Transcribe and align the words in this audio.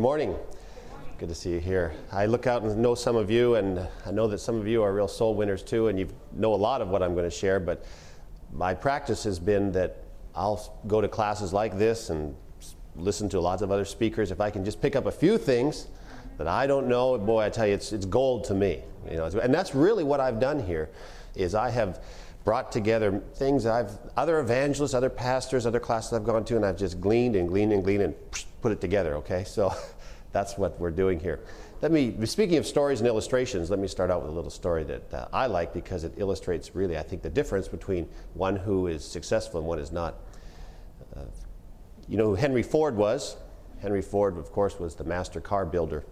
Good 0.00 0.04
morning. 0.04 0.36
Good 1.18 1.28
to 1.28 1.34
see 1.34 1.50
you 1.50 1.60
here. 1.60 1.92
I 2.10 2.24
look 2.24 2.46
out 2.46 2.62
and 2.62 2.74
know 2.80 2.94
some 2.94 3.16
of 3.16 3.30
you, 3.30 3.56
and 3.56 3.86
I 4.06 4.10
know 4.10 4.28
that 4.28 4.38
some 4.38 4.58
of 4.58 4.66
you 4.66 4.82
are 4.82 4.94
real 4.94 5.06
soul 5.06 5.34
winners 5.34 5.62
too, 5.62 5.88
and 5.88 5.98
you 5.98 6.08
know 6.32 6.54
a 6.54 6.56
lot 6.56 6.80
of 6.80 6.88
what 6.88 7.02
I'm 7.02 7.12
going 7.12 7.28
to 7.28 7.30
share. 7.30 7.60
But 7.60 7.84
my 8.50 8.72
practice 8.72 9.24
has 9.24 9.38
been 9.38 9.72
that 9.72 10.02
I'll 10.34 10.80
go 10.86 11.02
to 11.02 11.06
classes 11.06 11.52
like 11.52 11.76
this 11.76 12.08
and 12.08 12.34
listen 12.96 13.28
to 13.28 13.40
lots 13.40 13.60
of 13.60 13.70
other 13.70 13.84
speakers. 13.84 14.30
If 14.30 14.40
I 14.40 14.48
can 14.48 14.64
just 14.64 14.80
pick 14.80 14.96
up 14.96 15.04
a 15.04 15.12
few 15.12 15.36
things 15.36 15.88
that 16.38 16.48
I 16.48 16.66
don't 16.66 16.88
know, 16.88 17.18
boy, 17.18 17.42
I 17.42 17.50
tell 17.50 17.66
you, 17.66 17.74
it's, 17.74 17.92
it's 17.92 18.06
gold 18.06 18.44
to 18.44 18.54
me. 18.54 18.82
You 19.10 19.18
know, 19.18 19.26
and 19.26 19.52
that's 19.52 19.74
really 19.74 20.02
what 20.02 20.18
I've 20.18 20.40
done 20.40 20.64
here. 20.64 20.88
Is 21.34 21.54
I 21.54 21.68
have 21.68 22.02
brought 22.42 22.72
together 22.72 23.20
things 23.34 23.66
I've 23.66 23.98
other 24.16 24.40
evangelists, 24.40 24.94
other 24.94 25.10
pastors, 25.10 25.66
other 25.66 25.78
classes 25.78 26.14
I've 26.14 26.24
gone 26.24 26.46
to, 26.46 26.56
and 26.56 26.64
I've 26.64 26.78
just 26.78 27.02
gleaned 27.02 27.36
and 27.36 27.50
gleaned 27.50 27.74
and 27.74 27.84
gleaned 27.84 28.02
and 28.02 28.14
put 28.60 28.72
it 28.72 28.80
together. 28.80 29.16
Okay, 29.16 29.44
so 29.44 29.74
that's 30.32 30.56
what 30.56 30.78
we're 30.78 30.90
doing 30.90 31.18
here. 31.20 31.40
Let 31.82 31.92
me, 31.92 32.14
speaking 32.26 32.58
of 32.58 32.66
stories 32.66 33.00
and 33.00 33.08
illustrations, 33.08 33.70
let 33.70 33.78
me 33.78 33.88
start 33.88 34.10
out 34.10 34.20
with 34.20 34.30
a 34.30 34.34
little 34.34 34.50
story 34.50 34.84
that 34.84 35.14
uh, 35.14 35.28
I 35.32 35.46
like 35.46 35.72
because 35.72 36.04
it 36.04 36.12
illustrates 36.18 36.74
really, 36.74 36.98
I 36.98 37.02
think, 37.02 37.22
the 37.22 37.30
difference 37.30 37.68
between 37.68 38.06
one 38.34 38.56
who 38.56 38.86
is 38.86 39.02
successful 39.02 39.60
and 39.60 39.68
one 39.68 39.78
is 39.78 39.90
not. 39.90 40.16
Uh, 41.16 41.20
you 42.06 42.18
know 42.18 42.26
who 42.26 42.34
Henry 42.34 42.62
Ford 42.62 42.96
was? 42.96 43.36
Henry 43.80 44.02
Ford, 44.02 44.36
of 44.36 44.52
course, 44.52 44.78
was 44.78 44.94
the 44.94 45.04
master 45.04 45.40
car 45.40 45.64
builder. 45.64 46.04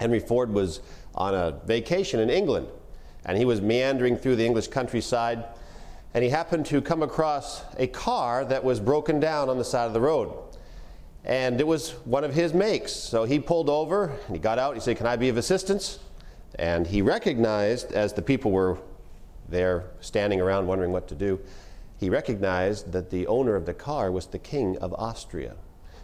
Henry 0.00 0.18
Ford 0.18 0.52
was 0.52 0.80
on 1.14 1.34
a 1.34 1.52
vacation 1.66 2.18
in 2.18 2.28
England, 2.28 2.66
and 3.24 3.38
he 3.38 3.44
was 3.44 3.60
meandering 3.60 4.16
through 4.16 4.36
the 4.36 4.44
English 4.44 4.68
countryside, 4.68 5.44
and 6.14 6.24
he 6.24 6.30
happened 6.30 6.66
to 6.66 6.80
come 6.80 7.02
across 7.02 7.62
a 7.76 7.86
car 7.86 8.44
that 8.46 8.64
was 8.64 8.80
broken 8.80 9.20
down 9.20 9.48
on 9.48 9.56
the 9.56 9.64
side 9.64 9.86
of 9.86 9.92
the 9.92 10.00
road 10.00 10.49
and 11.24 11.60
it 11.60 11.66
was 11.66 11.90
one 12.04 12.24
of 12.24 12.34
his 12.34 12.54
makes. 12.54 12.92
So 12.92 13.24
he 13.24 13.38
pulled 13.38 13.68
over 13.68 14.16
and 14.26 14.36
he 14.36 14.38
got 14.38 14.58
out. 14.58 14.74
He 14.74 14.80
said, 14.80 14.96
Can 14.96 15.06
I 15.06 15.16
be 15.16 15.28
of 15.28 15.36
assistance? 15.36 15.98
And 16.58 16.86
he 16.86 17.02
recognized, 17.02 17.92
as 17.92 18.12
the 18.12 18.22
people 18.22 18.50
were 18.50 18.78
there 19.48 19.84
standing 20.00 20.40
around 20.40 20.66
wondering 20.66 20.92
what 20.92 21.08
to 21.08 21.14
do, 21.14 21.40
he 21.96 22.08
recognized 22.08 22.92
that 22.92 23.10
the 23.10 23.26
owner 23.26 23.54
of 23.54 23.66
the 23.66 23.74
car 23.74 24.10
was 24.10 24.26
the 24.26 24.38
king 24.38 24.78
of 24.78 24.94
Austria. 24.94 25.54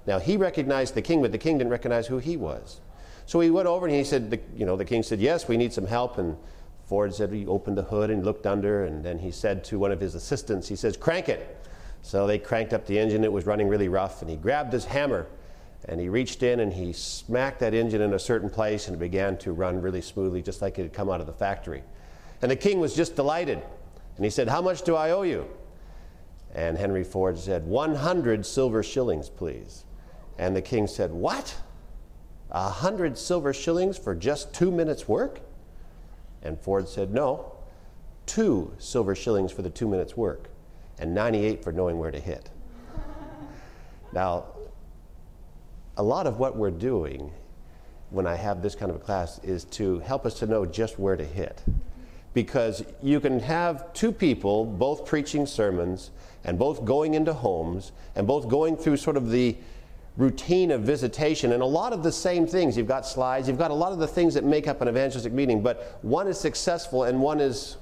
Now 0.06 0.19
he 0.19 0.37
recognized 0.37 0.94
the 0.94 1.03
king, 1.03 1.22
but 1.22 1.33
the 1.33 1.39
king 1.39 1.59
didn't 1.59 1.70
recognize 1.70 2.06
who 2.06 2.19
he 2.19 2.37
was. 2.37 2.81
So 3.25 3.41
he 3.41 3.50
went 3.50 3.67
over 3.67 3.87
and 3.87 3.94
he 3.94 4.05
said, 4.05 4.31
the, 4.31 4.41
You 4.55 4.67
know, 4.67 4.77
the 4.77 4.84
king 4.84 5.03
said, 5.03 5.20
Yes, 5.20 5.48
we 5.48 5.56
need 5.56 5.72
some 5.72 5.87
help. 5.87 6.19
And 6.19 6.37
Ford 6.87 7.14
said 7.14 7.33
he 7.33 7.47
opened 7.47 7.77
the 7.77 7.83
hood 7.83 8.11
and 8.11 8.25
looked 8.25 8.47
under, 8.47 8.84
and 8.84 9.05
then 9.05 9.19
he 9.19 9.33
said 9.33 9.64
to 9.64 9.78
one 9.78 9.91
of 9.91 9.98
his 9.98 10.14
assistants, 10.14 10.69
He 10.69 10.77
says, 10.77 10.97
Crank 10.97 11.28
it. 11.28 11.56
So 12.07 12.25
they 12.29 12.39
cranked 12.39 12.73
up 12.73 12.87
the 12.87 13.01
engine. 13.01 13.25
It 13.25 13.33
was 13.33 13.47
running 13.47 13.67
really 13.67 13.89
rough. 13.89 14.23
And 14.23 14.31
he 14.31 14.37
grabbed 14.37 14.73
his 14.73 14.85
hammer 14.85 15.27
and 15.87 16.01
he 16.01 16.09
reached 16.09 16.45
in 16.45 16.61
and 16.61 16.73
he 16.73 16.93
smacked 16.93 17.59
that 17.59 17.75
engine 17.75 18.01
in 18.01 18.15
a 18.15 18.19
certain 18.19 18.49
place 18.49 18.87
and 18.87 18.95
it 18.95 19.01
began 19.01 19.37
to 19.39 19.53
run 19.53 19.83
really 19.83 20.01
smoothly, 20.01 20.41
just 20.41 20.62
like 20.62 20.79
it 20.79 20.83
had 20.83 20.93
come 20.93 21.11
out 21.11 21.21
of 21.21 21.27
the 21.27 21.33
factory. 21.33 21.83
And 22.43 22.49
the 22.49 22.55
king 22.55 22.79
was 22.79 22.95
just 22.95 23.17
delighted. 23.17 23.61
And 24.15 24.25
he 24.25 24.31
said, 24.31 24.47
How 24.47 24.62
much 24.62 24.83
do 24.83 24.95
I 24.95 25.11
owe 25.11 25.23
you? 25.23 25.49
And 26.55 26.79
Henry 26.79 27.03
Ford 27.03 27.37
said, 27.41 27.67
100 27.67 28.47
silver 28.47 28.84
shillings, 28.84 29.29
please. 29.29 29.84
And 30.39 30.55
the 30.55 30.62
king 30.62 30.87
said, 30.87 31.11
What? 31.11 31.57
A 32.53 32.69
hundred 32.69 33.19
silver 33.19 33.53
shillings 33.53 33.99
for 33.99 34.15
just 34.15 34.55
two 34.55 34.71
minutes' 34.71 35.09
work? 35.09 35.41
And 36.41 36.57
Ford 36.57 36.89
said, 36.89 37.12
No, 37.12 37.57
two 38.27 38.73
silver 38.79 39.17
shillings 39.17 39.51
for 39.51 39.62
the 39.62 39.71
two 39.71 39.89
minutes' 39.89 40.17
work 40.17 40.51
and 40.98 41.14
98 41.14 41.62
for 41.62 41.72
knowing 41.72 41.98
where 41.98 42.11
to 42.11 42.20
hit. 42.20 42.50
now, 44.12 44.44
a 45.97 46.03
lot 46.03 46.27
of 46.27 46.38
what 46.38 46.56
we're 46.56 46.70
doing 46.70 47.33
when 48.11 48.27
I 48.27 48.36
have 48.36 48.62
this 48.62 48.75
kind 48.75 48.91
of 48.91 48.97
a 48.97 49.00
class 49.00 49.38
is 49.42 49.64
to 49.64 49.98
help 50.00 50.27
us 50.27 50.38
to 50.38 50.47
know 50.47 50.64
just 50.64 50.98
where 50.98 51.16
to 51.16 51.25
hit. 51.25 51.62
Because 52.34 52.84
you 53.03 53.19
can 53.19 53.41
have 53.41 53.92
two 53.94 54.12
people 54.12 54.64
both 54.64 55.06
preaching 55.06 55.47
sermons 55.47 56.10
and 56.44 56.59
both 56.59 56.84
going 56.84 57.15
into 57.15 57.32
homes 57.32 57.92
and 58.15 58.26
both 58.26 58.48
going 58.48 58.76
through 58.76 58.98
sort 58.98 59.16
of 59.16 59.31
the 59.31 59.56
routine 60.16 60.71
of 60.71 60.82
visitation 60.82 61.53
and 61.53 61.62
a 61.62 61.66
lot 61.66 61.92
of 61.92 62.03
the 62.03 62.12
same 62.12 62.47
things. 62.47 62.76
You've 62.76 62.87
got 62.87 63.06
slides, 63.06 63.48
you've 63.48 63.59
got 63.59 63.71
a 63.71 63.75
lot 63.75 63.92
of 63.92 63.98
the 63.98 64.06
things 64.06 64.34
that 64.34 64.44
make 64.44 64.69
up 64.69 64.81
an 64.81 64.88
evangelistic 64.88 65.32
meeting, 65.32 65.62
but 65.62 65.98
one 66.03 66.28
is 66.28 66.38
successful 66.38 67.04
and 67.04 67.21
one 67.21 67.41
is 67.41 67.76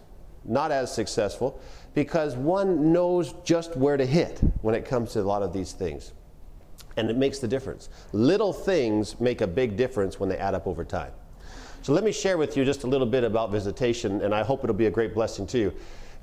not 0.45 0.71
as 0.71 0.93
successful 0.93 1.61
because 1.95 2.37
one 2.37 2.93
knows 2.93 3.35
just 3.45 3.77
where 3.77 3.97
to 3.97 4.05
hit 4.05 4.41
when 4.63 4.75
it 4.75 4.85
comes 4.85 5.13
to 5.13 5.21
a 5.21 5.23
lot 5.23 5.43
of 5.43 5.53
these 5.53 5.73
things. 5.73 6.13
And 6.97 7.09
it 7.09 7.17
makes 7.17 7.39
the 7.39 7.49
difference. 7.49 7.89
Little 8.13 8.53
things 8.53 9.21
make 9.21 9.41
a 9.41 9.47
big 9.47 9.77
difference 9.77 10.21
when 10.21 10.29
they 10.29 10.37
add 10.37 10.55
up 10.55 10.67
over 10.67 10.85
time. 10.85 11.13
So 11.83 11.93
let 11.93 12.03
me 12.03 12.13
share 12.13 12.39
with 12.39 12.57
you 12.57 12.65
just 12.65 12.85
a 12.85 12.87
little 12.87 13.07
bit 13.07 13.25
about 13.25 13.51
visitation, 13.51 14.23
and 14.23 14.35
I 14.35 14.43
hope 14.43 14.65
it'll 14.65 14.75
be 14.75 14.87
a 14.87 14.91
great 14.91 15.13
blessing 15.13 15.47
to 15.49 15.59
you. 15.59 15.75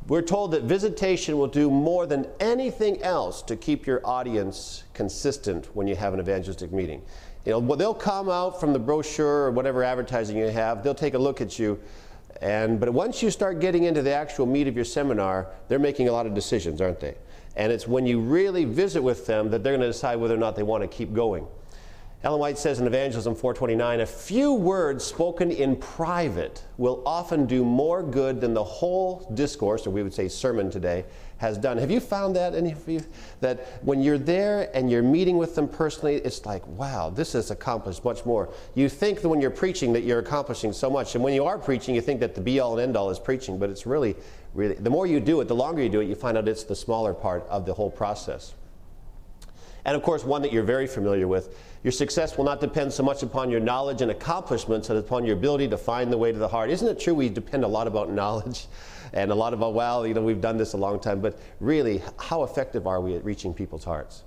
We're 0.08 0.24
told 0.24 0.52
that 0.52 0.64
visitation 0.64 1.38
will 1.38 1.48
do 1.48 1.70
more 1.70 2.08
than 2.08 2.26
anything 2.40 3.02
else 3.04 3.44
to 3.44 3.56
keep 3.56 3.86
your 3.86 4.02
audience 4.04 4.84
consistent 4.94 5.68
when 5.76 5.86
you 5.86 5.96
have 5.96 6.16
an 6.16 6.20
evangelistic 6.20 6.72
meeting. 6.72 7.04
You 7.46 7.52
know, 7.52 7.76
they'll 7.76 7.94
come 7.94 8.30
out 8.30 8.60
from 8.60 8.74
the 8.74 8.80
brochure 8.80 9.46
or 9.46 9.52
whatever 9.52 9.84
advertising 9.84 10.38
you 10.38 10.48
have, 10.48 10.84
they'll 10.84 10.96
take 10.96 11.14
a 11.14 11.20
look 11.20 11.42
at 11.42 11.60
you, 11.60 11.80
and, 12.42 12.80
but 12.80 12.90
once 12.90 13.22
you 13.22 13.30
start 13.30 13.60
getting 13.60 13.84
into 13.84 14.02
the 14.02 14.14
actual 14.14 14.48
meat 14.48 14.68
of 14.68 14.76
your 14.76 14.86
seminar, 14.86 15.48
they're 15.68 15.80
making 15.80 16.08
a 16.08 16.12
lot 16.12 16.26
of 16.26 16.34
decisions, 16.34 16.82
aren't 16.82 17.00
they? 17.00 17.16
And 17.56 17.72
it's 17.72 17.88
when 17.88 18.06
you 18.06 18.20
really 18.20 18.66
visit 18.66 19.02
with 19.02 19.28
them 19.28 19.50
that 19.52 19.64
they're 19.64 19.74
going 19.74 19.82
to 19.82 19.88
decide 19.88 20.16
whether 20.16 20.34
or 20.34 20.40
not 20.40 20.56
they 20.56 20.64
want 20.64 20.82
to 20.82 20.88
keep 20.88 21.14
going. 21.14 21.46
Ellen 22.24 22.40
White 22.40 22.58
says 22.58 22.80
in 22.80 22.86
Evangelism 22.86 23.34
429 23.34 24.02
a 24.02 24.06
few 24.06 24.54
words 24.54 25.04
spoken 25.04 25.50
in 25.50 25.76
private 25.76 26.64
will 26.78 27.02
often 27.06 27.48
do 27.48 27.66
more 27.66 28.04
good 28.04 28.40
than 28.40 28.54
the 28.54 28.64
whole 28.64 29.32
discourse, 29.34 29.88
or 29.88 29.90
we 29.90 30.04
would 30.04 30.14
say 30.14 30.28
sermon 30.28 30.70
today, 30.70 31.06
has 31.42 31.58
done. 31.58 31.76
Have 31.80 31.90
you 31.90 32.00
found 32.00 32.36
that, 32.36 32.54
any 32.54 32.72
of 32.72 32.88
you? 32.88 33.04
That 33.40 33.84
when 33.84 34.00
you're 34.00 34.20
there 34.20 34.70
and 34.76 34.92
you're 34.92 35.02
meeting 35.02 35.40
with 35.40 35.56
them 35.56 35.68
personally, 35.68 36.18
it's 36.18 36.46
like, 36.46 36.66
wow, 36.68 37.10
this 37.10 37.34
has 37.34 37.50
accomplished 37.50 38.06
much 38.06 38.28
more. 38.28 38.54
You 38.76 38.88
think 38.88 39.22
that 39.22 39.30
when 39.30 39.42
you're 39.42 39.50
preaching 39.50 39.92
that 39.94 40.04
you're 40.04 40.20
accomplishing 40.20 40.72
so 40.72 40.88
much, 40.88 41.16
and 41.16 41.24
when 41.24 41.34
you 41.34 41.44
are 41.44 41.58
preaching, 41.58 41.96
you 41.96 42.02
think 42.02 42.20
that 42.20 42.36
the 42.36 42.42
be 42.42 42.60
all 42.60 42.74
and 42.74 42.82
end 42.82 42.96
all 42.96 43.10
is 43.10 43.18
preaching, 43.18 43.58
but 43.58 43.72
it's 43.72 43.88
really, 43.88 44.16
really, 44.54 44.76
the 44.76 44.90
more 44.92 45.08
you 45.08 45.20
do 45.20 45.42
it, 45.42 45.48
the 45.48 45.56
longer 45.56 45.82
you 45.82 45.90
do 45.90 46.00
it, 46.00 46.06
you 46.06 46.14
find 46.14 46.38
out 46.38 46.48
it's 46.48 46.64
the 46.64 46.76
smaller 46.76 47.16
part 47.16 47.44
of 47.50 47.66
the 47.66 47.74
whole 47.74 47.90
process. 47.90 48.54
And 49.86 49.96
of 49.96 50.04
course, 50.04 50.24
one 50.24 50.42
that 50.42 50.54
you're 50.54 50.64
very 50.64 50.88
familiar 50.88 51.28
with 51.28 51.56
your 51.84 51.92
success 51.92 52.38
will 52.38 52.46
not 52.46 52.62
depend 52.62 52.94
so 52.94 53.02
much 53.02 53.24
upon 53.24 53.50
your 53.50 53.60
knowledge 53.60 54.02
and 54.02 54.12
accomplishments 54.12 54.90
as 54.90 55.00
upon 55.00 55.26
your 55.26 55.36
ability 55.36 55.68
to 55.70 55.78
find 55.78 56.12
the 56.12 56.18
way 56.18 56.32
to 56.32 56.38
the 56.38 56.48
heart. 56.48 56.70
Isn't 56.70 56.88
it 56.88 57.00
true 57.00 57.16
we 57.16 57.28
depend 57.30 57.64
a 57.64 57.68
lot 57.68 57.88
about 57.88 58.12
knowledge 58.12 58.68
and 59.14 59.32
a 59.32 59.36
lot 59.36 59.54
about, 59.54 59.74
well, 59.74 60.06
you 60.06 60.14
know, 60.14 60.22
we've 60.22 60.42
done 60.42 60.58
this 60.58 60.74
a 60.74 60.78
long 60.78 61.00
time, 61.00 61.22
but 61.22 61.40
really, 61.60 62.02
how 62.18 62.44
effective 62.44 62.86
are 62.86 63.02
we 63.02 63.16
at 63.16 63.26
reaching 63.26 63.54
people's 63.54 63.84
hearts? 63.84 64.24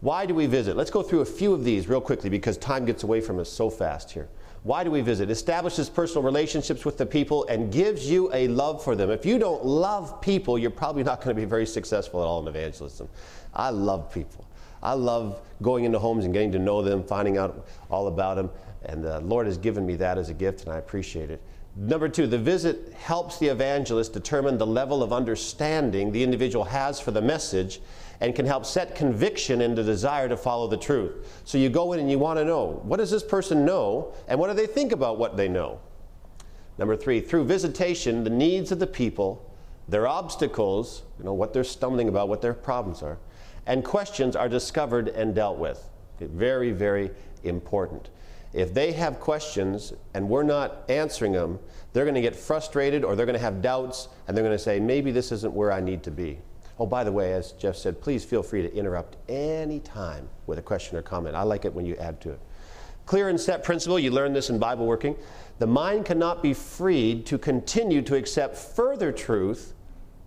Why 0.00 0.24
do 0.24 0.34
we 0.34 0.46
visit? 0.46 0.76
Let's 0.76 0.90
go 0.90 1.02
through 1.02 1.20
a 1.20 1.26
few 1.26 1.52
of 1.52 1.62
these 1.62 1.86
real 1.86 2.00
quickly 2.00 2.30
because 2.30 2.56
time 2.56 2.86
gets 2.86 3.02
away 3.02 3.20
from 3.20 3.38
us 3.38 3.50
so 3.50 3.68
fast 3.68 4.10
here. 4.10 4.28
Why 4.62 4.82
do 4.82 4.90
we 4.90 5.02
visit? 5.02 5.30
Establishes 5.30 5.90
personal 5.90 6.22
relationships 6.22 6.86
with 6.86 6.96
the 6.96 7.04
people 7.04 7.46
and 7.48 7.70
gives 7.70 8.10
you 8.10 8.30
a 8.32 8.48
love 8.48 8.82
for 8.82 8.96
them. 8.96 9.10
If 9.10 9.26
you 9.26 9.38
don't 9.38 9.64
love 9.64 10.20
people, 10.22 10.58
you're 10.58 10.70
probably 10.70 11.02
not 11.02 11.18
going 11.22 11.34
to 11.34 11.40
be 11.40 11.46
very 11.46 11.66
successful 11.66 12.22
at 12.22 12.26
all 12.26 12.40
in 12.40 12.48
evangelism. 12.48 13.08
I 13.54 13.70
love 13.70 14.12
people. 14.12 14.46
I 14.82 14.94
love 14.94 15.40
going 15.62 15.84
into 15.84 15.98
homes 15.98 16.24
and 16.24 16.32
getting 16.32 16.52
to 16.52 16.58
know 16.58 16.82
them, 16.82 17.04
finding 17.04 17.36
out 17.36 17.66
all 17.90 18.06
about 18.06 18.36
them. 18.36 18.50
And 18.84 19.04
the 19.04 19.20
Lord 19.20 19.46
has 19.46 19.58
given 19.58 19.84
me 19.84 19.96
that 19.96 20.16
as 20.16 20.30
a 20.30 20.34
gift, 20.34 20.64
and 20.64 20.72
I 20.72 20.78
appreciate 20.78 21.30
it. 21.30 21.42
Number 21.76 22.08
two, 22.08 22.26
the 22.26 22.38
visit 22.38 22.92
helps 22.94 23.38
the 23.38 23.46
evangelist 23.46 24.12
determine 24.12 24.58
the 24.58 24.66
level 24.66 25.02
of 25.02 25.12
understanding 25.12 26.10
the 26.10 26.22
individual 26.22 26.64
has 26.64 26.98
for 26.98 27.10
the 27.10 27.22
message 27.22 27.80
and 28.20 28.34
can 28.34 28.44
help 28.44 28.66
set 28.66 28.94
conviction 28.94 29.60
and 29.60 29.76
the 29.76 29.82
desire 29.82 30.28
to 30.28 30.36
follow 30.36 30.66
the 30.66 30.76
truth. 30.76 31.40
So 31.44 31.58
you 31.58 31.68
go 31.68 31.92
in 31.92 32.00
and 32.00 32.10
you 32.10 32.18
want 32.18 32.38
to 32.38 32.44
know 32.44 32.80
what 32.82 32.96
does 32.96 33.10
this 33.10 33.22
person 33.22 33.64
know 33.64 34.12
and 34.28 34.38
what 34.38 34.48
do 34.48 34.54
they 34.54 34.66
think 34.66 34.92
about 34.92 35.18
what 35.18 35.36
they 35.36 35.48
know? 35.48 35.80
Number 36.76 36.96
three, 36.96 37.20
through 37.20 37.44
visitation, 37.44 38.24
the 38.24 38.30
needs 38.30 38.72
of 38.72 38.78
the 38.78 38.86
people, 38.86 39.54
their 39.88 40.06
obstacles, 40.06 41.02
you 41.18 41.24
know, 41.24 41.34
what 41.34 41.52
they're 41.52 41.64
stumbling 41.64 42.08
about, 42.08 42.28
what 42.28 42.42
their 42.42 42.54
problems 42.54 43.02
are, 43.02 43.18
and 43.70 43.84
questions 43.84 44.34
are 44.34 44.48
discovered 44.48 45.06
and 45.06 45.32
dealt 45.32 45.56
with. 45.56 45.88
Very, 46.18 46.72
very 46.72 47.08
important. 47.44 48.10
If 48.52 48.74
they 48.74 48.90
have 48.90 49.20
questions 49.20 49.92
and 50.12 50.28
we're 50.28 50.42
not 50.42 50.82
answering 50.88 51.30
them, 51.30 51.60
they're 51.92 52.04
going 52.04 52.16
to 52.16 52.20
get 52.20 52.34
frustrated 52.34 53.04
or 53.04 53.14
they're 53.14 53.26
going 53.26 53.38
to 53.38 53.44
have 53.44 53.62
doubts 53.62 54.08
and 54.26 54.36
they're 54.36 54.42
going 54.42 54.56
to 54.56 54.62
say, 54.62 54.80
maybe 54.80 55.12
this 55.12 55.30
isn't 55.30 55.54
where 55.54 55.70
I 55.70 55.78
need 55.78 56.02
to 56.02 56.10
be. 56.10 56.40
Oh, 56.80 56.86
by 56.86 57.04
the 57.04 57.12
way, 57.12 57.32
as 57.32 57.52
Jeff 57.52 57.76
said, 57.76 58.00
please 58.00 58.24
feel 58.24 58.42
free 58.42 58.62
to 58.62 58.74
interrupt 58.74 59.16
any 59.28 59.78
time 59.78 60.28
with 60.48 60.58
a 60.58 60.62
question 60.62 60.96
or 60.96 61.02
comment. 61.02 61.36
I 61.36 61.44
like 61.44 61.64
it 61.64 61.72
when 61.72 61.86
you 61.86 61.94
add 61.94 62.20
to 62.22 62.30
it. 62.30 62.40
Clear 63.06 63.28
and 63.28 63.40
set 63.40 63.62
principle, 63.62 64.00
you 64.00 64.10
learn 64.10 64.32
this 64.32 64.50
in 64.50 64.58
Bible 64.58 64.84
working. 64.84 65.14
The 65.60 65.68
mind 65.68 66.06
cannot 66.06 66.42
be 66.42 66.54
freed 66.54 67.24
to 67.26 67.38
continue 67.38 68.02
to 68.02 68.16
accept 68.16 68.56
further 68.56 69.12
truth 69.12 69.74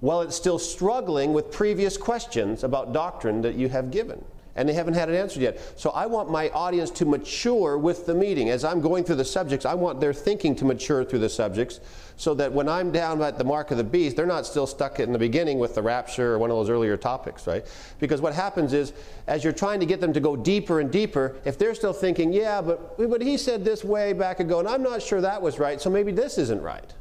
while 0.04 0.20
it's 0.20 0.36
still 0.36 0.60
struggling 0.60 1.32
with 1.32 1.50
previous 1.50 1.96
questions 1.96 2.66
about 2.66 2.92
doctrine 2.92 3.42
that 3.42 3.56
you 3.56 3.70
have 3.70 3.90
given. 3.90 4.22
and 4.56 4.70
they 4.70 4.74
haven't 4.74 4.94
had 4.94 5.10
it 5.10 5.16
answered 5.16 5.42
yet. 5.42 5.60
So 5.80 5.90
I 5.92 6.06
want 6.06 6.30
my 6.30 6.50
audience 6.50 6.92
to 6.92 7.06
mature 7.06 7.78
with 7.78 8.06
the 8.06 8.14
meeting. 8.14 8.50
As 8.50 8.64
I'm 8.64 8.82
going 8.82 9.04
through 9.04 9.16
the 9.16 9.26
subjects, 9.26 9.66
I 9.66 9.74
want 9.74 10.00
their 10.00 10.14
thinking 10.14 10.56
to 10.58 10.66
mature 10.66 11.04
through 11.04 11.20
the 11.20 11.30
subjects 11.30 11.80
so 12.18 12.36
that 12.36 12.54
when 12.54 12.70
I'm 12.70 12.92
down 12.92 13.22
at 13.24 13.40
the 13.40 13.44
mark 13.44 13.72
of 13.72 13.78
the 13.78 13.84
beast, 13.84 14.16
they're 14.16 14.28
not 14.28 14.46
still 14.46 14.68
stuck 14.68 15.00
in 15.00 15.12
the 15.12 15.18
beginning 15.18 15.58
with 15.58 15.74
the 15.74 15.82
rapture 15.82 16.36
or 16.36 16.40
one 16.40 16.52
of 16.52 16.58
those 16.58 16.70
earlier 16.70 16.98
topics, 16.98 17.48
right? 17.48 17.66
Because 18.00 18.22
what 18.22 18.34
happens 18.34 18.74
is, 18.74 18.94
as 19.26 19.44
you're 19.44 19.54
trying 19.54 19.80
to 19.80 19.88
get 19.88 20.00
them 20.00 20.14
to 20.14 20.20
go 20.20 20.36
deeper 20.36 20.80
and 20.80 20.92
deeper, 20.92 21.36
if 21.46 21.58
they're 21.58 21.74
still 21.74 21.94
thinking, 21.94 22.32
yeah, 22.32 22.62
but, 22.62 22.98
but 22.98 23.22
he 23.22 23.38
said 23.38 23.66
this 23.66 23.84
way 23.84 24.14
back 24.14 24.40
ago, 24.40 24.60
and 24.60 24.68
I'm 24.68 24.84
not 24.84 25.02
sure 25.02 25.22
that 25.22 25.42
was 25.42 25.58
right, 25.58 25.82
so 25.82 25.90
maybe 25.90 26.12
this 26.12 26.38
isn't 26.38 26.62
right. 26.62 26.94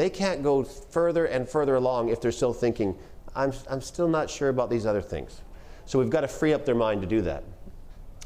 They 0.00 0.08
can't 0.08 0.42
go 0.42 0.64
further 0.64 1.26
and 1.26 1.46
further 1.46 1.74
along 1.74 2.08
if 2.08 2.22
they're 2.22 2.32
still 2.32 2.54
thinking, 2.54 2.96
I'm, 3.36 3.52
I'm 3.68 3.82
still 3.82 4.08
not 4.08 4.30
sure 4.30 4.48
about 4.48 4.70
these 4.70 4.86
other 4.86 5.02
things. 5.02 5.42
So 5.84 5.98
we've 5.98 6.08
got 6.08 6.22
to 6.22 6.28
free 6.28 6.54
up 6.54 6.64
their 6.64 6.74
mind 6.74 7.02
to 7.02 7.06
do 7.06 7.20
that. 7.20 7.44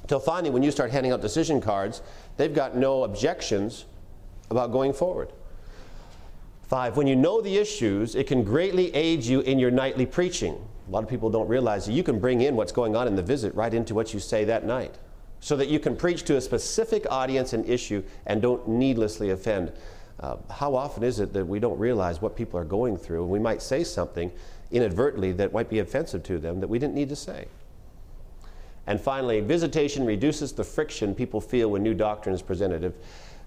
Until 0.02 0.20
finally, 0.20 0.50
when 0.50 0.62
you 0.62 0.70
start 0.70 0.92
handing 0.92 1.10
out 1.10 1.20
decision 1.20 1.60
cards, 1.60 2.00
they've 2.36 2.54
got 2.54 2.76
no 2.76 3.02
objections 3.02 3.86
about 4.50 4.70
going 4.70 4.92
forward. 4.92 5.32
Five, 6.62 6.96
when 6.96 7.08
you 7.08 7.16
know 7.16 7.40
the 7.40 7.58
issues, 7.58 8.14
it 8.14 8.28
can 8.28 8.44
greatly 8.44 8.94
aid 8.94 9.24
you 9.24 9.40
in 9.40 9.58
your 9.58 9.72
nightly 9.72 10.06
preaching. 10.06 10.56
A 10.86 10.90
lot 10.92 11.02
of 11.02 11.10
people 11.10 11.28
don't 11.28 11.48
realize 11.48 11.86
that 11.86 11.92
you 11.92 12.04
can 12.04 12.20
bring 12.20 12.42
in 12.42 12.54
what's 12.54 12.70
going 12.70 12.94
on 12.94 13.08
in 13.08 13.16
the 13.16 13.22
visit 13.22 13.52
right 13.56 13.74
into 13.74 13.96
what 13.96 14.14
you 14.14 14.20
say 14.20 14.44
that 14.44 14.64
night 14.64 14.94
so 15.40 15.56
that 15.56 15.66
you 15.66 15.80
can 15.80 15.96
preach 15.96 16.22
to 16.22 16.36
a 16.36 16.40
specific 16.40 17.04
audience 17.10 17.52
and 17.52 17.68
issue 17.68 18.04
and 18.26 18.40
don't 18.40 18.68
needlessly 18.68 19.30
offend. 19.30 19.72
Uh, 20.20 20.36
how 20.50 20.74
often 20.74 21.02
is 21.02 21.18
it 21.18 21.32
that 21.32 21.44
we 21.44 21.58
don't 21.58 21.78
realize 21.78 22.22
what 22.22 22.36
people 22.36 22.58
are 22.58 22.64
going 22.64 22.96
through 22.96 23.22
and 23.22 23.30
we 23.30 23.38
might 23.38 23.60
say 23.60 23.82
something 23.82 24.30
inadvertently 24.70 25.32
that 25.32 25.52
might 25.52 25.68
be 25.68 25.80
offensive 25.80 26.22
to 26.22 26.38
them 26.38 26.60
that 26.60 26.68
we 26.68 26.78
didn't 26.78 26.94
need 26.94 27.08
to 27.08 27.16
say. 27.16 27.46
And 28.86 29.00
finally, 29.00 29.40
visitation 29.40 30.04
reduces 30.04 30.52
the 30.52 30.64
friction 30.64 31.14
people 31.14 31.40
feel 31.40 31.70
when 31.70 31.82
new 31.82 31.94
doctrine 31.94 32.34
is 32.34 32.42
presented. 32.42 32.84
If, 32.84 32.92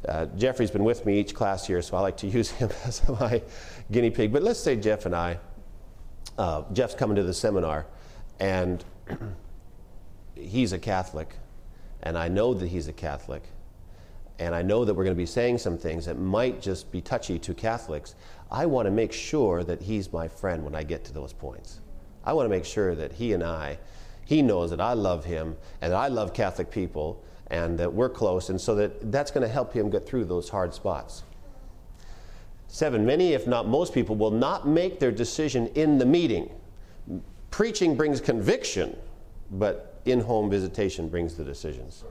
uh, 0.08 0.26
Jeffrey's 0.38 0.72
been 0.72 0.84
with 0.84 1.06
me 1.06 1.20
each 1.20 1.34
class 1.34 1.66
here, 1.66 1.82
so 1.82 1.98
I 1.98 2.02
like 2.02 2.18
to 2.18 2.28
use 2.40 2.52
him 2.52 2.70
as 2.86 3.08
my 3.08 3.42
guinea 3.92 4.10
pig. 4.10 4.34
But 4.34 4.44
let's 4.44 4.60
say 4.60 4.76
Jeff 4.76 5.06
and 5.06 5.16
I, 5.16 5.40
uh, 6.38 6.64
Jeff's 6.74 6.96
coming 6.96 7.16
to 7.16 7.24
the 7.24 7.34
seminar, 7.34 7.86
and 8.40 8.84
he's 10.36 10.74
a 10.74 10.80
Catholic, 10.80 11.36
and 12.04 12.18
I 12.18 12.28
know 12.28 12.54
that 12.54 12.68
he's 12.68 12.88
a 12.88 12.94
Catholic, 12.94 13.44
and 14.40 14.54
I 14.54 14.62
know 14.62 14.86
that 14.86 14.94
we're 14.94 15.04
going 15.04 15.16
to 15.16 15.18
be 15.22 15.26
saying 15.26 15.58
some 15.58 15.78
things 15.78 16.06
that 16.06 16.20
might 16.20 16.62
just 16.62 16.92
be 16.92 17.02
touchy 17.02 17.40
to 17.40 17.54
Catholics. 17.54 18.16
I 18.52 18.66
want 18.66 18.86
to 18.86 18.92
make 18.92 19.12
sure 19.12 19.64
that 19.64 19.82
he's 19.82 20.14
my 20.14 20.28
friend 20.28 20.64
when 20.64 20.76
I 20.76 20.84
get 20.84 21.04
to 21.06 21.14
those 21.14 21.34
points. 21.34 21.82
I 22.24 22.34
want 22.34 22.46
to 22.46 22.50
make 22.50 22.66
sure 22.66 22.94
that 22.96 23.14
he 23.14 23.34
and 23.34 23.44
I, 23.44 23.80
he 24.26 24.42
knows 24.42 24.70
that 24.70 24.82
I 24.82 24.94
love 24.94 25.26
him 25.26 25.56
and 25.82 25.92
that 25.92 25.98
I 25.98 26.08
love 26.10 26.34
Catholic 26.34 26.70
people 26.70 27.24
and 27.50 27.80
that 27.80 27.94
we're 27.94 28.10
close, 28.10 28.50
and 28.50 28.60
so 28.60 28.76
that 28.76 29.10
that's 29.12 29.32
going 29.32 29.42
to 29.46 29.52
help 29.52 29.72
him 29.72 29.90
get 29.90 30.06
through 30.06 30.26
those 30.26 30.50
hard 30.50 30.74
spots. 30.74 31.24
Seven, 32.68 33.06
many, 33.06 33.32
if 33.32 33.48
not 33.48 33.68
most 33.68 33.94
people, 33.94 34.18
will 34.18 34.32
not 34.32 34.68
make 34.68 35.00
their 35.00 35.14
decision 35.14 35.68
in 35.68 35.98
the 35.98 36.06
meeting. 36.06 36.52
Preaching 37.50 37.96
brings 37.96 38.20
conviction, 38.20 38.98
but 39.52 40.02
in 40.04 40.20
home 40.20 40.50
visitation 40.50 41.08
brings 41.08 41.36
the 41.36 41.44
decisions. 41.46 42.04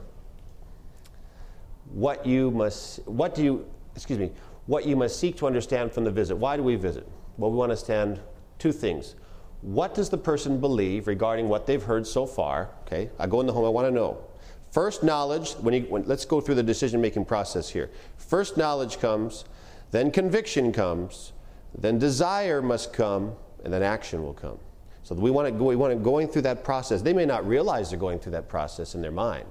What 1.91 2.25
you 2.25 2.51
must, 2.51 3.05
what 3.07 3.33
do 3.33 3.43
you, 3.43 3.65
excuse 3.95 4.19
me, 4.19 4.31
what 4.65 4.85
you 4.85 4.95
must 4.95 5.19
seek 5.19 5.37
to 5.37 5.47
understand 5.47 5.91
from 5.91 6.03
the 6.03 6.11
visit. 6.11 6.35
Why 6.35 6.57
do 6.57 6.63
we 6.63 6.75
visit? 6.75 7.07
Well, 7.37 7.51
we 7.51 7.57
want 7.57 7.69
to 7.69 7.73
understand 7.73 8.19
two 8.59 8.71
things. 8.71 9.15
What 9.61 9.93
does 9.93 10.09
the 10.09 10.17
person 10.17 10.59
believe 10.59 11.07
regarding 11.07 11.49
what 11.49 11.65
they've 11.65 11.81
heard 11.81 12.05
so 12.05 12.25
far? 12.25 12.69
Okay, 12.81 13.09
I 13.17 13.27
go 13.27 13.39
in 13.39 13.47
the 13.47 13.53
home, 13.53 13.65
I 13.65 13.69
want 13.69 13.87
to 13.87 13.91
know. 13.91 14.23
First 14.71 15.03
knowledge, 15.03 15.53
when 15.53 15.73
you, 15.73 15.81
when, 15.83 16.03
let's 16.03 16.25
go 16.25 16.41
through 16.41 16.55
the 16.55 16.63
decision 16.63 17.01
making 17.01 17.25
process 17.25 17.69
here. 17.69 17.89
First 18.17 18.57
knowledge 18.57 18.99
comes, 18.99 19.45
then 19.91 20.11
conviction 20.11 20.73
comes, 20.73 21.31
then 21.77 21.97
desire 21.97 22.61
must 22.61 22.93
come, 22.93 23.33
and 23.63 23.73
then 23.73 23.81
action 23.81 24.23
will 24.23 24.33
come. 24.33 24.59
So 25.03 25.15
we 25.15 25.31
want 25.31 25.47
to 25.47 25.51
go, 25.51 25.65
we 25.65 25.77
want 25.77 25.93
to 25.93 25.95
going 25.97 26.27
through 26.27 26.41
that 26.43 26.63
process. 26.63 27.01
They 27.01 27.13
may 27.13 27.25
not 27.25 27.47
realize 27.47 27.89
they're 27.89 27.99
going 27.99 28.19
through 28.19 28.33
that 28.33 28.49
process 28.49 28.93
in 28.93 29.01
their 29.01 29.11
mind, 29.11 29.47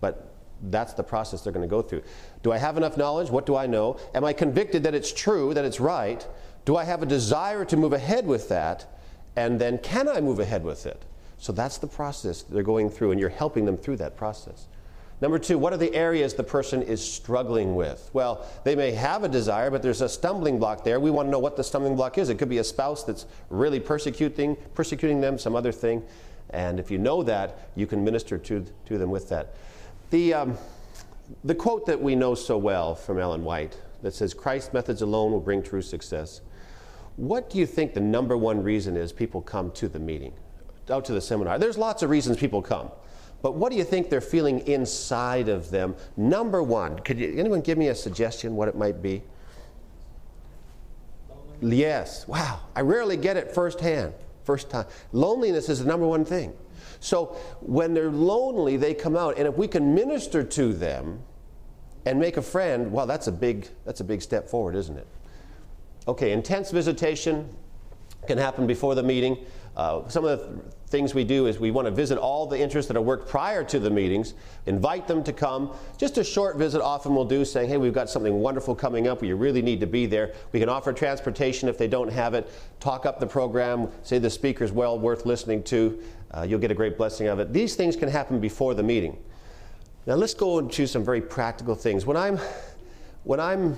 but 0.00 0.31
that's 0.70 0.94
the 0.94 1.02
process 1.02 1.42
they're 1.42 1.52
going 1.52 1.66
to 1.66 1.70
go 1.70 1.82
through. 1.82 2.02
Do 2.42 2.52
I 2.52 2.58
have 2.58 2.76
enough 2.76 2.96
knowledge? 2.96 3.30
What 3.30 3.46
do 3.46 3.56
I 3.56 3.66
know? 3.66 3.98
Am 4.14 4.24
I 4.24 4.32
convicted 4.32 4.82
that 4.84 4.94
it's 4.94 5.12
true, 5.12 5.54
that 5.54 5.64
it's 5.64 5.80
right? 5.80 6.26
Do 6.64 6.76
I 6.76 6.84
have 6.84 7.02
a 7.02 7.06
desire 7.06 7.64
to 7.64 7.76
move 7.76 7.92
ahead 7.92 8.26
with 8.26 8.48
that? 8.48 8.86
And 9.36 9.60
then 9.60 9.78
can 9.78 10.08
I 10.08 10.20
move 10.20 10.38
ahead 10.38 10.62
with 10.62 10.86
it? 10.86 11.02
So 11.38 11.52
that's 11.52 11.78
the 11.78 11.88
process 11.88 12.42
they're 12.42 12.62
going 12.62 12.88
through, 12.88 13.10
and 13.10 13.18
you're 13.18 13.28
helping 13.28 13.64
them 13.64 13.76
through 13.76 13.96
that 13.96 14.16
process. 14.16 14.68
Number 15.20 15.38
two, 15.38 15.56
what 15.56 15.72
are 15.72 15.76
the 15.76 15.94
areas 15.94 16.34
the 16.34 16.42
person 16.42 16.82
is 16.82 17.00
struggling 17.00 17.76
with? 17.76 18.10
Well, 18.12 18.44
they 18.64 18.74
may 18.74 18.90
have 18.90 19.22
a 19.22 19.28
desire, 19.28 19.70
but 19.70 19.80
there's 19.80 20.00
a 20.00 20.08
stumbling 20.08 20.58
block 20.58 20.82
there. 20.82 20.98
We 20.98 21.10
want 21.10 21.28
to 21.28 21.30
know 21.30 21.38
what 21.38 21.56
the 21.56 21.62
stumbling 21.62 21.94
block 21.94 22.18
is. 22.18 22.28
It 22.28 22.38
could 22.38 22.48
be 22.48 22.58
a 22.58 22.64
spouse 22.64 23.04
that's 23.04 23.26
really 23.48 23.78
persecuting, 23.78 24.56
persecuting 24.74 25.20
them, 25.20 25.38
some 25.38 25.54
other 25.54 25.70
thing. 25.70 26.02
And 26.50 26.80
if 26.80 26.90
you 26.90 26.98
know 26.98 27.22
that, 27.22 27.70
you 27.76 27.86
can 27.86 28.04
minister 28.04 28.36
to, 28.36 28.66
to 28.86 28.98
them 28.98 29.10
with 29.10 29.28
that. 29.28 29.54
The, 30.12 30.34
um, 30.34 30.58
the 31.42 31.54
quote 31.54 31.86
that 31.86 32.02
we 32.02 32.14
know 32.14 32.34
so 32.34 32.58
well 32.58 32.94
from 32.94 33.18
Ellen 33.18 33.44
White 33.44 33.78
that 34.02 34.12
says, 34.12 34.34
Christ's 34.34 34.74
methods 34.74 35.00
alone 35.00 35.32
will 35.32 35.40
bring 35.40 35.62
true 35.62 35.80
success. 35.80 36.42
What 37.16 37.48
do 37.48 37.56
you 37.56 37.64
think 37.64 37.94
the 37.94 38.00
number 38.00 38.36
one 38.36 38.62
reason 38.62 38.94
is 38.94 39.10
people 39.10 39.40
come 39.40 39.70
to 39.70 39.88
the 39.88 39.98
meeting, 39.98 40.34
out 40.90 41.06
to 41.06 41.14
the 41.14 41.20
seminar? 41.22 41.58
There's 41.58 41.78
lots 41.78 42.02
of 42.02 42.10
reasons 42.10 42.36
people 42.36 42.60
come. 42.60 42.90
But 43.40 43.54
what 43.54 43.72
do 43.72 43.78
you 43.78 43.84
think 43.84 44.10
they're 44.10 44.20
feeling 44.20 44.58
inside 44.66 45.48
of 45.48 45.70
them? 45.70 45.96
Number 46.18 46.62
one, 46.62 46.98
could 46.98 47.18
you, 47.18 47.34
anyone 47.38 47.62
give 47.62 47.78
me 47.78 47.88
a 47.88 47.94
suggestion 47.94 48.54
what 48.54 48.68
it 48.68 48.76
might 48.76 49.00
be? 49.00 49.22
Yes. 51.62 52.28
Wow. 52.28 52.60
I 52.76 52.82
rarely 52.82 53.16
get 53.16 53.38
it 53.38 53.54
firsthand, 53.54 54.12
first 54.44 54.68
time. 54.68 54.84
Loneliness 55.12 55.70
is 55.70 55.78
the 55.78 55.86
number 55.86 56.06
one 56.06 56.26
thing. 56.26 56.52
So 57.02 57.36
when 57.60 57.94
they're 57.94 58.10
lonely, 58.10 58.76
they 58.76 58.94
come 58.94 59.16
out, 59.16 59.36
and 59.36 59.46
if 59.48 59.56
we 59.56 59.66
can 59.66 59.92
minister 59.92 60.44
to 60.44 60.72
them 60.72 61.20
and 62.06 62.18
make 62.18 62.36
a 62.36 62.42
friend, 62.42 62.92
well, 62.92 63.06
that's 63.06 63.26
a 63.26 63.32
big 63.32 63.68
that's 63.84 64.00
a 64.00 64.04
big 64.04 64.22
step 64.22 64.48
forward, 64.48 64.76
isn't 64.76 64.96
it? 64.96 65.06
Okay, 66.06 66.32
intense 66.32 66.70
visitation 66.70 67.48
can 68.26 68.38
happen 68.38 68.66
before 68.66 68.94
the 68.94 69.02
meeting. 69.02 69.36
Uh, 69.76 70.06
some 70.08 70.24
of 70.24 70.38
the 70.38 70.46
th- 70.46 70.58
things 70.88 71.14
we 71.14 71.24
do 71.24 71.46
is 71.46 71.58
we 71.58 71.70
want 71.70 71.86
to 71.86 71.90
visit 71.90 72.18
all 72.18 72.46
the 72.46 72.60
interests 72.60 72.86
that 72.88 72.96
are 72.96 73.02
worked 73.02 73.26
prior 73.26 73.64
to 73.64 73.78
the 73.78 73.90
meetings, 73.90 74.34
invite 74.66 75.08
them 75.08 75.24
to 75.24 75.32
come. 75.32 75.74
Just 75.96 76.18
a 76.18 76.24
short 76.24 76.58
visit 76.58 76.82
often 76.82 77.14
we'll 77.14 77.24
do 77.24 77.42
saying, 77.44 77.70
hey, 77.70 77.78
we've 77.78 77.94
got 77.94 78.10
something 78.10 78.34
wonderful 78.34 78.74
coming 78.74 79.08
up, 79.08 79.22
you 79.22 79.34
really 79.34 79.62
need 79.62 79.80
to 79.80 79.86
be 79.86 80.04
there. 80.04 80.34
We 80.52 80.60
can 80.60 80.68
offer 80.68 80.92
transportation 80.92 81.70
if 81.70 81.78
they 81.78 81.88
don't 81.88 82.12
have 82.12 82.34
it, 82.34 82.50
talk 82.80 83.06
up 83.06 83.18
the 83.18 83.26
program, 83.26 83.88
say 84.02 84.18
the 84.18 84.28
speaker's 84.28 84.72
well 84.72 84.98
worth 84.98 85.24
listening 85.24 85.62
to. 85.64 85.98
Uh, 86.34 86.42
you'll 86.42 86.58
get 86.58 86.70
a 86.70 86.74
great 86.74 86.96
blessing 86.96 87.28
of 87.28 87.38
it. 87.38 87.52
These 87.52 87.76
things 87.76 87.96
can 87.96 88.08
happen 88.08 88.40
before 88.40 88.74
the 88.74 88.82
meeting. 88.82 89.18
Now 90.06 90.14
let's 90.14 90.34
go 90.34 90.58
into 90.58 90.86
some 90.86 91.04
very 91.04 91.20
practical 91.20 91.74
things. 91.74 92.06
When 92.06 92.16
I'm, 92.16 92.38
when 93.24 93.38
I'm 93.38 93.76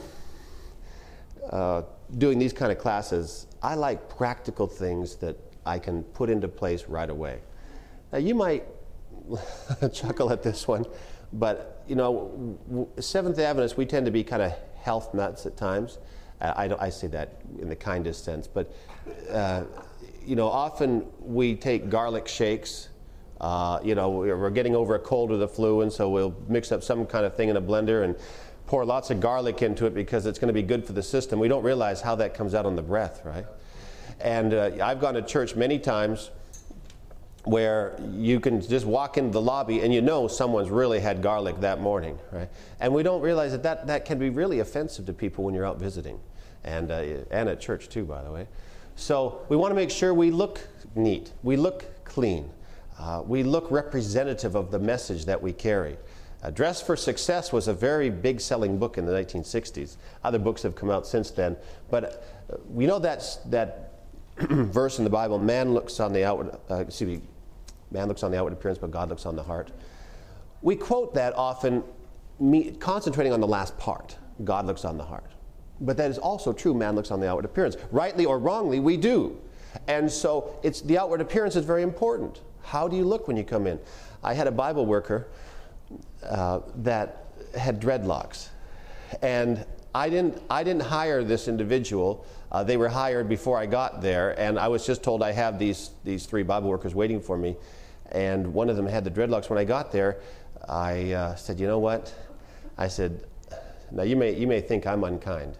uh, 1.51 1.83
doing 2.19 2.39
these 2.39 2.53
kind 2.53 2.73
of 2.73 2.79
classes, 2.79 3.47
I 3.63 3.75
like 3.75 4.09
practical 4.09 4.67
things 4.67 5.17
that 5.17 5.37
I 5.67 5.79
can 5.79 6.03
put 6.03 6.31
into 6.31 6.49
place 6.49 6.85
right 6.87 7.11
away. 7.11 7.41
Now 8.13 8.19
you 8.19 8.35
might 8.35 8.65
chuckle 9.93 10.31
at 10.31 10.43
this 10.43 10.69
one, 10.69 10.87
but 11.33 11.83
you 11.87 11.97
know, 11.97 12.59
Seventh 13.01 13.39
Adventists, 13.39 13.77
we 13.77 13.87
tend 13.87 14.07
to 14.07 14.13
be 14.13 14.23
kind 14.23 14.43
of 14.43 14.53
health 14.81 15.15
nuts 15.15 15.47
at 15.47 15.57
times. 15.57 15.99
Uh, 16.41 16.53
I, 16.57 16.87
I, 16.87 16.91
say 16.91 17.07
that 17.09 17.41
in 17.61 17.69
the 17.69 17.77
kindest 17.77 18.25
sense, 18.25 18.47
but 18.47 18.73
uh, 19.31 19.65
you 20.27 20.37
know, 20.37 20.49
often 20.49 21.07
we 21.21 21.55
take 21.55 21.89
garlic 21.89 22.29
shakes. 22.29 22.89
Uh, 23.41 23.79
you 23.83 23.95
know, 23.95 24.11
we're 24.11 24.51
getting 24.51 24.75
over 24.75 24.95
a 24.95 24.99
cold 24.99 25.31
or 25.31 25.37
the 25.37 25.49
flu, 25.49 25.83
and 25.83 25.93
so 25.93 26.09
we'll 26.09 26.35
mix 26.49 26.73
up 26.73 26.83
some 26.83 27.05
kind 27.05 27.27
of 27.27 27.37
thing 27.37 27.49
in 27.49 27.57
a 27.57 27.63
blender 27.63 28.05
and 28.05 28.17
pour 28.67 28.85
lots 28.85 29.11
of 29.11 29.21
garlic 29.21 29.61
into 29.61 29.87
it 29.87 29.95
because 29.95 30.25
it's 30.27 30.39
going 30.39 30.49
to 30.49 30.55
be 30.55 30.63
good 30.63 30.87
for 30.87 30.93
the 30.93 31.03
system. 31.03 31.39
We 31.39 31.49
don't 31.49 31.63
realize 31.63 32.01
how 32.01 32.15
that 32.17 32.35
comes 32.35 32.55
out 32.55 32.65
on 32.65 32.77
the 32.77 32.83
breath, 32.83 33.23
right? 33.25 33.47
And 34.21 34.55
uh, 34.55 34.71
I've 34.83 35.01
gone 35.01 35.15
to 35.15 35.23
church 35.23 35.55
many 35.55 35.79
times 35.79 36.31
where 37.45 37.95
you 38.13 38.41
can 38.41 38.63
just 38.63 38.87
walk 38.87 39.19
into 39.19 39.31
the 39.31 39.41
lobby 39.41 39.83
and 39.83 39.93
you 39.93 40.01
know 40.01 40.27
someone's 40.27 40.71
really 40.71 40.99
had 40.99 41.21
garlic 41.21 41.61
that 41.61 41.81
morning, 41.81 42.19
right? 42.33 42.49
And 42.81 42.95
we 42.95 43.03
don't 43.03 43.21
realize 43.21 43.53
that 43.53 43.63
that, 43.65 43.87
that 43.89 44.05
can 44.07 44.19
be 44.19 44.31
really 44.31 44.61
offensive 44.61 45.05
to 45.07 45.13
people 45.13 45.45
when 45.45 45.55
you're 45.55 45.67
out 45.67 45.79
visiting, 45.79 46.19
and, 46.65 46.91
uh, 46.91 47.03
and 47.31 47.51
at 47.51 47.61
church 47.61 47.91
too, 47.91 48.05
by 48.05 48.23
the 48.23 48.31
way. 48.31 48.47
So 48.97 49.45
we 49.49 49.57
want 49.57 49.71
to 49.71 49.75
make 49.75 49.91
sure 49.91 50.15
we 50.15 50.31
look 50.31 50.67
neat, 50.95 51.33
we 51.43 51.57
look 51.57 52.05
clean, 52.05 52.51
uh, 52.99 53.23
we 53.27 53.43
look 53.43 53.71
representative 53.71 54.55
of 54.55 54.71
the 54.71 54.79
message 54.79 55.25
that 55.25 55.41
we 55.41 55.53
carry. 55.53 55.97
Uh, 56.43 56.51
Dress 56.51 56.83
for 56.83 56.95
Success 56.95 57.53
was 57.53 57.69
a 57.69 57.75
very 57.75 58.11
big 58.11 58.41
selling 58.41 58.79
book 58.79 58.99
in 58.99 59.07
the 59.07 59.13
1960s. 59.13 59.97
Other 60.23 60.39
books 60.39 60.63
have 60.63 60.75
come 60.75 60.91
out 60.91 61.07
since 61.07 61.31
then. 61.31 61.57
But 61.91 62.05
uh, 62.53 62.57
we 62.69 62.87
know 62.87 62.99
that's, 62.99 63.37
that 63.47 63.93
verse 64.39 64.99
in 64.99 65.05
the 65.05 65.11
Bible 65.11 65.39
man 65.39 65.73
looks 65.73 66.01
on 66.01 66.13
the 66.13 66.25
outward, 66.25 66.57
uh, 66.71 66.77
excuse 66.77 67.19
me, 67.19 67.27
Man 67.95 68.09
looks 68.09 68.25
on 68.25 68.33
the 68.33 68.39
outward 68.39 68.53
appearance, 68.53 68.79
but 68.79 68.91
God 68.91 69.09
looks 69.09 69.25
on 69.25 69.37
the 69.37 69.43
heart. 69.43 69.71
We 70.63 70.75
quote 70.75 71.15
that 71.15 71.35
often, 71.37 71.85
me, 72.41 72.73
concentrating 72.73 73.33
on 73.33 73.41
the 73.41 73.47
last 73.47 73.79
part 73.79 74.19
God 74.43 74.67
looks 74.67 74.85
on 74.85 74.99
the 74.99 75.05
heart. 75.05 75.31
But 75.85 75.97
that 75.99 76.11
is 76.11 76.19
also 76.19 76.53
true, 76.53 76.75
man 76.75 76.95
looks 76.95 77.11
on 77.11 77.21
the 77.21 77.29
outward 77.29 77.45
appearance. 77.45 77.77
Rightly 77.91 78.25
or 78.25 78.39
wrongly, 78.39 78.81
we 78.81 78.97
do. 78.97 79.41
And 79.87 80.11
so 80.11 80.59
it's, 80.63 80.81
the 80.81 80.99
outward 80.99 81.21
appearance 81.21 81.57
is 81.57 81.65
very 81.65 81.83
important. 81.83 82.41
How 82.63 82.89
do 82.89 82.97
you 82.97 83.05
look 83.05 83.29
when 83.29 83.37
you 83.37 83.45
come 83.45 83.67
in? 83.67 83.79
I 84.23 84.35
had 84.35 84.47
a 84.47 84.53
Bible 84.53 84.87
worker 84.87 85.29
uh, 86.23 86.61
that 86.77 87.27
had 87.57 87.81
dreadlocks. 87.81 88.49
And 89.23 89.65
I 89.95 90.09
didn't, 90.09 90.43
I 90.51 90.65
didn't 90.65 90.83
hire 90.83 91.23
this 91.23 91.47
individual. 91.47 92.27
Uh, 92.51 92.65
they 92.65 92.77
were 92.77 92.89
hired 92.89 93.29
before 93.29 93.59
I 93.59 93.67
got 93.67 94.01
there, 94.01 94.39
and 94.39 94.59
I 94.59 94.69
was 94.69 94.87
just 94.87 95.03
told 95.03 95.23
I 95.23 95.33
have 95.33 95.59
these, 95.59 95.91
these 96.05 96.27
three 96.27 96.43
Bible 96.43 96.69
workers 96.69 96.95
waiting 96.95 97.21
for 97.21 97.37
me. 97.37 97.57
And 98.11 98.53
one 98.53 98.69
of 98.71 98.77
them 98.77 98.87
had 98.87 99.05
the 99.05 99.11
dreadlocks. 99.11 99.51
When 99.51 99.59
I 99.59 99.65
got 99.65 99.93
there, 99.93 100.21
I 100.69 101.13
uh, 101.13 101.35
said, 101.37 101.61
You 101.61 101.67
know 101.67 101.79
what? 101.79 102.13
I 102.77 102.89
said, 102.89 103.25
Now 103.91 104.03
you 104.03 104.17
may, 104.17 104.35
you 104.35 104.47
may 104.47 104.61
think 104.61 104.87
I'm 104.87 105.05
unkind, 105.05 105.57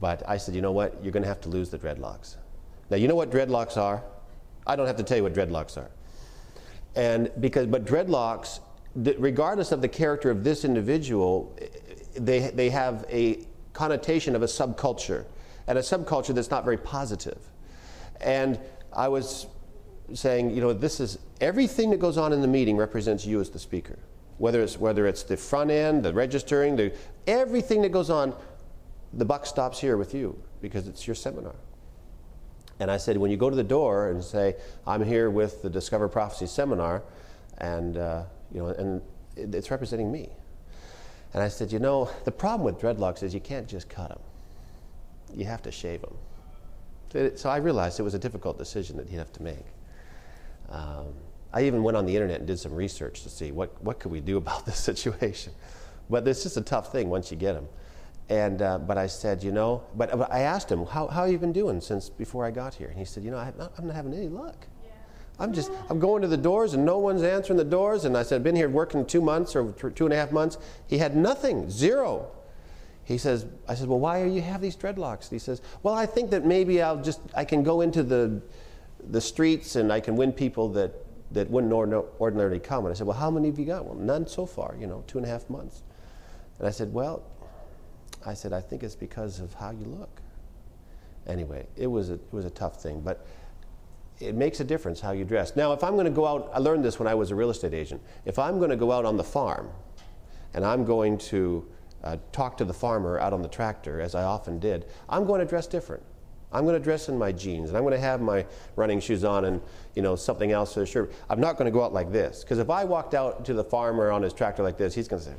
but 0.00 0.22
I 0.28 0.36
said, 0.36 0.54
You 0.54 0.62
know 0.62 0.72
what? 0.72 1.02
You're 1.02 1.12
going 1.12 1.22
to 1.22 1.28
have 1.28 1.40
to 1.42 1.48
lose 1.48 1.70
the 1.70 1.78
dreadlocks. 1.78 2.36
Now, 2.90 2.96
you 2.96 3.08
know 3.08 3.14
what 3.14 3.30
dreadlocks 3.30 3.76
are? 3.76 4.02
I 4.66 4.76
don't 4.76 4.86
have 4.86 4.96
to 4.96 5.02
tell 5.02 5.16
you 5.16 5.22
what 5.22 5.34
dreadlocks 5.34 5.76
are. 5.76 5.90
And 6.94 7.30
because, 7.40 7.66
but 7.66 7.84
dreadlocks, 7.84 8.60
regardless 8.94 9.72
of 9.72 9.82
the 9.82 9.88
character 9.88 10.30
of 10.30 10.44
this 10.44 10.64
individual, 10.64 11.56
they, 12.16 12.50
they 12.50 12.70
have 12.70 13.04
a 13.10 13.46
connotation 13.72 14.34
of 14.34 14.42
a 14.42 14.46
subculture, 14.46 15.26
and 15.66 15.78
a 15.78 15.82
subculture 15.82 16.34
that's 16.34 16.50
not 16.50 16.64
very 16.64 16.78
positive. 16.78 17.38
And 18.20 18.58
I 18.92 19.08
was 19.08 19.46
saying, 20.14 20.54
you 20.54 20.60
know, 20.60 20.72
this 20.72 21.00
is 21.00 21.18
everything 21.40 21.90
that 21.90 21.98
goes 21.98 22.16
on 22.16 22.32
in 22.32 22.40
the 22.40 22.48
meeting 22.48 22.76
represents 22.76 23.26
you 23.26 23.40
as 23.40 23.50
the 23.50 23.58
speaker. 23.58 23.98
Whether 24.38 24.62
it's 24.62 24.78
whether 24.78 25.06
it's 25.06 25.22
the 25.22 25.36
front 25.36 25.70
end, 25.70 26.04
the 26.04 26.12
registering, 26.12 26.76
the 26.76 26.94
everything 27.26 27.82
that 27.82 27.90
goes 27.90 28.10
on, 28.10 28.34
the 29.16 29.24
buck 29.24 29.46
stops 29.46 29.80
here 29.80 29.96
with 29.96 30.14
you 30.14 30.38
because 30.60 30.86
it's 30.86 31.06
your 31.06 31.14
seminar. 31.14 31.54
And 32.78 32.90
I 32.90 32.98
said, 32.98 33.16
when 33.16 33.30
you 33.30 33.38
go 33.38 33.48
to 33.48 33.56
the 33.56 33.64
door 33.64 34.10
and 34.10 34.22
say, 34.22 34.56
I'm 34.86 35.02
here 35.02 35.30
with 35.30 35.62
the 35.62 35.70
Discover 35.70 36.08
Prophecy 36.08 36.46
seminar, 36.46 37.02
and 37.58 37.96
uh, 37.96 38.24
you 38.52 38.60
know, 38.60 38.68
and 38.68 39.00
it's 39.36 39.70
representing 39.70 40.12
me. 40.12 40.28
And 41.32 41.42
I 41.42 41.48
said, 41.48 41.72
you 41.72 41.78
know, 41.78 42.10
the 42.24 42.32
problem 42.32 42.64
with 42.64 42.78
dreadlocks 42.78 43.22
is 43.22 43.34
you 43.34 43.40
can't 43.40 43.66
just 43.66 43.88
cut 43.88 44.10
them. 44.10 44.20
You 45.34 45.46
have 45.46 45.62
to 45.62 45.72
shave 45.72 46.02
them. 46.02 47.36
So 47.36 47.48
I 47.48 47.56
realized 47.56 47.98
it 47.98 48.02
was 48.02 48.14
a 48.14 48.18
difficult 48.18 48.58
decision 48.58 48.96
that 48.98 49.08
he'd 49.08 49.16
have 49.16 49.32
to 49.32 49.42
make. 49.42 49.64
Um, 50.68 51.14
I 51.52 51.62
even 51.62 51.82
went 51.82 51.96
on 51.96 52.04
the 52.04 52.14
internet 52.14 52.38
and 52.38 52.46
did 52.46 52.58
some 52.58 52.74
research 52.74 53.22
to 53.22 53.30
see 53.30 53.52
what, 53.52 53.82
what 53.82 53.98
could 53.98 54.12
we 54.12 54.20
do 54.20 54.36
about 54.36 54.66
this 54.66 54.78
situation. 54.78 55.52
But 56.10 56.28
it's 56.28 56.42
just 56.42 56.56
a 56.56 56.62
tough 56.62 56.92
thing 56.92 57.08
once 57.08 57.30
you 57.30 57.36
get 57.36 57.54
them. 57.54 57.68
And, 58.28 58.60
uh, 58.60 58.78
but 58.78 58.98
I 58.98 59.06
said, 59.06 59.42
you 59.44 59.52
know, 59.52 59.84
but, 59.94 60.10
but 60.18 60.32
I 60.32 60.40
asked 60.40 60.70
him, 60.70 60.84
how, 60.84 61.06
how 61.06 61.22
have 61.22 61.30
you 61.32 61.38
been 61.38 61.52
doing 61.52 61.80
since 61.80 62.08
before 62.10 62.44
I 62.44 62.50
got 62.50 62.74
here? 62.74 62.88
And 62.88 62.98
he 62.98 63.04
said, 63.04 63.22
you 63.22 63.30
know, 63.30 63.36
I, 63.38 63.52
am 63.78 63.86
not 63.86 63.94
having 63.94 64.12
any 64.12 64.28
luck. 64.28 64.66
I'm 65.38 65.52
just, 65.52 65.70
I'm 65.90 65.98
going 65.98 66.22
to 66.22 66.28
the 66.28 66.36
doors 66.36 66.72
and 66.72 66.84
no 66.84 66.98
one's 66.98 67.22
answering 67.22 67.58
the 67.58 67.64
doors. 67.64 68.04
And 68.04 68.16
I 68.16 68.22
said, 68.22 68.36
I've 68.36 68.42
been 68.42 68.56
here 68.56 68.70
working 68.70 69.04
two 69.04 69.20
months 69.20 69.54
or 69.54 69.72
two 69.72 70.06
and 70.06 70.14
a 70.14 70.16
half 70.16 70.32
months. 70.32 70.56
He 70.86 70.98
had 70.98 71.14
nothing, 71.14 71.70
zero. 71.70 72.30
He 73.04 73.18
says, 73.18 73.46
I 73.68 73.74
said, 73.74 73.88
well, 73.88 74.00
why 74.00 74.24
do 74.24 74.30
you 74.30 74.40
have 74.40 74.60
these 74.60 74.76
dreadlocks? 74.76 75.30
He 75.30 75.38
says, 75.38 75.60
well, 75.82 75.94
I 75.94 76.06
think 76.06 76.30
that 76.30 76.44
maybe 76.44 76.82
I'll 76.82 77.00
just, 77.00 77.20
I 77.34 77.44
can 77.44 77.62
go 77.62 77.82
into 77.82 78.02
the, 78.02 78.40
the 79.10 79.20
streets 79.20 79.76
and 79.76 79.92
I 79.92 80.00
can 80.00 80.16
win 80.16 80.32
people 80.32 80.70
that, 80.70 80.92
that 81.32 81.50
wouldn't 81.50 81.72
ordinarily 81.72 82.58
come. 82.58 82.86
And 82.86 82.92
I 82.92 82.96
said, 82.96 83.06
well, 83.06 83.16
how 83.16 83.30
many 83.30 83.48
have 83.48 83.58
you 83.58 83.66
got? 83.66 83.84
Well, 83.84 83.94
none 83.94 84.26
so 84.26 84.46
far, 84.46 84.74
you 84.80 84.86
know, 84.86 85.04
two 85.06 85.18
and 85.18 85.26
a 85.26 85.30
half 85.30 85.48
months. 85.50 85.82
And 86.58 86.66
I 86.66 86.70
said, 86.70 86.92
well, 86.92 87.22
I 88.26 88.34
said, 88.34 88.52
I 88.52 88.60
think 88.60 88.82
it's 88.82 88.94
because 88.94 89.40
of 89.40 89.54
how 89.54 89.70
you 89.70 89.86
look. 89.86 90.20
Anyway, 91.26 91.66
it 91.76 91.86
was 91.86 92.10
a, 92.10 92.14
it 92.14 92.32
was 92.32 92.44
a 92.44 92.50
tough 92.50 92.82
thing. 92.82 93.00
But 93.00 93.26
it 94.20 94.34
makes 94.34 94.60
a 94.60 94.64
difference 94.64 95.00
how 95.00 95.12
you 95.12 95.24
dress. 95.24 95.56
Now, 95.56 95.72
if 95.72 95.84
I'm 95.84 95.94
going 95.94 96.06
to 96.06 96.10
go 96.10 96.26
out, 96.26 96.50
I 96.54 96.58
learned 96.58 96.84
this 96.84 96.98
when 96.98 97.08
I 97.08 97.14
was 97.14 97.30
a 97.30 97.34
real 97.34 97.50
estate 97.50 97.74
agent. 97.74 98.02
If 98.24 98.38
I'm 98.38 98.58
going 98.58 98.70
to 98.70 98.76
go 98.76 98.92
out 98.92 99.04
on 99.04 99.16
the 99.16 99.24
farm 99.24 99.70
and 100.54 100.64
I'm 100.64 100.84
going 100.84 101.18
to 101.18 101.66
uh, 102.02 102.16
talk 102.32 102.56
to 102.58 102.64
the 102.64 102.72
farmer 102.72 103.18
out 103.18 103.32
on 103.32 103.42
the 103.42 103.48
tractor, 103.48 104.00
as 104.00 104.14
I 104.14 104.22
often 104.22 104.58
did, 104.58 104.86
I'm 105.08 105.26
going 105.26 105.40
to 105.40 105.46
dress 105.46 105.66
different. 105.66 106.02
I'm 106.52 106.64
going 106.64 106.76
to 106.78 106.82
dress 106.82 107.08
in 107.08 107.18
my 107.18 107.32
jeans 107.32 107.68
and 107.68 107.76
I'm 107.76 107.82
going 107.82 107.92
to 107.92 108.00
have 108.00 108.20
my 108.20 108.46
running 108.76 109.00
shoes 109.00 109.24
on 109.24 109.44
and 109.44 109.60
you 109.94 110.00
know 110.00 110.16
something 110.16 110.52
else 110.52 110.74
for 110.74 110.86
shirt. 110.86 111.12
I'm 111.28 111.40
not 111.40 111.58
going 111.58 111.66
to 111.66 111.72
go 111.72 111.84
out 111.84 111.92
like 111.92 112.12
this 112.12 112.44
because 112.44 112.58
if 112.58 112.70
I 112.70 112.84
walked 112.84 113.14
out 113.14 113.44
to 113.46 113.52
the 113.52 113.64
farmer 113.64 114.10
on 114.10 114.22
his 114.22 114.32
tractor 114.32 114.62
like 114.62 114.78
this, 114.78 114.94
he's 114.94 115.08
going 115.08 115.20
to 115.20 115.28
say, 115.28 115.34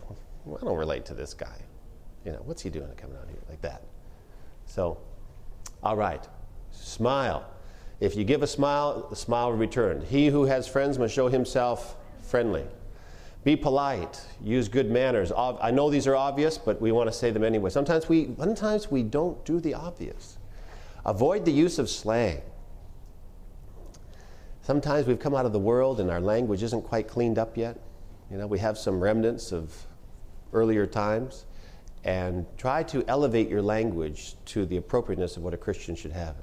well, 0.45 0.59
"I 0.61 0.65
don't 0.65 0.77
relate 0.77 1.05
to 1.05 1.13
this 1.13 1.33
guy. 1.33 1.63
You 2.27 2.33
know, 2.33 2.41
what's 2.43 2.61
he 2.61 2.69
doing 2.69 2.91
coming 2.97 3.15
out 3.15 3.29
here 3.29 3.39
like 3.47 3.61
that?" 3.61 3.83
So, 4.65 4.97
all 5.81 5.95
right, 5.95 6.27
smile. 6.71 7.45
If 8.01 8.17
you 8.17 8.25
give 8.25 8.43
a 8.43 8.47
smile, 8.47 9.07
the 9.09 9.15
smile 9.15 9.51
will 9.51 9.57
return. 9.57 10.01
He 10.01 10.27
who 10.27 10.43
has 10.43 10.67
friends 10.67 10.99
must 10.99 11.13
show 11.13 11.29
himself 11.29 11.95
friendly. 12.21 12.65
Be 13.45 13.55
polite. 13.55 14.21
Use 14.43 14.67
good 14.67 14.91
manners. 14.91 15.31
I 15.31 15.71
know 15.71 15.89
these 15.89 16.05
are 16.05 16.17
obvious, 16.17 16.57
but 16.57 16.81
we 16.81 16.91
want 16.91 17.07
to 17.09 17.13
say 17.13 17.31
them 17.31 17.45
anyway. 17.45 17.69
Sometimes 17.69 18.09
we, 18.09 18.35
sometimes 18.37 18.91
we 18.91 19.03
don't 19.03 19.43
do 19.45 19.61
the 19.61 19.73
obvious. 19.73 20.37
Avoid 21.05 21.45
the 21.45 21.53
use 21.53 21.79
of 21.79 21.89
slang. 21.89 22.41
Sometimes 24.63 25.07
we've 25.07 25.17
come 25.17 25.33
out 25.33 25.45
of 25.45 25.53
the 25.53 25.59
world 25.59 26.01
and 26.01 26.11
our 26.11 26.19
language 26.19 26.61
isn't 26.61 26.81
quite 26.81 27.07
cleaned 27.07 27.39
up 27.39 27.55
yet. 27.55 27.79
You 28.29 28.37
know, 28.37 28.47
we 28.47 28.59
have 28.59 28.77
some 28.77 28.99
remnants 28.99 29.53
of 29.53 29.73
earlier 30.51 30.85
times. 30.85 31.45
And 32.07 32.45
try 32.57 32.83
to 32.83 33.03
elevate 33.09 33.49
your 33.49 33.61
language 33.61 34.35
to 34.45 34.65
the 34.65 34.77
appropriateness 34.77 35.35
of 35.35 35.43
what 35.43 35.53
a 35.53 35.57
Christian 35.57 35.93
should 35.93 36.13
have. 36.13 36.35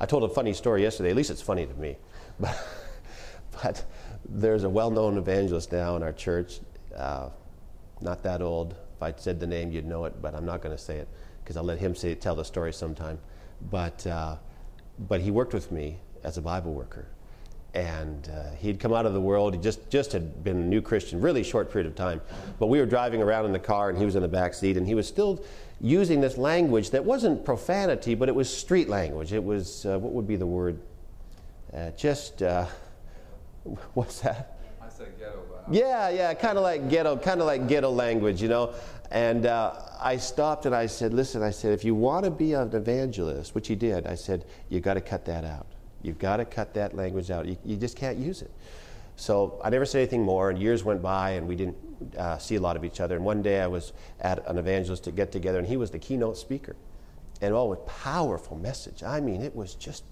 I 0.00 0.06
told 0.06 0.24
a 0.24 0.28
funny 0.28 0.54
story 0.54 0.82
yesterday, 0.82 1.10
at 1.10 1.16
least 1.16 1.30
it's 1.30 1.42
funny 1.42 1.66
to 1.66 1.74
me. 1.74 1.96
But, 2.40 2.58
but 3.62 3.84
there's 4.28 4.64
a 4.64 4.68
well 4.68 4.90
known 4.90 5.16
evangelist 5.18 5.70
now 5.70 5.94
in 5.94 6.02
our 6.02 6.12
church, 6.12 6.58
uh, 6.96 7.28
not 8.00 8.24
that 8.24 8.42
old. 8.42 8.74
If 8.96 9.02
I 9.02 9.14
said 9.16 9.38
the 9.38 9.46
name, 9.46 9.70
you'd 9.70 9.86
know 9.86 10.04
it, 10.06 10.20
but 10.20 10.34
I'm 10.34 10.44
not 10.44 10.60
going 10.60 10.76
to 10.76 10.82
say 10.82 10.96
it 10.96 11.08
because 11.42 11.56
I'll 11.56 11.62
let 11.62 11.78
him 11.78 11.94
say, 11.94 12.14
tell 12.16 12.34
the 12.34 12.44
story 12.44 12.72
sometime. 12.72 13.20
But, 13.70 14.04
uh, 14.06 14.36
but 14.98 15.20
he 15.20 15.30
worked 15.30 15.54
with 15.54 15.70
me 15.70 15.98
as 16.24 16.38
a 16.38 16.42
Bible 16.42 16.74
worker. 16.74 17.06
And 17.74 18.28
uh, 18.28 18.54
he'd 18.60 18.78
come 18.78 18.94
out 18.94 19.04
of 19.04 19.14
the 19.14 19.20
world. 19.20 19.54
He 19.54 19.60
just, 19.60 19.90
just 19.90 20.12
had 20.12 20.44
been 20.44 20.56
a 20.56 20.64
new 20.64 20.80
Christian, 20.80 21.20
really 21.20 21.42
short 21.42 21.72
period 21.72 21.88
of 21.88 21.96
time. 21.96 22.20
But 22.58 22.68
we 22.68 22.78
were 22.78 22.86
driving 22.86 23.20
around 23.20 23.46
in 23.46 23.52
the 23.52 23.58
car, 23.58 23.90
and 23.90 23.98
he 23.98 24.04
was 24.04 24.14
in 24.14 24.22
the 24.22 24.28
back 24.28 24.54
seat, 24.54 24.76
and 24.76 24.86
he 24.86 24.94
was 24.94 25.08
still 25.08 25.44
using 25.80 26.20
this 26.20 26.38
language 26.38 26.90
that 26.90 27.04
wasn't 27.04 27.44
profanity, 27.44 28.14
but 28.14 28.28
it 28.28 28.34
was 28.34 28.48
street 28.48 28.88
language. 28.88 29.32
It 29.32 29.42
was, 29.42 29.84
uh, 29.86 29.98
what 29.98 30.12
would 30.12 30.26
be 30.26 30.36
the 30.36 30.46
word? 30.46 30.78
Uh, 31.72 31.90
just, 31.90 32.42
uh, 32.42 32.66
what's 33.94 34.20
that? 34.20 34.58
I 34.80 34.88
said 34.88 35.18
ghetto. 35.18 35.42
Yeah, 35.70 36.10
yeah, 36.10 36.34
kind 36.34 36.58
of 36.58 36.62
like 36.62 36.88
ghetto, 36.88 37.16
kind 37.16 37.40
of 37.40 37.46
like 37.46 37.66
ghetto 37.66 37.90
language, 37.90 38.40
you 38.40 38.48
know. 38.48 38.74
And 39.10 39.46
uh, 39.46 39.74
I 40.00 40.16
stopped 40.16 40.66
and 40.66 40.74
I 40.74 40.86
said, 40.86 41.14
listen, 41.14 41.42
I 41.42 41.50
said, 41.50 41.72
if 41.72 41.84
you 41.84 41.94
want 41.94 42.24
to 42.24 42.30
be 42.30 42.52
an 42.52 42.74
evangelist, 42.74 43.54
which 43.54 43.68
he 43.68 43.74
did, 43.74 44.06
I 44.06 44.14
said, 44.14 44.44
you 44.68 44.80
got 44.80 44.94
to 44.94 45.00
cut 45.00 45.24
that 45.26 45.44
out. 45.44 45.66
You've 46.04 46.18
got 46.18 46.36
to 46.36 46.44
cut 46.44 46.74
that 46.74 46.94
language 46.94 47.30
out. 47.30 47.46
You, 47.46 47.56
you 47.64 47.76
just 47.76 47.96
can't 47.96 48.18
use 48.18 48.42
it. 48.42 48.50
So 49.16 49.60
I 49.64 49.70
never 49.70 49.86
said 49.86 49.98
anything 49.98 50.22
more, 50.22 50.50
and 50.50 50.58
years 50.58 50.84
went 50.84 51.00
by, 51.00 51.30
and 51.30 51.48
we 51.48 51.56
didn't 51.56 51.76
uh, 52.18 52.36
see 52.38 52.56
a 52.56 52.60
lot 52.60 52.76
of 52.76 52.84
each 52.84 53.00
other. 53.00 53.16
And 53.16 53.24
one 53.24 53.42
day 53.42 53.60
I 53.60 53.66
was 53.66 53.92
at 54.20 54.46
an 54.48 54.58
evangelistic 54.58 55.14
get 55.14 55.32
together, 55.32 55.58
and 55.58 55.66
he 55.66 55.76
was 55.76 55.90
the 55.90 55.98
keynote 55.98 56.36
speaker. 56.36 56.76
And 57.40 57.54
oh, 57.54 57.72
a 57.72 57.76
powerful 57.76 58.56
message. 58.56 59.02
I 59.02 59.20
mean, 59.20 59.40
it 59.40 59.54
was 59.54 59.74
just, 59.74 60.04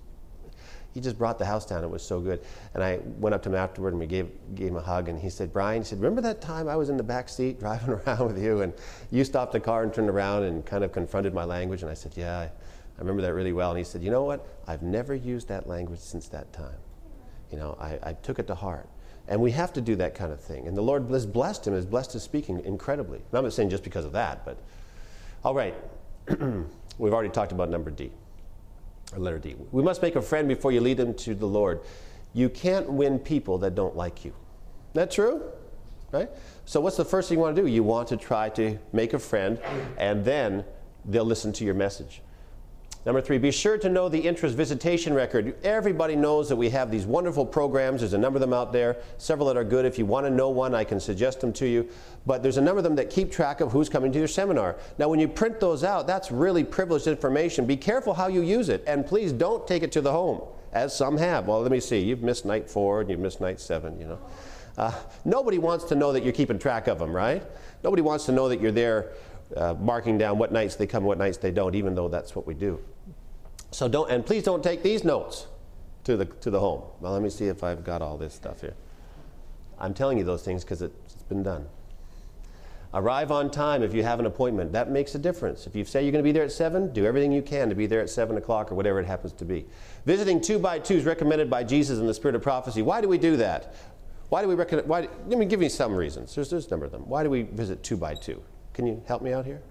he 0.94 1.00
just 1.00 1.18
brought 1.18 1.38
the 1.38 1.44
house 1.44 1.66
down. 1.66 1.82
It 1.82 1.90
was 1.90 2.02
so 2.02 2.20
good. 2.20 2.42
And 2.74 2.82
I 2.82 3.00
went 3.18 3.34
up 3.34 3.42
to 3.42 3.48
him 3.48 3.56
afterward, 3.56 3.90
and 3.90 4.00
we 4.00 4.06
gave, 4.06 4.30
gave 4.54 4.68
him 4.68 4.76
a 4.76 4.82
hug, 4.82 5.08
and 5.08 5.18
he 5.18 5.28
said, 5.28 5.52
Brian, 5.52 5.82
he 5.82 5.86
said, 5.86 5.98
remember 5.98 6.22
that 6.22 6.40
time 6.40 6.68
I 6.68 6.76
was 6.76 6.88
in 6.88 6.96
the 6.96 7.02
back 7.02 7.28
seat 7.28 7.58
driving 7.60 7.90
around 7.90 8.26
with 8.26 8.42
you, 8.42 8.62
and 8.62 8.72
you 9.10 9.24
stopped 9.24 9.52
the 9.52 9.60
car 9.60 9.82
and 9.82 9.92
turned 9.92 10.10
around 10.10 10.44
and 10.44 10.64
kind 10.64 10.84
of 10.84 10.92
confronted 10.92 11.34
my 11.34 11.44
language? 11.44 11.82
And 11.82 11.90
I 11.90 11.94
said, 11.94 12.12
yeah, 12.16 12.48
I, 12.96 13.00
remember 13.00 13.22
that 13.22 13.34
really 13.34 13.52
well. 13.52 13.70
And 13.70 13.78
he 13.78 13.84
said, 13.84 14.02
you 14.02 14.10
know 14.10 14.24
what? 14.24 14.46
I've 14.66 14.82
never 14.82 15.14
used 15.14 15.48
that 15.48 15.66
language 15.66 16.00
since 16.00 16.28
that 16.28 16.52
time. 16.52 16.78
You 17.50 17.58
know, 17.58 17.76
I, 17.80 17.98
I 18.02 18.12
took 18.14 18.38
it 18.38 18.46
to 18.46 18.54
heart. 18.54 18.88
And 19.28 19.40
we 19.40 19.52
have 19.52 19.72
to 19.74 19.80
do 19.80 19.96
that 19.96 20.14
kind 20.14 20.32
of 20.32 20.40
thing. 20.40 20.66
And 20.66 20.76
the 20.76 20.82
Lord 20.82 21.08
has 21.10 21.26
blessed 21.26 21.66
him, 21.66 21.74
has 21.74 21.86
blessed 21.86 22.12
his 22.14 22.22
speaking 22.22 22.64
incredibly. 22.64 23.18
And 23.18 23.38
I'm 23.38 23.44
not 23.44 23.52
saying 23.52 23.70
just 23.70 23.84
because 23.84 24.04
of 24.04 24.12
that, 24.12 24.44
but 24.44 24.58
all 25.44 25.54
right. 25.54 25.74
We've 26.98 27.12
already 27.12 27.30
talked 27.30 27.52
about 27.52 27.70
number 27.70 27.90
D, 27.90 28.10
or 29.12 29.18
letter 29.18 29.38
D. 29.38 29.56
We 29.70 29.82
must 29.82 30.02
make 30.02 30.16
a 30.16 30.22
friend 30.22 30.46
before 30.46 30.72
you 30.72 30.80
lead 30.80 30.96
them 30.96 31.14
to 31.14 31.34
the 31.34 31.46
Lord. 31.46 31.80
You 32.34 32.48
can't 32.48 32.90
win 32.90 33.18
people 33.18 33.58
that 33.58 33.74
don't 33.74 33.96
like 33.96 34.24
you. 34.24 34.30
Is 34.30 34.94
That 34.94 35.10
true? 35.10 35.42
Right? 36.10 36.28
So 36.64 36.80
what's 36.80 36.96
the 36.96 37.04
first 37.04 37.28
thing 37.28 37.38
you 37.38 37.42
want 37.42 37.56
to 37.56 37.62
do? 37.62 37.68
You 37.68 37.82
want 37.82 38.08
to 38.08 38.16
try 38.16 38.50
to 38.50 38.78
make 38.92 39.14
a 39.14 39.18
friend, 39.18 39.58
and 39.96 40.24
then 40.24 40.64
they'll 41.04 41.24
listen 41.24 41.52
to 41.54 41.64
your 41.64 41.74
message. 41.74 42.20
Number 43.04 43.20
three, 43.20 43.38
be 43.38 43.50
sure 43.50 43.76
to 43.78 43.88
know 43.88 44.08
the 44.08 44.20
interest 44.20 44.56
visitation 44.56 45.12
record. 45.12 45.56
Everybody 45.64 46.14
knows 46.14 46.48
that 46.48 46.54
we 46.54 46.70
have 46.70 46.88
these 46.88 47.04
wonderful 47.04 47.44
programs. 47.44 48.00
There's 48.00 48.12
a 48.12 48.18
number 48.18 48.36
of 48.36 48.40
them 48.40 48.52
out 48.52 48.72
there, 48.72 48.98
several 49.18 49.48
that 49.48 49.56
are 49.56 49.64
good. 49.64 49.84
If 49.84 49.98
you 49.98 50.06
want 50.06 50.24
to 50.24 50.30
know 50.30 50.50
one, 50.50 50.72
I 50.72 50.84
can 50.84 51.00
suggest 51.00 51.40
them 51.40 51.52
to 51.54 51.66
you. 51.66 51.88
But 52.26 52.44
there's 52.44 52.58
a 52.58 52.60
number 52.60 52.78
of 52.78 52.84
them 52.84 52.94
that 52.94 53.10
keep 53.10 53.32
track 53.32 53.60
of 53.60 53.72
who's 53.72 53.88
coming 53.88 54.12
to 54.12 54.18
your 54.20 54.28
seminar. 54.28 54.76
Now, 54.98 55.08
when 55.08 55.18
you 55.18 55.26
print 55.26 55.58
those 55.58 55.82
out, 55.82 56.06
that's 56.06 56.30
really 56.30 56.62
privileged 56.62 57.08
information. 57.08 57.66
Be 57.66 57.76
careful 57.76 58.14
how 58.14 58.28
you 58.28 58.40
use 58.40 58.68
it, 58.68 58.84
and 58.86 59.04
please 59.04 59.32
don't 59.32 59.66
take 59.66 59.82
it 59.82 59.90
to 59.92 60.00
the 60.00 60.12
home, 60.12 60.40
as 60.72 60.96
some 60.96 61.16
have. 61.16 61.48
Well, 61.48 61.60
let 61.60 61.72
me 61.72 61.80
see. 61.80 61.98
You've 61.98 62.22
missed 62.22 62.44
night 62.44 62.70
four 62.70 63.00
and 63.00 63.10
you've 63.10 63.18
missed 63.18 63.40
night 63.40 63.58
seven, 63.58 63.98
you 63.98 64.06
know. 64.06 64.18
Uh, 64.78 64.92
nobody 65.24 65.58
wants 65.58 65.84
to 65.86 65.96
know 65.96 66.12
that 66.12 66.22
you're 66.22 66.32
keeping 66.32 66.58
track 66.58 66.86
of 66.86 67.00
them, 67.00 67.14
right? 67.14 67.42
Nobody 67.82 68.00
wants 68.00 68.26
to 68.26 68.32
know 68.32 68.48
that 68.48 68.60
you're 68.60 68.70
there 68.70 69.10
uh, 69.56 69.74
marking 69.74 70.16
down 70.18 70.38
what 70.38 70.52
nights 70.52 70.76
they 70.76 70.86
come, 70.86 71.02
what 71.02 71.18
nights 71.18 71.36
they 71.36 71.50
don't, 71.50 71.74
even 71.74 71.96
though 71.96 72.08
that's 72.08 72.36
what 72.36 72.46
we 72.46 72.54
do. 72.54 72.80
So 73.72 73.88
don't, 73.88 74.10
and 74.10 74.24
please 74.24 74.44
don't 74.44 74.62
take 74.62 74.82
these 74.82 75.02
notes 75.02 75.46
to 76.04 76.16
the, 76.16 76.26
to 76.26 76.50
the 76.50 76.60
home. 76.60 76.82
Well, 77.00 77.12
let 77.12 77.22
me 77.22 77.30
see 77.30 77.46
if 77.46 77.64
I've 77.64 77.84
got 77.84 78.02
all 78.02 78.16
this 78.16 78.34
stuff 78.34 78.60
here. 78.60 78.74
I'm 79.78 79.94
telling 79.94 80.18
you 80.18 80.24
those 80.24 80.42
things 80.42 80.62
because 80.62 80.82
it's 80.82 81.22
been 81.28 81.42
done. 81.42 81.66
Arrive 82.94 83.32
on 83.32 83.50
time 83.50 83.82
if 83.82 83.94
you 83.94 84.02
have 84.02 84.20
an 84.20 84.26
appointment. 84.26 84.72
That 84.72 84.90
makes 84.90 85.14
a 85.14 85.18
difference. 85.18 85.66
If 85.66 85.74
you 85.74 85.84
say 85.84 86.02
you're 86.02 86.12
going 86.12 86.22
to 86.22 86.28
be 86.28 86.32
there 86.32 86.44
at 86.44 86.52
7, 86.52 86.92
do 86.92 87.06
everything 87.06 87.32
you 87.32 87.40
can 87.40 87.70
to 87.70 87.74
be 87.74 87.86
there 87.86 88.02
at 88.02 88.10
7 88.10 88.36
o'clock 88.36 88.70
or 88.70 88.74
whatever 88.74 89.00
it 89.00 89.06
happens 89.06 89.32
to 89.34 89.46
be. 89.46 89.64
Visiting 90.04 90.42
two 90.42 90.58
by 90.58 90.78
two 90.78 90.96
is 90.96 91.04
recommended 91.04 91.48
by 91.48 91.64
Jesus 91.64 91.98
in 91.98 92.06
the 92.06 92.12
Spirit 92.12 92.34
of 92.34 92.42
Prophecy. 92.42 92.82
Why 92.82 93.00
do 93.00 93.08
we 93.08 93.16
do 93.16 93.38
that? 93.38 93.74
Why 94.28 94.42
do 94.42 94.48
we 94.48 94.54
recommend? 94.54 94.88
Why, 94.88 95.08
let 95.26 95.38
me 95.38 95.46
give 95.46 95.62
you 95.62 95.70
some 95.70 95.94
reasons. 95.94 96.34
There's, 96.34 96.50
there's 96.50 96.66
a 96.66 96.70
number 96.70 96.84
of 96.84 96.92
them. 96.92 97.08
Why 97.08 97.22
do 97.22 97.30
we 97.30 97.42
visit 97.42 97.82
two 97.82 97.96
by 97.96 98.14
two? 98.14 98.42
Can 98.74 98.86
you 98.86 99.02
help 99.06 99.22
me 99.22 99.32
out 99.32 99.46
here? 99.46 99.62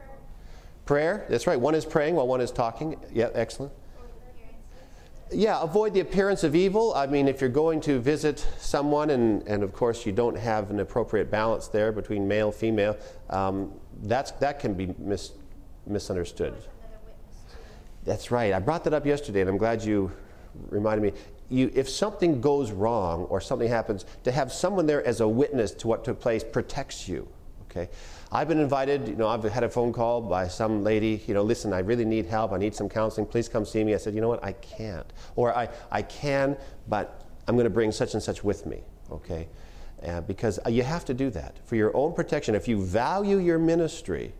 Prayer. 0.86 1.26
That's 1.30 1.46
right. 1.46 1.60
One 1.60 1.76
is 1.76 1.86
praying 1.86 2.16
while 2.16 2.28
one 2.28 2.42
is 2.42 2.52
talking. 2.52 3.00
Yeah, 3.14 3.30
excellent. 3.36 3.72
Yeah, 5.34 5.62
avoid 5.62 5.94
the 5.94 6.02
appearance 6.02 6.44
of 6.44 6.56
evil. 6.56 6.94
I 6.94 7.08
mean, 7.08 7.30
if 7.30 7.40
you're 7.40 7.50
going 7.50 7.80
to 7.82 8.00
visit 8.00 8.46
someone 8.60 9.12
and, 9.12 9.48
and 9.48 9.64
of 9.64 9.72
course 9.72 10.06
you 10.06 10.12
don't 10.12 10.38
have 10.38 10.70
an 10.70 10.82
appropriate 10.82 11.32
balance 11.32 11.68
there 11.68 11.94
between 11.94 12.28
male 12.28 12.52
female, 12.52 12.98
um, 13.30 13.72
that's, 14.04 14.32
that 14.32 14.60
can 14.60 14.74
be 14.74 14.94
mis- 14.98 15.32
misunderstood. 15.88 16.54
That's 18.04 18.30
right. 18.30 18.52
I 18.52 18.60
brought 18.60 18.84
that 18.84 18.94
up 18.94 19.06
yesterday 19.06 19.40
and 19.40 19.50
I'm 19.50 19.58
glad 19.58 19.84
you 19.84 20.12
reminded 20.70 21.14
me. 21.14 21.20
You, 21.48 21.72
if 21.74 21.88
something 21.88 22.42
goes 22.42 22.72
wrong 22.72 23.24
or 23.26 23.40
something 23.40 23.70
happens, 23.70 24.06
to 24.24 24.32
have 24.32 24.52
someone 24.52 24.86
there 24.86 25.06
as 25.06 25.22
a 25.22 25.28
witness 25.28 25.72
to 25.76 25.88
what 25.88 26.04
took 26.04 26.20
place 26.20 26.44
protects 26.44 27.08
you. 27.08 27.28
Okay? 27.70 27.90
I've 28.34 28.48
been 28.48 28.60
invited, 28.60 29.10
you 29.10 29.16
know, 29.16 29.28
I've 29.28 29.44
had 29.44 29.64
a 29.64 29.70
phone 29.70 29.92
call 29.92 30.22
by 30.22 30.48
some 30.48 30.84
lady, 30.84 31.22
you 31.28 31.34
know, 31.34 31.44
listen, 31.44 31.74
I 31.74 31.80
really 31.80 32.06
need 32.06 32.26
help. 32.26 32.54
I 32.54 32.58
need 32.58 32.74
some 32.74 32.88
counseling. 32.88 33.28
Please 33.28 33.50
come 33.50 33.66
see 33.66 33.84
me. 33.84 33.94
I 33.94 33.98
said, 33.98 34.16
you 34.16 34.22
know 34.22 34.30
what? 34.30 34.44
I 34.44 34.54
can't. 34.54 35.12
Or 35.36 35.56
I, 35.56 35.68
I 35.92 36.02
can, 36.02 36.56
but 36.88 37.26
I'm 37.48 37.56
going 37.56 37.66
to 37.66 37.70
bring 37.70 37.92
such 37.92 38.14
and 38.14 38.24
such 38.24 38.42
with 38.42 38.66
me. 38.66 38.84
Okay? 39.12 39.50
Uh, 40.06 40.22
because 40.22 40.60
you 40.70 40.82
have 40.82 41.04
to 41.06 41.14
do 41.14 41.30
that 41.32 41.58
for 41.66 41.76
your 41.76 41.96
own 41.96 42.14
protection. 42.14 42.56
If 42.56 42.70
you 42.70 42.82
value 42.82 43.38
your 43.38 43.60
ministry, 43.60 44.34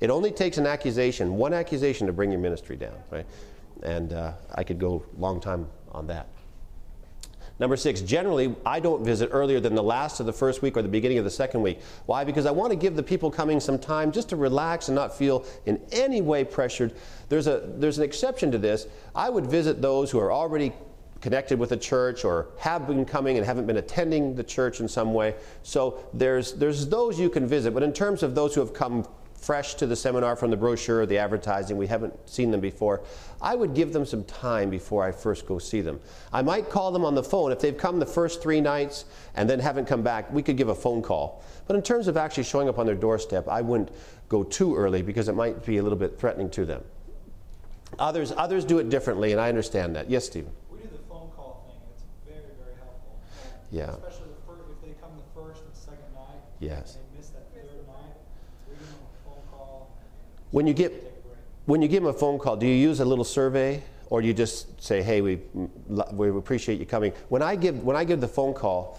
it 0.00 0.10
only 0.10 0.30
takes 0.30 0.58
an 0.58 0.66
accusation, 0.66 1.36
one 1.36 1.54
accusation 1.54 2.06
to 2.06 2.12
bring 2.12 2.30
your 2.30 2.40
ministry 2.40 2.76
down, 2.76 2.94
right? 3.10 3.26
And 3.82 4.12
uh, 4.12 4.32
I 4.54 4.62
could 4.62 4.78
go 4.78 5.02
a 5.16 5.20
long 5.20 5.40
time 5.40 5.68
on 5.90 6.06
that. 6.08 6.28
Number 7.60 7.76
six, 7.76 8.00
generally, 8.00 8.54
I 8.64 8.78
don't 8.78 9.04
visit 9.04 9.30
earlier 9.32 9.58
than 9.58 9.74
the 9.74 9.82
last 9.82 10.20
of 10.20 10.26
the 10.26 10.32
first 10.32 10.62
week 10.62 10.76
or 10.76 10.82
the 10.82 10.88
beginning 10.88 11.18
of 11.18 11.24
the 11.24 11.30
second 11.30 11.62
week. 11.62 11.80
Why? 12.06 12.22
Because 12.22 12.46
I 12.46 12.52
want 12.52 12.70
to 12.70 12.76
give 12.76 12.94
the 12.94 13.02
people 13.02 13.30
coming 13.30 13.58
some 13.58 13.78
time 13.78 14.12
just 14.12 14.28
to 14.28 14.36
relax 14.36 14.88
and 14.88 14.94
not 14.94 15.16
feel 15.16 15.44
in 15.66 15.80
any 15.90 16.20
way 16.20 16.44
pressured. 16.44 16.94
There's, 17.28 17.48
a, 17.48 17.62
there's 17.76 17.98
an 17.98 18.04
exception 18.04 18.52
to 18.52 18.58
this. 18.58 18.86
I 19.14 19.28
would 19.28 19.46
visit 19.46 19.82
those 19.82 20.10
who 20.10 20.20
are 20.20 20.30
already 20.30 20.72
connected 21.20 21.58
with 21.58 21.70
the 21.70 21.76
church 21.76 22.24
or 22.24 22.50
have 22.58 22.86
been 22.86 23.04
coming 23.04 23.36
and 23.36 23.44
haven't 23.44 23.66
been 23.66 23.78
attending 23.78 24.36
the 24.36 24.44
church 24.44 24.78
in 24.78 24.86
some 24.86 25.12
way. 25.12 25.34
So 25.64 25.98
there's, 26.14 26.52
there's 26.52 26.86
those 26.86 27.18
you 27.18 27.28
can 27.28 27.46
visit. 27.46 27.74
But 27.74 27.82
in 27.82 27.92
terms 27.92 28.22
of 28.22 28.36
those 28.36 28.54
who 28.54 28.60
have 28.60 28.72
come 28.72 29.04
fresh 29.40 29.74
to 29.74 29.86
the 29.86 29.96
seminar 29.96 30.36
from 30.36 30.50
the 30.50 30.56
brochure 30.56 31.02
or 31.02 31.06
the 31.06 31.18
advertising, 31.18 31.76
we 31.76 31.86
haven't 31.86 32.14
seen 32.28 32.50
them 32.50 32.60
before, 32.60 33.02
I 33.40 33.54
would 33.54 33.74
give 33.74 33.92
them 33.92 34.04
some 34.04 34.24
time 34.24 34.68
before 34.70 35.04
I 35.04 35.12
first 35.12 35.46
go 35.46 35.58
see 35.58 35.80
them. 35.80 36.00
I 36.32 36.42
might 36.42 36.68
call 36.68 36.90
them 36.90 37.04
on 37.04 37.14
the 37.14 37.22
phone. 37.22 37.52
If 37.52 37.60
they've 37.60 37.76
come 37.76 37.98
the 37.98 38.06
first 38.06 38.42
three 38.42 38.60
nights 38.60 39.04
and 39.34 39.48
then 39.48 39.60
haven't 39.60 39.86
come 39.86 40.02
back, 40.02 40.32
we 40.32 40.42
could 40.42 40.56
give 40.56 40.68
a 40.68 40.74
phone 40.74 41.02
call. 41.02 41.42
But 41.66 41.76
in 41.76 41.82
terms 41.82 42.08
of 42.08 42.16
actually 42.16 42.44
showing 42.44 42.68
up 42.68 42.78
on 42.78 42.86
their 42.86 42.94
doorstep, 42.94 43.48
I 43.48 43.60
wouldn't 43.62 43.90
go 44.28 44.42
too 44.42 44.76
early 44.76 45.02
because 45.02 45.28
it 45.28 45.34
might 45.34 45.64
be 45.64 45.78
a 45.78 45.82
little 45.82 45.98
bit 45.98 46.18
threatening 46.18 46.50
to 46.50 46.64
them. 46.64 46.82
Others, 47.98 48.32
others 48.36 48.64
do 48.64 48.78
it 48.78 48.90
differently, 48.90 49.32
and 49.32 49.40
I 49.40 49.48
understand 49.48 49.96
that. 49.96 50.10
Yes, 50.10 50.26
Stephen? 50.26 50.52
We 50.70 50.78
do 50.78 50.88
the 50.88 50.98
phone 51.08 51.30
call 51.34 51.64
thing, 51.66 51.80
and 51.80 51.90
it's 51.94 52.04
very, 52.28 52.54
very 52.60 52.76
helpful. 52.76 53.18
Yeah. 53.70 53.96
Especially 53.96 54.28
the 54.28 54.44
first, 54.46 54.68
if 54.70 54.80
they 54.84 54.94
come 55.00 55.16
the 55.16 55.40
first 55.40 55.62
and 55.64 55.74
second 55.74 56.12
night. 56.14 56.42
Yes. 56.60 56.96
And 56.96 57.04
they 57.04 57.16
miss 57.16 57.28
that 57.30 57.48
third 57.54 57.64
night, 57.88 58.16
we 58.68 58.76
give 58.76 58.86
them 58.86 59.00
a 59.00 59.24
phone 59.24 59.42
call. 59.50 59.96
When 60.50 60.66
you 60.66 60.74
get 60.74 60.92
when 61.66 61.82
you 61.82 61.88
give 61.88 62.02
them 62.02 62.10
a 62.10 62.18
phone 62.18 62.38
call, 62.38 62.56
do 62.56 62.66
you 62.66 62.74
use 62.74 63.00
a 63.00 63.04
little 63.04 63.24
survey 63.24 63.82
or 64.10 64.22
do 64.22 64.26
you 64.26 64.34
just 64.34 64.82
say, 64.82 65.02
"Hey, 65.02 65.20
we 65.20 65.40
we 66.12 66.30
appreciate 66.30 66.80
you 66.80 66.86
coming"? 66.86 67.12
When 67.28 67.42
I 67.42 67.56
give 67.56 67.84
when 67.84 67.96
I 67.96 68.04
give 68.04 68.20
the 68.20 68.28
phone 68.28 68.54
call, 68.54 68.98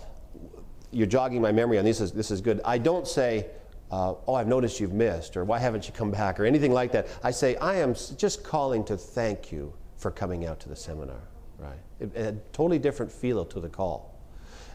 you're 0.91 1.07
jogging 1.07 1.41
my 1.41 1.51
memory 1.51 1.79
on 1.79 1.85
this 1.85 1.99
is 1.99 2.11
this 2.11 2.31
is 2.31 2.41
good. 2.41 2.61
I 2.63 2.77
don't 2.77 3.07
say, 3.07 3.47
uh, 3.91 4.13
"Oh, 4.27 4.35
I've 4.35 4.47
noticed 4.47 4.79
you've 4.79 4.93
missed," 4.93 5.35
or 5.35 5.43
"Why 5.43 5.57
haven't 5.57 5.87
you 5.87 5.93
come 5.93 6.11
back?" 6.11 6.39
or 6.39 6.45
anything 6.45 6.71
like 6.71 6.91
that. 6.91 7.07
I 7.23 7.31
say, 7.31 7.55
"I 7.55 7.77
am 7.77 7.95
just 7.95 8.43
calling 8.43 8.83
to 8.85 8.97
thank 8.97 9.51
you 9.51 9.73
for 9.97 10.11
coming 10.11 10.45
out 10.45 10.59
to 10.61 10.69
the 10.69 10.75
seminar." 10.75 11.21
Right? 11.57 11.79
It, 11.99 12.15
it 12.15 12.35
a 12.35 12.37
totally 12.53 12.79
different 12.79 13.11
feel 13.11 13.43
to 13.45 13.59
the 13.59 13.69
call. 13.69 14.18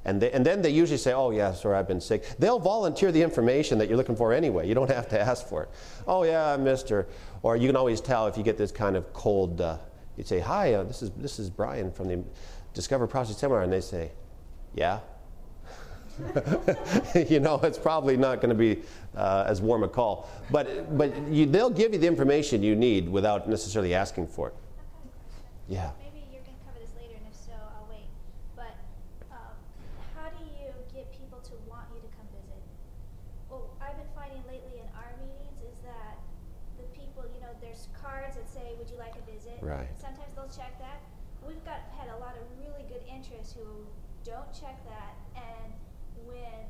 And, 0.05 0.21
they, 0.21 0.31
and 0.33 0.45
then 0.45 0.61
they 0.61 0.71
usually 0.71 0.99
say, 0.99 1.12
oh, 1.12 1.31
yeah, 1.31 1.53
sorry, 1.53 1.77
I've 1.77 1.88
been 1.88 2.01
sick. 2.01 2.25
They'll 2.38 2.59
volunteer 2.59 3.11
the 3.11 3.23
information 3.23 3.79
that 3.79 3.88
you're 3.88 3.97
looking 3.97 4.17
for 4.17 4.33
anyway. 4.33 4.69
You 4.69 4.75
don't 4.75 4.90
have 4.90 5.09
to 5.09 5.21
ask 5.21 5.47
for 5.47 5.62
it. 5.62 5.71
Oh, 6.07 6.25
yeah, 6.25 6.53
I 6.53 6.57
missed 6.57 6.88
her. 6.90 7.07
Or 7.43 7.57
you 7.57 7.69
can 7.69 7.77
always 7.77 8.01
tell 8.01 8.27
if 8.27 8.37
you 8.37 8.43
get 8.43 8.59
this 8.59 8.71
kind 8.71 8.97
of 8.97 9.12
cold, 9.14 9.61
uh, 9.61 9.79
you'd 10.17 10.29
say, 10.29 10.40
hi, 10.40 10.75
uh, 10.75 10.85
this, 10.85 11.03
is, 11.03 11.11
this 11.12 11.38
is 11.38 11.49
Brian 11.49 11.90
from 11.90 12.09
the 12.09 12.23
Discover 12.75 13.07
Prophecy 13.07 13.38
Seminar. 13.38 13.62
And 13.62 13.73
they 13.73 13.81
say, 13.81 14.11
yeah. 14.75 15.01
you 17.29 17.40
know, 17.40 17.59
it's 17.62 17.79
probably 17.79 18.17
not 18.17 18.37
going 18.37 18.51
to 18.51 18.55
be 18.55 18.83
uh, 19.17 19.45
as 19.47 19.61
warm 19.61 19.83
a 19.83 19.88
call. 19.88 20.29
But, 20.51 20.97
but 20.97 21.17
you, 21.29 21.47
they'll 21.47 21.71
give 21.71 21.93
you 21.93 21.99
the 21.99 22.07
information 22.07 22.62
you 22.62 22.77
need 22.77 23.09
without 23.09 23.49
necessarily 23.49 23.95
asking 23.95 24.29
for 24.29 24.49
it. 24.49 24.55
Yeah. 25.69 25.90
Maybe 25.99 26.21
you're 26.31 26.45
going 26.45 26.57
to 26.61 26.64
cover 26.69 26.79
this 26.79 26.93
later, 27.01 27.17
and 27.17 27.25
if 27.25 27.37
so, 27.37 27.57
I'll 27.57 27.88
wait. 27.88 28.07
But 28.55 28.77
um, 29.33 29.57
how 30.12 30.29
do 30.29 30.45
you 30.45 30.69
get 30.93 31.09
people 31.17 31.40
to 31.40 31.55
want 31.64 31.88
you 31.97 32.05
to 32.05 32.11
come 32.12 32.29
visit? 32.37 32.61
Well, 33.49 33.73
I've 33.81 33.97
been 33.97 34.12
finding 34.14 34.45
lately 34.45 34.85
in 34.85 34.88
our 34.93 35.09
meetings 35.25 35.64
is 35.64 35.81
that 35.88 36.21
the 36.77 36.85
people, 36.93 37.25
you 37.33 37.40
know, 37.40 37.51
there's 37.64 37.88
cards 37.97 38.37
that 38.37 38.45
say, 38.45 38.77
"Would 38.77 38.93
you 38.93 39.01
like 39.01 39.17
a 39.17 39.25
visit?" 39.25 39.54
Right. 39.64 39.88
Sometimes 39.96 40.29
they'll 40.37 40.53
check 40.53 40.77
that. 40.79 41.00
We've 41.40 41.64
got 41.64 41.81
had 41.96 42.12
a 42.12 42.18
lot 42.20 42.37
of 42.37 42.44
really 42.61 42.85
good 42.85 43.00
interest 43.09 43.57
who 43.57 43.64
don't 44.24 44.53
check 44.53 44.77
that, 44.85 45.16
and 45.37 45.72
when 46.29 46.68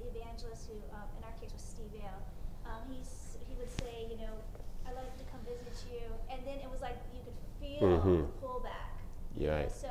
the 0.00 0.08
evangelist, 0.08 0.68
who 0.72 0.76
um, 0.96 1.08
in 1.16 1.24
our 1.24 1.32
case 1.40 1.52
was 1.52 1.60
Steve 1.60 1.92
Vale, 1.92 2.20
um, 2.64 2.88
he's 2.88 3.36
he 3.44 3.52
would 3.60 3.68
say, 3.80 4.08
you 4.08 4.16
know, 4.16 4.32
I'd 4.88 4.96
like 4.96 5.12
to 5.20 5.24
come 5.28 5.40
visit 5.44 5.76
you, 5.92 6.08
and 6.32 6.40
then 6.48 6.56
it 6.64 6.68
was 6.72 6.80
like 6.80 6.96
you 7.12 7.20
could 7.20 7.36
feel 7.60 7.84
Mhm. 8.00 8.24
the 8.32 8.32
pullback. 8.40 8.96
you 9.36 9.48
right. 9.50 9.70
So 9.72 9.88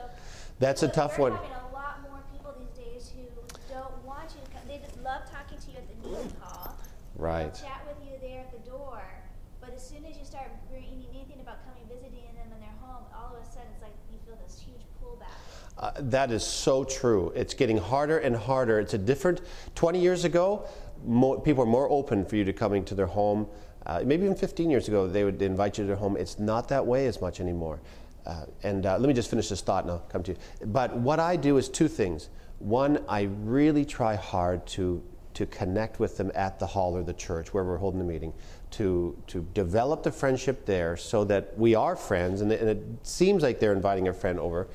That's 0.60 0.82
a 0.84 0.88
tough 0.90 1.18
we're 1.18 1.30
one. 1.30 1.38
having 1.42 1.58
a 1.70 1.74
lot 1.74 2.02
more 2.06 2.22
people 2.34 2.54
these 2.58 2.74
days 2.78 3.10
who 3.10 3.26
don't 3.74 3.98
want 4.06 4.34
you 4.38 4.42
to 4.46 4.50
come. 4.54 4.62
They 4.68 4.78
just 4.78 4.98
love 5.02 5.26
talking 5.30 5.58
to 5.58 5.68
you 5.72 5.78
at 5.78 5.88
the 5.90 5.98
meeting 6.10 6.34
hall. 6.42 6.78
Right. 7.16 7.50
They'll 7.54 7.70
chat 7.70 7.82
with 7.90 7.98
you 8.06 8.18
there 8.22 8.42
at 8.42 8.52
the 8.54 8.62
door. 8.70 9.02
But 9.60 9.74
as 9.74 9.82
soon 9.88 10.06
as 10.06 10.18
you 10.18 10.26
start 10.26 10.50
bringing 10.70 11.06
anything 11.14 11.40
about 11.42 11.62
coming 11.66 11.86
visiting 11.90 12.26
them 12.34 12.50
in 12.54 12.60
their 12.62 12.74
home, 12.82 13.06
all 13.14 13.36
of 13.38 13.42
a 13.42 13.46
sudden 13.46 13.70
it's 13.74 13.82
like 13.82 13.94
you 14.12 14.18
feel 14.26 14.36
this 14.42 14.58
huge 14.60 14.82
pullback. 14.98 15.38
Uh, 15.82 15.92
that 15.98 16.32
is 16.32 16.44
so 16.44 16.84
true. 16.84 17.32
It's 17.36 17.56
getting 17.56 17.78
harder 17.78 18.20
and 18.20 18.36
harder. 18.36 18.80
It's 18.80 18.94
a 18.94 19.00
different. 19.00 19.42
20 19.74 20.00
years 20.00 20.26
ago, 20.26 20.68
mo- 21.04 21.40
people 21.40 21.66
were 21.66 21.72
more 21.72 21.90
open 21.90 22.24
for 22.24 22.36
you 22.36 22.44
to 22.46 22.54
coming 22.54 22.86
to 22.86 22.96
their 22.96 23.08
home. 23.08 23.48
Uh, 23.88 24.04
maybe 24.06 24.26
even 24.26 24.36
15 24.36 24.70
years 24.70 24.88
ago, 24.88 25.08
they 25.08 25.24
would 25.24 25.42
invite 25.42 25.80
you 25.80 25.84
to 25.86 25.88
their 25.88 25.96
home. 25.96 26.16
It's 26.18 26.38
not 26.38 26.68
that 26.68 26.86
way 26.86 27.08
as 27.08 27.20
much 27.20 27.40
anymore. 27.40 27.82
Uh, 28.28 28.46
and 28.62 28.86
uh, 28.86 29.00
let 29.00 29.08
me 29.08 29.14
just 29.16 29.32
finish 29.32 29.50
this 29.50 29.62
thought 29.62 29.86
and 29.86 29.92
I'll 29.92 30.00
come 30.00 30.22
to 30.24 30.34
you. 30.34 30.38
But 30.66 30.96
what 30.96 31.20
I 31.20 31.36
do 31.36 31.58
is 31.58 31.68
two 31.68 31.88
things. 31.88 32.30
One, 32.60 33.04
I 33.10 33.24
really 33.44 33.84
try 33.84 34.16
hard 34.16 34.66
to 34.68 35.04
to 35.34 35.46
connect 35.46 35.98
with 35.98 36.18
them 36.18 36.30
at 36.36 36.60
the 36.60 36.66
hall 36.66 36.96
or 36.96 37.04
the 37.04 37.14
church 37.14 37.54
where 37.54 37.64
we're 37.64 37.78
holding 37.78 38.00
the 38.00 38.06
meeting, 38.06 38.34
to 38.72 39.18
to 39.28 39.48
develop 39.54 40.04
the 40.04 40.12
friendship 40.12 40.66
there, 40.66 40.98
so 40.98 41.24
that 41.24 41.58
we 41.58 41.74
are 41.74 41.96
friends, 41.96 42.42
and, 42.42 42.52
and 42.52 42.70
it 42.70 42.84
seems 43.04 43.42
like 43.42 43.60
they're 43.60 43.74
inviting 43.74 44.10
a 44.10 44.14
friend 44.14 44.40
over. 44.40 44.68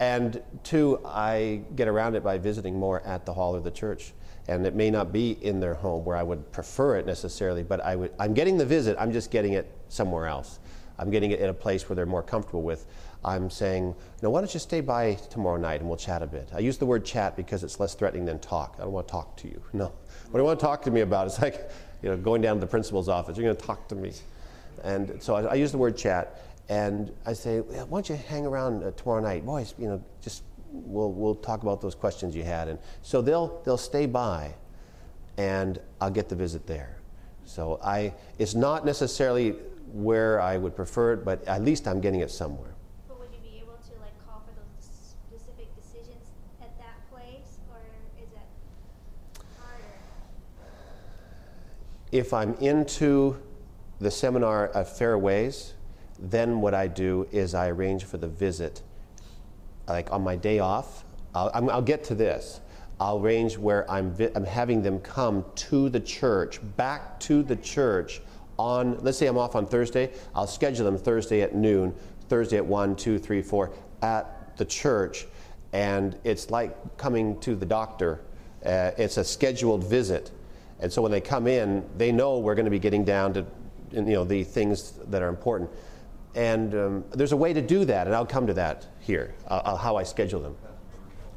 And 0.00 0.42
two, 0.62 1.00
I 1.04 1.62
get 1.74 1.88
around 1.88 2.14
it 2.14 2.22
by 2.22 2.38
visiting 2.38 2.78
more 2.78 3.02
at 3.02 3.26
the 3.26 3.34
hall 3.34 3.56
or 3.56 3.60
the 3.60 3.70
church. 3.70 4.12
And 4.46 4.66
it 4.66 4.74
may 4.74 4.90
not 4.90 5.12
be 5.12 5.32
in 5.42 5.60
their 5.60 5.74
home 5.74 6.04
where 6.04 6.16
I 6.16 6.22
would 6.22 6.50
prefer 6.52 6.96
it 6.96 7.06
necessarily, 7.06 7.62
but 7.62 7.80
I 7.80 7.96
would, 7.96 8.12
I'm 8.18 8.32
getting 8.32 8.56
the 8.56 8.64
visit, 8.64 8.96
I'm 8.98 9.12
just 9.12 9.30
getting 9.30 9.52
it 9.52 9.70
somewhere 9.88 10.26
else. 10.26 10.58
I'm 10.98 11.10
getting 11.10 11.30
it 11.30 11.40
in 11.40 11.48
a 11.48 11.54
place 11.54 11.88
where 11.88 11.96
they're 11.96 12.06
more 12.06 12.22
comfortable 12.22 12.62
with. 12.62 12.86
I'm 13.24 13.50
saying, 13.50 13.94
no, 14.22 14.30
why 14.30 14.40
don't 14.40 14.52
you 14.52 14.60
stay 14.60 14.80
by 14.80 15.14
tomorrow 15.30 15.56
night 15.56 15.80
and 15.80 15.88
we'll 15.88 15.98
chat 15.98 16.22
a 16.22 16.26
bit. 16.26 16.48
I 16.54 16.60
use 16.60 16.78
the 16.78 16.86
word 16.86 17.04
chat 17.04 17.36
because 17.36 17.62
it's 17.62 17.78
less 17.78 17.94
threatening 17.94 18.24
than 18.24 18.38
talk. 18.38 18.76
I 18.78 18.82
don't 18.82 18.92
want 18.92 19.06
to 19.08 19.12
talk 19.12 19.36
to 19.38 19.48
you. 19.48 19.60
No. 19.72 19.86
What 19.86 20.32
do 20.32 20.38
you 20.38 20.44
want 20.44 20.58
to 20.58 20.64
talk 20.64 20.82
to 20.82 20.90
me 20.90 21.02
about? 21.02 21.26
It's 21.26 21.40
like, 21.40 21.70
you 22.02 22.08
know, 22.08 22.16
going 22.16 22.42
down 22.42 22.56
to 22.56 22.60
the 22.60 22.66
principal's 22.66 23.08
office. 23.08 23.36
You're 23.36 23.44
going 23.44 23.56
to 23.56 23.66
talk 23.66 23.88
to 23.88 23.94
me. 23.94 24.12
And 24.84 25.20
so 25.22 25.34
I, 25.34 25.42
I 25.42 25.54
use 25.54 25.72
the 25.72 25.78
word 25.78 25.96
chat. 25.96 26.40
And 26.68 27.10
I 27.24 27.32
say, 27.32 27.60
why 27.60 27.86
don't 27.86 28.08
you 28.08 28.16
hang 28.16 28.44
around 28.44 28.84
uh, 28.84 28.90
tomorrow 28.90 29.22
night? 29.22 29.46
Boys, 29.46 29.74
you 29.78 29.88
know, 29.88 30.04
just 30.20 30.42
we'll, 30.70 31.12
we'll 31.12 31.34
talk 31.34 31.62
about 31.62 31.80
those 31.80 31.94
questions 31.94 32.36
you 32.36 32.44
had. 32.44 32.68
And 32.68 32.78
so 33.02 33.22
they'll, 33.22 33.62
they'll 33.64 33.78
stay 33.78 34.04
by 34.06 34.54
and 35.38 35.80
I'll 36.00 36.10
get 36.10 36.28
the 36.28 36.36
visit 36.36 36.66
there. 36.66 36.98
So 37.46 37.80
I, 37.82 38.12
it's 38.38 38.54
not 38.54 38.84
necessarily 38.84 39.54
where 39.92 40.40
I 40.40 40.58
would 40.58 40.76
prefer 40.76 41.14
it, 41.14 41.24
but 41.24 41.42
at 41.48 41.62
least 41.62 41.88
I'm 41.88 42.00
getting 42.00 42.20
it 42.20 42.30
somewhere. 42.30 42.74
But 43.08 43.18
would 43.20 43.30
you 43.32 43.38
be 43.40 43.56
able 43.56 43.78
to 43.88 44.00
like 44.02 44.12
call 44.26 44.42
for 44.44 44.52
those 44.52 45.14
specific 45.30 45.74
decisions 45.74 46.26
at 46.60 46.76
that 46.78 47.10
place, 47.10 47.60
or 47.70 47.80
is 48.22 48.30
it 48.34 49.42
harder? 49.58 49.84
If 52.12 52.34
I'm 52.34 52.52
into 52.56 53.38
the 54.00 54.10
seminar 54.10 54.70
at 54.74 54.98
Fairways, 54.98 55.72
then 56.18 56.60
what 56.60 56.74
I 56.74 56.88
do 56.88 57.26
is 57.30 57.54
I 57.54 57.68
arrange 57.68 58.04
for 58.04 58.18
the 58.18 58.28
visit, 58.28 58.82
like 59.86 60.10
on 60.12 60.22
my 60.22 60.36
day 60.36 60.58
off. 60.58 61.04
I'll, 61.34 61.70
I'll 61.70 61.82
get 61.82 62.04
to 62.04 62.14
this. 62.14 62.60
I'll 63.00 63.18
arrange 63.18 63.56
where 63.56 63.88
I'm, 63.90 64.14
I'm 64.34 64.44
having 64.44 64.82
them 64.82 64.98
come 65.00 65.44
to 65.54 65.88
the 65.88 66.00
church, 66.00 66.60
back 66.76 67.20
to 67.20 67.42
the 67.42 67.56
church 67.56 68.20
on, 68.58 68.98
let's 69.02 69.18
say 69.18 69.26
I'm 69.26 69.38
off 69.38 69.54
on 69.54 69.66
Thursday, 69.66 70.12
I'll 70.34 70.48
schedule 70.48 70.84
them 70.84 70.98
Thursday 70.98 71.42
at 71.42 71.54
noon, 71.54 71.94
Thursday 72.28 72.56
at 72.56 72.66
1, 72.66 72.96
2, 72.96 73.18
3, 73.18 73.42
4, 73.42 73.72
at 74.02 74.56
the 74.56 74.64
church. 74.64 75.26
And 75.72 76.18
it's 76.24 76.50
like 76.50 76.96
coming 76.96 77.38
to 77.40 77.54
the 77.54 77.66
doctor. 77.66 78.20
Uh, 78.64 78.90
it's 78.98 79.16
a 79.16 79.24
scheduled 79.24 79.84
visit. 79.84 80.32
And 80.80 80.92
so 80.92 81.02
when 81.02 81.12
they 81.12 81.20
come 81.20 81.46
in, 81.46 81.84
they 81.96 82.10
know 82.10 82.38
we're 82.38 82.54
going 82.56 82.64
to 82.64 82.70
be 82.70 82.78
getting 82.78 83.04
down 83.04 83.32
to 83.34 83.46
you 83.92 84.02
know, 84.02 84.24
the 84.24 84.42
things 84.42 84.92
that 85.08 85.22
are 85.22 85.28
important. 85.28 85.70
And 86.34 86.74
um, 86.74 87.04
there's 87.10 87.32
a 87.32 87.36
way 87.36 87.52
to 87.52 87.62
do 87.62 87.84
that, 87.86 88.06
and 88.06 88.14
I'll 88.14 88.26
come 88.26 88.46
to 88.46 88.54
that 88.54 88.86
here, 89.00 89.34
uh, 89.48 89.62
uh, 89.64 89.76
how 89.76 89.96
I 89.96 90.02
schedule 90.02 90.40
them. 90.40 90.56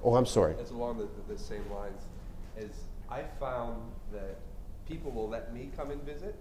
Oh, 0.03 0.15
I'm 0.15 0.25
sorry. 0.25 0.55
It's 0.59 0.71
along 0.71 0.97
the, 0.97 1.07
the, 1.31 1.37
same 1.39 1.63
lines. 1.71 2.01
Is 2.57 2.71
I 3.09 3.23
found 3.39 3.81
that 4.11 4.37
people 4.87 5.11
will 5.11 5.29
let 5.29 5.53
me 5.53 5.71
come 5.77 5.91
and 5.91 6.01
visit 6.03 6.35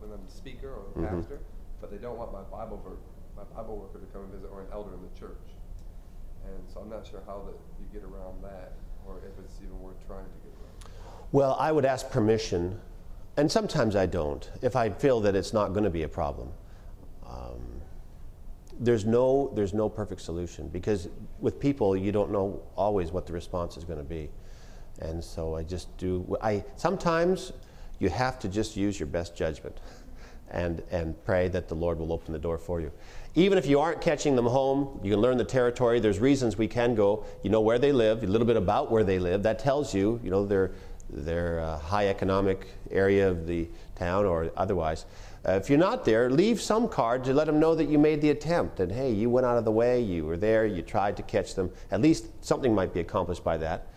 when 0.00 0.10
I'm 0.10 0.20
a 0.26 0.30
speaker 0.30 0.68
or 0.68 0.82
the 0.94 1.00
Mhm. 1.00 1.20
pastor, 1.20 1.38
but 1.80 1.90
they 1.90 1.96
don't 1.96 2.18
want 2.18 2.32
my 2.32 2.42
Bible 2.42 2.80
ver- 2.84 2.96
my 3.36 3.44
Bible 3.56 3.76
worker 3.76 3.98
to 3.98 4.06
come 4.12 4.22
and 4.22 4.32
visit 4.32 4.50
or 4.52 4.60
an 4.60 4.66
elder 4.72 4.92
in 4.94 5.00
the 5.02 5.18
church. 5.18 5.54
And 6.44 6.62
so 6.72 6.80
I'm 6.80 6.90
not 6.90 7.06
sure 7.06 7.20
how 7.26 7.42
that 7.46 7.54
you 7.80 7.86
get 7.92 8.02
around 8.04 8.42
that, 8.42 8.72
or 9.06 9.18
if 9.18 9.38
it's 9.44 9.58
even 9.62 9.80
worth 9.80 9.96
trying 10.06 10.24
to 10.24 10.30
get 10.42 10.52
around. 10.60 10.92
Well, 11.32 11.56
I 11.58 11.72
would 11.72 11.84
ask 11.84 12.10
permission, 12.10 12.80
and 13.36 13.50
sometimes 13.50 13.96
I 13.96 14.06
don't, 14.06 14.50
if 14.60 14.76
I 14.76 14.90
feel 14.90 15.20
that 15.20 15.34
it's 15.34 15.52
not 15.52 15.72
going 15.72 15.84
to 15.84 15.90
be 15.90 16.02
a 16.02 16.08
problem. 16.08 16.52
Um, 17.26 17.73
there's 18.80 19.04
no, 19.04 19.52
there's 19.54 19.74
no 19.74 19.88
perfect 19.88 20.20
solution 20.20 20.68
because 20.68 21.08
with 21.40 21.60
people, 21.60 21.96
you 21.96 22.12
don't 22.12 22.30
know 22.30 22.62
always 22.76 23.12
what 23.12 23.26
the 23.26 23.32
response 23.32 23.76
is 23.76 23.84
going 23.84 23.98
to 23.98 24.04
be. 24.04 24.30
And 25.00 25.22
so 25.22 25.56
I 25.56 25.62
just 25.62 25.96
do, 25.96 26.36
I, 26.40 26.64
sometimes 26.76 27.52
you 27.98 28.08
have 28.10 28.38
to 28.40 28.48
just 28.48 28.76
use 28.76 28.98
your 28.98 29.06
best 29.06 29.36
judgment 29.36 29.78
and, 30.50 30.82
and 30.90 31.22
pray 31.24 31.48
that 31.48 31.68
the 31.68 31.74
Lord 31.74 31.98
will 31.98 32.12
open 32.12 32.32
the 32.32 32.38
door 32.38 32.58
for 32.58 32.80
you. 32.80 32.92
Even 33.34 33.58
if 33.58 33.66
you 33.66 33.80
aren't 33.80 34.00
catching 34.00 34.36
them 34.36 34.46
home, 34.46 35.00
you 35.02 35.10
can 35.10 35.20
learn 35.20 35.36
the 35.36 35.44
territory. 35.44 35.98
There's 35.98 36.20
reasons 36.20 36.56
we 36.56 36.68
can 36.68 36.94
go. 36.94 37.24
You 37.42 37.50
know 37.50 37.60
where 37.60 37.78
they 37.78 37.90
live, 37.90 38.22
a 38.22 38.26
little 38.26 38.46
bit 38.46 38.56
about 38.56 38.90
where 38.90 39.02
they 39.02 39.18
live. 39.18 39.42
That 39.42 39.58
tells 39.58 39.92
you, 39.92 40.20
you 40.22 40.30
know, 40.30 40.46
their, 40.46 40.72
their 41.10 41.60
uh, 41.60 41.78
high 41.78 42.08
economic 42.08 42.68
area 42.90 43.28
of 43.28 43.46
the 43.46 43.68
town 43.96 44.26
or 44.26 44.52
otherwise. 44.56 45.06
Uh, 45.46 45.52
if 45.52 45.68
you're 45.68 45.78
not 45.78 46.04
there, 46.04 46.30
leave 46.30 46.60
some 46.60 46.88
card 46.88 47.22
to 47.24 47.34
let 47.34 47.46
them 47.46 47.60
know 47.60 47.74
that 47.74 47.88
you 47.88 47.98
made 47.98 48.20
the 48.20 48.30
attempt 48.30 48.80
and 48.80 48.90
hey, 48.90 49.12
you 49.12 49.28
went 49.28 49.46
out 49.46 49.58
of 49.58 49.64
the 49.64 49.70
way, 49.70 50.00
you 50.00 50.24
were 50.24 50.38
there, 50.38 50.64
you 50.64 50.80
tried 50.80 51.16
to 51.16 51.22
catch 51.22 51.54
them. 51.54 51.70
At 51.90 52.00
least 52.00 52.26
something 52.42 52.74
might 52.74 52.94
be 52.94 53.00
accomplished 53.00 53.44
by 53.44 53.58
that. 53.58 53.88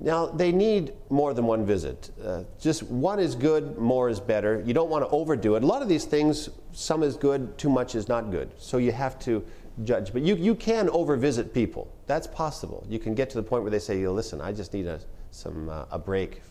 Now, 0.00 0.26
they 0.26 0.50
need 0.50 0.92
more 1.08 1.34
than 1.34 1.46
one 1.46 1.64
visit. 1.64 2.10
Uh, 2.22 2.42
just 2.60 2.82
one 2.84 3.20
is 3.20 3.34
good, 3.34 3.78
more 3.78 4.08
is 4.08 4.18
better. 4.18 4.62
You 4.66 4.74
don't 4.74 4.90
want 4.90 5.04
to 5.04 5.08
overdo 5.10 5.54
it. 5.54 5.62
A 5.62 5.66
lot 5.66 5.82
of 5.82 5.88
these 5.88 6.04
things, 6.04 6.48
some 6.72 7.02
is 7.02 7.16
good, 7.16 7.56
too 7.58 7.70
much 7.70 7.94
is 7.94 8.08
not 8.08 8.30
good. 8.30 8.50
So 8.58 8.78
you 8.78 8.90
have 8.92 9.18
to 9.20 9.44
judge. 9.84 10.12
But 10.12 10.22
you, 10.22 10.34
you 10.34 10.54
can 10.54 10.88
overvisit 10.88 11.52
people. 11.52 11.92
That's 12.06 12.26
possible. 12.26 12.84
You 12.88 12.98
can 12.98 13.14
get 13.14 13.30
to 13.30 13.36
the 13.36 13.42
point 13.42 13.62
where 13.62 13.70
they 13.70 13.78
say, 13.78 14.06
listen, 14.08 14.40
I 14.40 14.52
just 14.52 14.72
need 14.72 14.86
a, 14.86 15.00
some, 15.30 15.68
uh, 15.68 15.84
a 15.90 15.98
break 15.98 16.42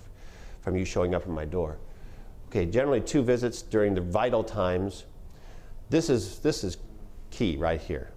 from 0.61 0.77
you 0.77 0.85
showing 0.85 1.13
up 1.13 1.23
at 1.23 1.29
my 1.29 1.45
door. 1.45 1.77
Okay, 2.53 2.67
generally 2.67 3.01
two 3.01 3.23
visits 3.23 3.63
during 3.63 3.95
the 3.95 4.01
vital 4.01 4.43
times. 4.43 5.05
This 5.89 6.07
is, 6.07 6.37
this 6.37 6.63
is 6.63 6.77
key 7.31 7.57
right 7.57 7.81
here. 7.81 8.11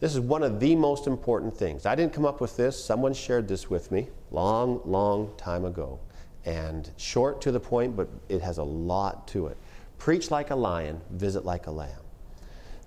This 0.00 0.14
is 0.14 0.20
one 0.20 0.42
of 0.42 0.60
the 0.60 0.74
most 0.74 1.06
important 1.06 1.54
things. 1.54 1.84
I 1.84 1.94
didn't 1.94 2.14
come 2.14 2.24
up 2.24 2.40
with 2.40 2.56
this, 2.56 2.82
someone 2.82 3.12
shared 3.12 3.46
this 3.46 3.68
with 3.68 3.92
me 3.92 4.08
long, 4.30 4.80
long 4.86 5.30
time 5.36 5.66
ago. 5.66 6.00
And 6.46 6.90
short 6.96 7.42
to 7.42 7.52
the 7.52 7.60
point, 7.60 7.94
but 7.94 8.08
it 8.30 8.40
has 8.40 8.56
a 8.56 8.62
lot 8.62 9.28
to 9.28 9.48
it. 9.48 9.58
Preach 9.98 10.30
like 10.30 10.48
a 10.48 10.56
lion, 10.56 11.02
visit 11.10 11.44
like 11.44 11.66
a 11.66 11.70
lamb. 11.70 12.00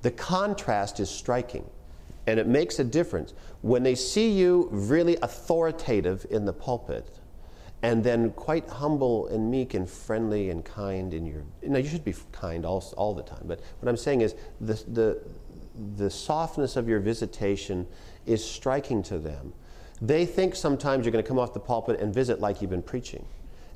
The 0.01 0.09
contrast 0.09 0.99
is 0.99 1.07
striking, 1.07 1.69
and 2.25 2.39
it 2.39 2.47
makes 2.47 2.79
a 2.79 2.83
difference. 2.83 3.35
When 3.61 3.83
they 3.83 3.93
see 3.93 4.31
you 4.31 4.69
really 4.71 5.17
authoritative 5.21 6.25
in 6.31 6.45
the 6.45 6.53
pulpit, 6.53 7.18
and 7.81 8.03
then 8.03 8.31
quite 8.31 8.67
humble 8.67 9.27
and 9.27 9.49
meek 9.49 9.73
and 9.73 9.89
friendly 9.89 10.49
and 10.49 10.65
kind 10.65 11.13
in 11.13 11.25
your 11.25 11.43
you 11.61 11.69
know 11.69 11.79
you 11.79 11.87
should 11.87 12.03
be 12.03 12.13
kind 12.31 12.65
all, 12.65 12.83
all 12.97 13.13
the 13.13 13.23
time 13.23 13.43
but 13.45 13.61
what 13.79 13.87
i'm 13.89 13.97
saying 13.97 14.21
is 14.21 14.35
the, 14.59 14.73
the, 14.87 15.21
the 15.95 16.09
softness 16.09 16.75
of 16.75 16.89
your 16.89 16.99
visitation 16.99 17.87
is 18.25 18.43
striking 18.43 19.01
to 19.03 19.17
them. 19.17 19.53
They 20.01 20.25
think 20.25 20.55
sometimes 20.55 21.05
you're 21.05 21.11
going 21.11 21.23
to 21.23 21.27
come 21.27 21.39
off 21.39 21.53
the 21.53 21.59
pulpit 21.59 21.99
and 21.99 22.13
visit 22.13 22.39
like 22.39 22.61
you've 22.61 22.69
been 22.69 22.83
preaching 22.83 23.25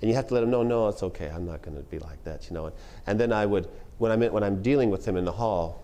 and 0.01 0.09
you 0.09 0.15
have 0.15 0.27
to 0.27 0.33
let 0.33 0.41
them 0.41 0.51
know 0.51 0.63
no 0.63 0.89
it's 0.89 1.01
okay 1.01 1.29
i'm 1.29 1.45
not 1.45 1.61
going 1.61 1.75
to 1.77 1.83
be 1.83 1.99
like 1.99 2.21
that 2.25 2.49
you 2.49 2.53
know 2.53 2.71
and 3.07 3.19
then 3.19 3.31
i 3.31 3.45
would 3.45 3.69
when 3.97 4.11
i'm, 4.11 4.21
in, 4.21 4.31
when 4.33 4.43
I'm 4.43 4.61
dealing 4.61 4.89
with 4.89 5.05
them 5.05 5.15
in 5.17 5.25
the 5.25 5.31
hall 5.31 5.81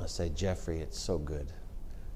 i 0.00 0.06
say 0.06 0.28
jeffrey 0.28 0.78
it's 0.78 0.98
so 0.98 1.18
good. 1.18 1.52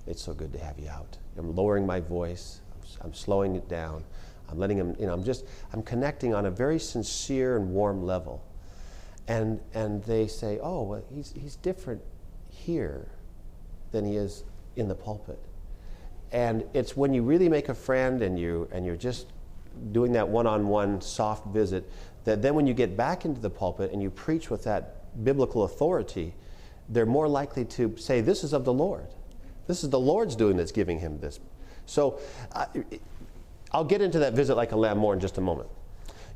It's 0.07 0.23
so 0.23 0.35
good 0.35 0.53
to 0.53 0.59
have 0.59 0.79
you 0.79 0.89
out. 0.89 1.17
I'm 1.39 1.55
lowering 1.55 1.87
my 1.87 2.01
voice. 2.01 2.61
I'm, 2.73 3.07
I'm 3.07 3.15
slowing 3.15 3.55
it 3.55 3.69
down 3.69 4.05
I'm 4.53 4.59
letting 4.59 4.77
him, 4.77 4.95
you 5.01 5.07
know, 5.07 5.15
I'm 5.15 5.25
just, 5.25 5.47
I'm 5.73 5.83
connecting 5.83 6.35
on 6.35 6.45
a 6.45 6.51
very 6.51 6.79
sincere 6.79 7.57
and 7.57 7.71
warm 7.71 8.05
level. 8.05 8.45
And, 9.27 9.61
and 9.73 10.05
they 10.05 10.27
say, 10.27 10.59
oh, 10.63 10.83
well, 10.83 11.03
he's, 11.13 11.33
he's 11.33 11.57
different 11.57 12.03
here 12.49 13.09
than 13.93 14.05
he 14.05 14.17
is 14.17 14.45
in 14.77 14.89
the 14.89 14.95
pulpit. 14.95 15.39
And 16.33 16.65
it's 16.75 16.97
when 16.97 17.15
you 17.15 17.23
really 17.23 17.49
make 17.49 17.71
a 17.71 17.75
friend 17.75 18.23
and, 18.23 18.39
you, 18.39 18.69
and 18.73 18.85
you're 18.85 18.97
just 18.97 19.27
doing 19.93 20.13
that 20.13 20.29
one 20.29 20.47
on 20.47 20.69
one 20.69 21.01
soft 21.01 21.47
visit 21.47 21.91
that 22.25 22.43
then 22.43 22.55
when 22.55 22.67
you 22.67 22.75
get 22.75 22.95
back 22.95 23.25
into 23.25 23.41
the 23.41 23.51
pulpit 23.51 23.91
and 23.91 24.03
you 24.03 24.11
preach 24.11 24.51
with 24.51 24.65
that 24.65 25.25
biblical 25.25 25.65
authority, 25.65 26.35
they're 26.91 27.07
more 27.07 27.29
likely 27.29 27.65
to 27.65 27.97
say, 27.97 28.21
This 28.21 28.45
is 28.45 28.53
of 28.53 28.65
the 28.65 28.73
Lord. 28.73 29.07
This 29.67 29.83
is 29.83 29.91
the 29.91 29.99
Lord's 29.99 30.37
doing 30.37 30.57
that's 30.57 30.73
giving 30.73 30.99
him 30.99 31.19
this. 31.21 31.41
So 31.87 32.21
uh, 32.53 32.67
I'll 33.73 33.85
get 33.85 34.03
into 34.03 34.19
that 34.21 34.35
visit 34.35 34.57
like 34.57 34.73
a 34.73 34.77
lamb 34.77 34.99
more 34.99 35.15
in 35.15 35.21
just 35.21 35.39
a 35.39 35.41
moment. 35.41 35.69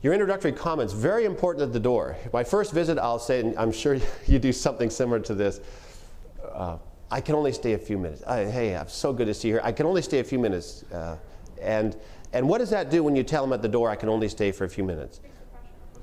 Your 0.02 0.12
introductory 0.12 0.52
comments, 0.52 0.92
very 0.92 1.24
important 1.24 1.62
at 1.62 1.72
the 1.72 1.80
door. 1.80 2.16
My 2.32 2.44
first 2.44 2.72
visit, 2.72 2.98
I'll 2.98 3.18
say, 3.18 3.40
and 3.40 3.58
I'm 3.58 3.72
sure 3.72 3.98
you 4.26 4.38
do 4.38 4.52
something 4.52 4.90
similar 4.90 5.20
to 5.20 5.34
this. 5.34 5.60
Uh, 6.52 6.78
I 7.10 7.20
can 7.20 7.34
only 7.34 7.52
stay 7.52 7.74
a 7.74 7.78
few 7.78 7.98
minutes. 7.98 8.22
Uh, 8.26 8.48
hey, 8.50 8.76
I'm 8.76 8.88
so 8.88 9.12
good 9.12 9.26
to 9.26 9.34
see 9.34 9.48
you 9.48 9.54
here. 9.54 9.62
I 9.64 9.72
can 9.72 9.86
only 9.86 10.02
stay 10.02 10.18
a 10.18 10.24
few 10.24 10.38
minutes. 10.38 10.84
Uh, 10.92 11.16
and, 11.60 11.96
and 12.32 12.48
what 12.48 12.58
does 12.58 12.70
that 12.70 12.90
do 12.90 13.02
when 13.02 13.14
you 13.16 13.22
tell 13.22 13.42
them 13.42 13.52
at 13.52 13.62
the 13.62 13.68
door, 13.68 13.90
I 13.90 13.96
can 13.96 14.08
only 14.08 14.28
stay 14.28 14.52
for 14.52 14.64
a 14.64 14.68
few 14.68 14.84
minutes? 14.84 15.20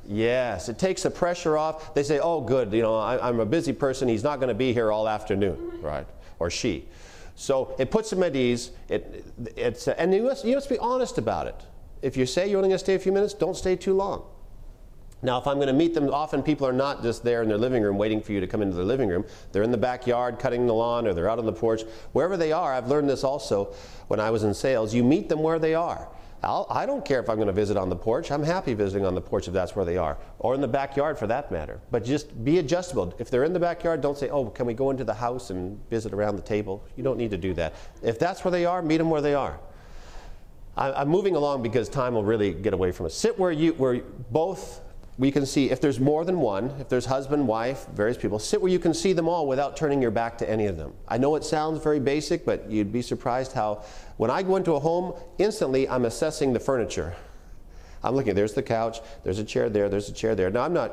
Yes, 0.05 0.69
it 0.69 0.77
takes 0.77 1.03
the 1.03 1.11
pressure 1.11 1.57
off. 1.57 1.93
They 1.93 2.03
say, 2.03 2.19
oh, 2.19 2.41
good, 2.41 2.73
you 2.73 2.81
know, 2.81 2.97
I, 2.97 3.27
I'm 3.27 3.39
a 3.39 3.45
busy 3.45 3.73
person. 3.73 4.07
He's 4.07 4.23
not 4.23 4.39
going 4.39 4.49
to 4.49 4.53
be 4.53 4.73
here 4.73 4.91
all 4.91 5.07
afternoon, 5.07 5.79
right? 5.81 6.07
Or 6.39 6.49
she. 6.49 6.85
So 7.35 7.75
it 7.79 7.91
puts 7.91 8.09
them 8.09 8.23
at 8.23 8.35
ease. 8.35 8.71
It, 8.89 9.25
it's, 9.55 9.87
and 9.87 10.13
you 10.13 10.23
must, 10.23 10.45
you 10.45 10.55
must 10.55 10.69
be 10.69 10.77
honest 10.77 11.17
about 11.17 11.47
it. 11.47 11.63
If 12.01 12.17
you 12.17 12.25
say 12.25 12.49
you're 12.49 12.57
only 12.57 12.69
going 12.69 12.77
to 12.77 12.83
stay 12.83 12.95
a 12.95 12.99
few 12.99 13.11
minutes, 13.11 13.33
don't 13.33 13.55
stay 13.55 13.75
too 13.75 13.93
long. 13.93 14.25
Now, 15.23 15.39
if 15.39 15.47
I'm 15.47 15.55
going 15.55 15.67
to 15.67 15.73
meet 15.73 15.93
them, 15.93 16.13
often 16.13 16.43
people 16.43 16.67
are 16.67 16.73
not 16.73 17.01
just 17.01 17.23
there 17.23 17.41
in 17.41 17.47
their 17.47 17.57
living 17.57 17.81
room 17.81 17.97
waiting 17.97 18.21
for 18.21 18.33
you 18.33 18.41
to 18.41 18.47
come 18.47 18.61
into 18.61 18.75
their 18.75 18.83
living 18.83 19.07
room. 19.07 19.23
They're 19.53 19.63
in 19.63 19.71
the 19.71 19.77
backyard 19.77 20.37
cutting 20.37 20.67
the 20.67 20.73
lawn 20.73 21.07
or 21.07 21.13
they're 21.13 21.29
out 21.29 21.39
on 21.39 21.45
the 21.45 21.53
porch. 21.53 21.83
Wherever 22.11 22.35
they 22.35 22.51
are, 22.51 22.73
I've 22.73 22.89
learned 22.89 23.09
this 23.09 23.23
also 23.23 23.73
when 24.09 24.19
I 24.19 24.31
was 24.31 24.43
in 24.43 24.53
sales. 24.53 24.93
You 24.93 25.01
meet 25.01 25.29
them 25.29 25.41
where 25.41 25.59
they 25.59 25.75
are. 25.75 26.09
I'll, 26.43 26.67
I 26.69 26.85
don't 26.85 27.05
care 27.05 27.19
if 27.19 27.29
I'm 27.29 27.37
going 27.37 27.47
to 27.47 27.53
visit 27.53 27.77
on 27.77 27.89
the 27.89 27.95
porch. 27.95 28.31
I'm 28.31 28.43
happy 28.43 28.73
visiting 28.73 29.05
on 29.05 29.15
the 29.15 29.21
porch 29.21 29.47
if 29.47 29.53
that's 29.53 29.75
where 29.75 29.85
they 29.85 29.97
are, 29.97 30.17
or 30.39 30.53
in 30.55 30.61
the 30.61 30.67
backyard 30.67 31.17
for 31.17 31.27
that 31.27 31.51
matter. 31.51 31.79
But 31.91 32.03
just 32.03 32.43
be 32.43 32.59
adjustable. 32.59 33.13
If 33.17 33.29
they're 33.29 33.43
in 33.43 33.53
the 33.53 33.59
backyard, 33.59 34.01
don't 34.01 34.17
say, 34.17 34.29
oh, 34.29 34.47
can 34.47 34.65
we 34.65 34.73
go 34.73 34.89
into 34.89 35.03
the 35.03 35.13
house 35.13 35.49
and 35.49 35.79
visit 35.89 36.13
around 36.13 36.35
the 36.35 36.41
table? 36.41 36.83
You 36.95 37.03
don't 37.03 37.17
need 37.17 37.31
to 37.31 37.37
do 37.37 37.53
that. 37.53 37.73
If 38.01 38.19
that's 38.19 38.43
where 38.43 38.51
they 38.51 38.65
are, 38.65 38.81
meet 38.81 38.97
them 38.97 39.09
where 39.09 39.21
they 39.21 39.33
are. 39.33 39.59
I, 40.75 40.91
I'm 40.91 41.09
moving 41.09 41.35
along 41.35 41.63
because 41.63 41.87
time 41.87 42.13
will 42.13 42.23
really 42.23 42.53
get 42.53 42.73
away 42.73 42.91
from 42.91 43.05
us. 43.05 43.13
Sit 43.13 43.39
where 43.39 43.51
you, 43.51 43.73
where 43.73 44.01
both 44.31 44.81
we 45.17 45.31
can 45.31 45.45
see 45.45 45.69
if 45.69 45.79
there's 45.79 45.99
more 45.99 46.25
than 46.25 46.39
one, 46.39 46.71
if 46.79 46.89
there's 46.89 47.05
husband, 47.05 47.47
wife, 47.47 47.85
various 47.93 48.17
people, 48.17 48.39
sit 48.39 48.59
where 48.59 48.71
you 48.71 48.79
can 48.79 48.93
see 48.93 49.13
them 49.13 49.27
all 49.27 49.47
without 49.47 49.77
turning 49.77 50.01
your 50.01 50.09
back 50.09 50.39
to 50.39 50.49
any 50.49 50.65
of 50.65 50.75
them. 50.75 50.93
I 51.07 51.19
know 51.19 51.35
it 51.35 51.43
sounds 51.43 51.83
very 51.83 51.99
basic, 51.99 52.45
but 52.45 52.69
you'd 52.69 52.91
be 52.91 53.03
surprised 53.03 53.53
how 53.53 53.83
when 54.17 54.29
I 54.31 54.43
go 54.43 54.55
into 54.55 54.73
a 54.73 54.79
home, 54.79 55.13
instantly 55.37 55.87
I'm 55.87 56.05
assessing 56.05 56.53
the 56.53 56.59
furniture. 56.59 57.15
I'm 58.03 58.15
looking, 58.15 58.35
there's 58.35 58.53
the 58.53 58.63
couch, 58.63 58.99
there's 59.23 59.39
a 59.39 59.43
chair 59.43 59.69
there, 59.69 59.89
there's 59.89 60.09
a 60.09 60.13
chair 60.13 60.35
there. 60.35 60.49
Now 60.49 60.63
I'm 60.63 60.73
not 60.73 60.91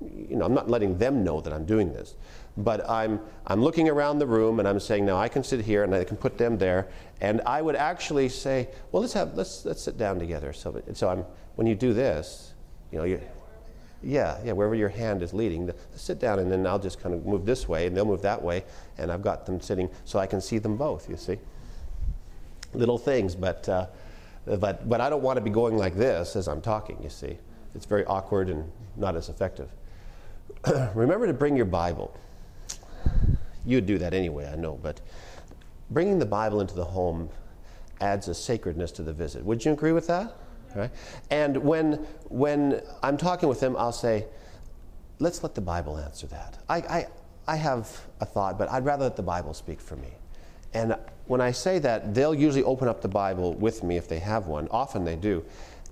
you 0.00 0.36
know, 0.36 0.44
I'm 0.44 0.54
not 0.54 0.68
letting 0.68 0.98
them 0.98 1.24
know 1.24 1.40
that 1.40 1.52
I'm 1.52 1.64
doing 1.64 1.92
this, 1.92 2.14
but 2.56 2.88
I'm, 2.88 3.20
I'm 3.46 3.62
looking 3.62 3.88
around 3.88 4.18
the 4.18 4.26
room 4.26 4.58
and 4.58 4.68
I'm 4.68 4.80
saying, 4.80 5.06
now 5.06 5.16
I 5.16 5.28
can 5.28 5.42
sit 5.42 5.60
here 5.60 5.84
and 5.84 5.94
I 5.94 6.04
can 6.04 6.16
put 6.16 6.38
them 6.38 6.58
there. 6.58 6.88
And 7.20 7.40
I 7.46 7.62
would 7.62 7.76
actually 7.76 8.28
say, 8.28 8.68
well, 8.92 9.00
let's 9.00 9.14
have, 9.14 9.34
let's, 9.34 9.64
let's 9.64 9.82
sit 9.82 9.96
down 9.96 10.18
together. 10.18 10.52
So, 10.52 10.82
so 10.92 11.08
I'm, 11.08 11.24
when 11.56 11.66
you 11.66 11.74
do 11.74 11.92
this, 11.92 12.52
you 12.92 12.98
know, 12.98 13.04
you, 13.04 13.20
yeah, 14.02 14.38
yeah, 14.44 14.52
wherever 14.52 14.74
your 14.74 14.90
hand 14.90 15.22
is 15.22 15.32
leading, 15.32 15.66
the 15.66 15.74
sit 15.94 16.18
down 16.18 16.38
and 16.38 16.52
then 16.52 16.66
I'll 16.66 16.78
just 16.78 17.00
kind 17.00 17.14
of 17.14 17.24
move 17.24 17.46
this 17.46 17.66
way 17.68 17.86
and 17.86 17.96
they'll 17.96 18.04
move 18.04 18.22
that 18.22 18.42
way. 18.42 18.64
And 18.98 19.10
I've 19.10 19.22
got 19.22 19.46
them 19.46 19.60
sitting 19.60 19.88
so 20.04 20.18
I 20.18 20.26
can 20.26 20.40
see 20.40 20.58
them 20.58 20.76
both, 20.76 21.08
you 21.08 21.16
see. 21.16 21.38
Little 22.74 22.98
things, 22.98 23.34
but, 23.34 23.68
uh, 23.68 23.86
but, 24.44 24.88
but 24.88 25.00
I 25.00 25.08
don't 25.08 25.22
want 25.22 25.36
to 25.36 25.40
be 25.40 25.50
going 25.50 25.76
like 25.76 25.96
this 25.96 26.36
as 26.36 26.48
I'm 26.48 26.60
talking, 26.60 27.02
you 27.02 27.08
see. 27.08 27.38
It's 27.74 27.86
very 27.86 28.04
awkward 28.04 28.48
and 28.48 28.70
not 28.96 29.16
as 29.16 29.28
effective. 29.28 29.70
remember 30.94 31.26
to 31.26 31.32
bring 31.32 31.56
your 31.56 31.66
Bible. 31.66 32.16
You 33.66 33.78
would 33.78 33.86
do 33.86 33.98
that 33.98 34.12
anyway, 34.12 34.50
I 34.50 34.56
know, 34.56 34.78
but 34.82 35.00
bringing 35.90 36.18
the 36.18 36.26
Bible 36.26 36.60
into 36.60 36.74
the 36.74 36.84
home 36.84 37.30
adds 38.00 38.28
a 38.28 38.34
sacredness 38.34 38.92
to 38.92 39.02
the 39.02 39.12
visit. 39.12 39.44
Would 39.44 39.64
you 39.64 39.72
agree 39.72 39.92
with 39.92 40.06
that? 40.08 40.34
Right? 40.74 40.90
And 41.30 41.56
when, 41.58 42.06
when 42.24 42.82
I'm 43.02 43.16
talking 43.16 43.48
with 43.48 43.60
them, 43.60 43.76
I'll 43.76 43.92
say, 43.92 44.26
let's 45.20 45.42
let 45.42 45.54
the 45.54 45.60
Bible 45.60 45.96
answer 45.96 46.26
that. 46.28 46.58
I, 46.68 46.76
I, 46.78 47.06
I 47.46 47.56
have 47.56 47.88
a 48.20 48.26
thought, 48.26 48.58
but 48.58 48.70
I'd 48.70 48.84
rather 48.84 49.04
let 49.04 49.16
the 49.16 49.22
Bible 49.22 49.54
speak 49.54 49.80
for 49.80 49.96
me. 49.96 50.08
And 50.74 50.96
when 51.26 51.40
I 51.40 51.52
say 51.52 51.78
that, 51.78 52.14
they'll 52.14 52.34
usually 52.34 52.64
open 52.64 52.88
up 52.88 53.00
the 53.00 53.08
Bible 53.08 53.54
with 53.54 53.82
me 53.82 53.96
if 53.96 54.08
they 54.08 54.18
have 54.18 54.46
one. 54.46 54.68
Often 54.70 55.04
they 55.04 55.16
do. 55.16 55.44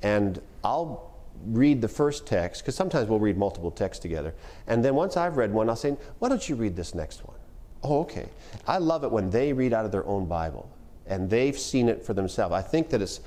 And 0.03 0.41
I'll 0.63 1.11
read 1.47 1.81
the 1.81 1.89
first 1.89 2.27
text, 2.27 2.63
because 2.63 2.75
sometimes 2.75 3.09
we'll 3.09 3.19
read 3.19 3.39
multiple 3.39 3.71
texts 3.71 4.03
together. 4.03 4.35
And 4.67 4.85
then 4.85 4.95
once 4.95 5.17
I've 5.17 5.37
read 5.37 5.53
one, 5.53 5.69
I'll 5.69 5.77
say, 5.77 5.97
why 6.19 6.29
don't 6.29 6.47
you 6.49 6.55
read 6.55 6.77
this 6.77 6.95
next 6.95 7.25
one? 7.27 7.37
Oh, 7.83 8.01
okay. 8.01 8.29
I 8.67 8.79
love 8.79 9.03
it 9.05 9.11
when 9.11 9.31
they 9.31 9.53
read 9.53 9.73
out 9.73 9.85
of 9.85 9.93
their 9.93 10.07
own 10.07 10.27
Bible 10.27 10.69
and 11.07 11.29
they've 11.29 11.59
seen 11.59 11.89
it 11.89 12.05
for 12.05 12.15
themselves. 12.15 12.55
I 12.55 12.63
think 12.63 12.91
that 12.91 13.03
it's, 13.03 13.21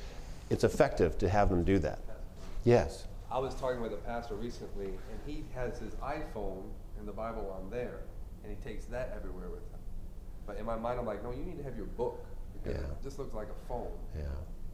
it's 0.50 0.64
effective 0.64 1.18
to 1.18 1.30
have 1.30 1.50
them 1.50 1.64
do 1.64 1.78
that. 1.80 2.00
Yes. 2.64 3.06
I 3.30 3.38
was 3.38 3.54
talking 3.56 3.82
with 3.82 3.92
a 3.92 3.98
pastor 3.98 4.36
recently, 4.36 4.86
and 4.86 5.20
he 5.26 5.44
has 5.54 5.78
his 5.80 5.94
iPhone 5.96 6.64
and 6.98 7.06
the 7.06 7.12
Bible 7.12 7.54
on 7.62 7.70
there, 7.70 8.00
and 8.44 8.56
he 8.56 8.70
takes 8.70 8.86
that 8.86 9.14
everywhere 9.16 9.50
with 9.50 9.60
him. 9.60 9.75
But 10.46 10.58
in 10.58 10.66
my 10.66 10.76
mind, 10.78 11.00
I'm 11.00 11.06
like, 11.06 11.24
no, 11.24 11.32
you 11.32 11.44
need 11.44 11.58
to 11.58 11.64
have 11.64 11.76
your 11.76 11.86
book 11.88 12.24
because 12.54 12.80
Yeah. 12.80 12.88
it 12.88 13.04
just 13.04 13.18
looks 13.20 13.34
like 13.34 13.48
a 13.48 13.68
phone. 13.68 13.92
Yeah. 14.16 14.22
You 14.24 14.28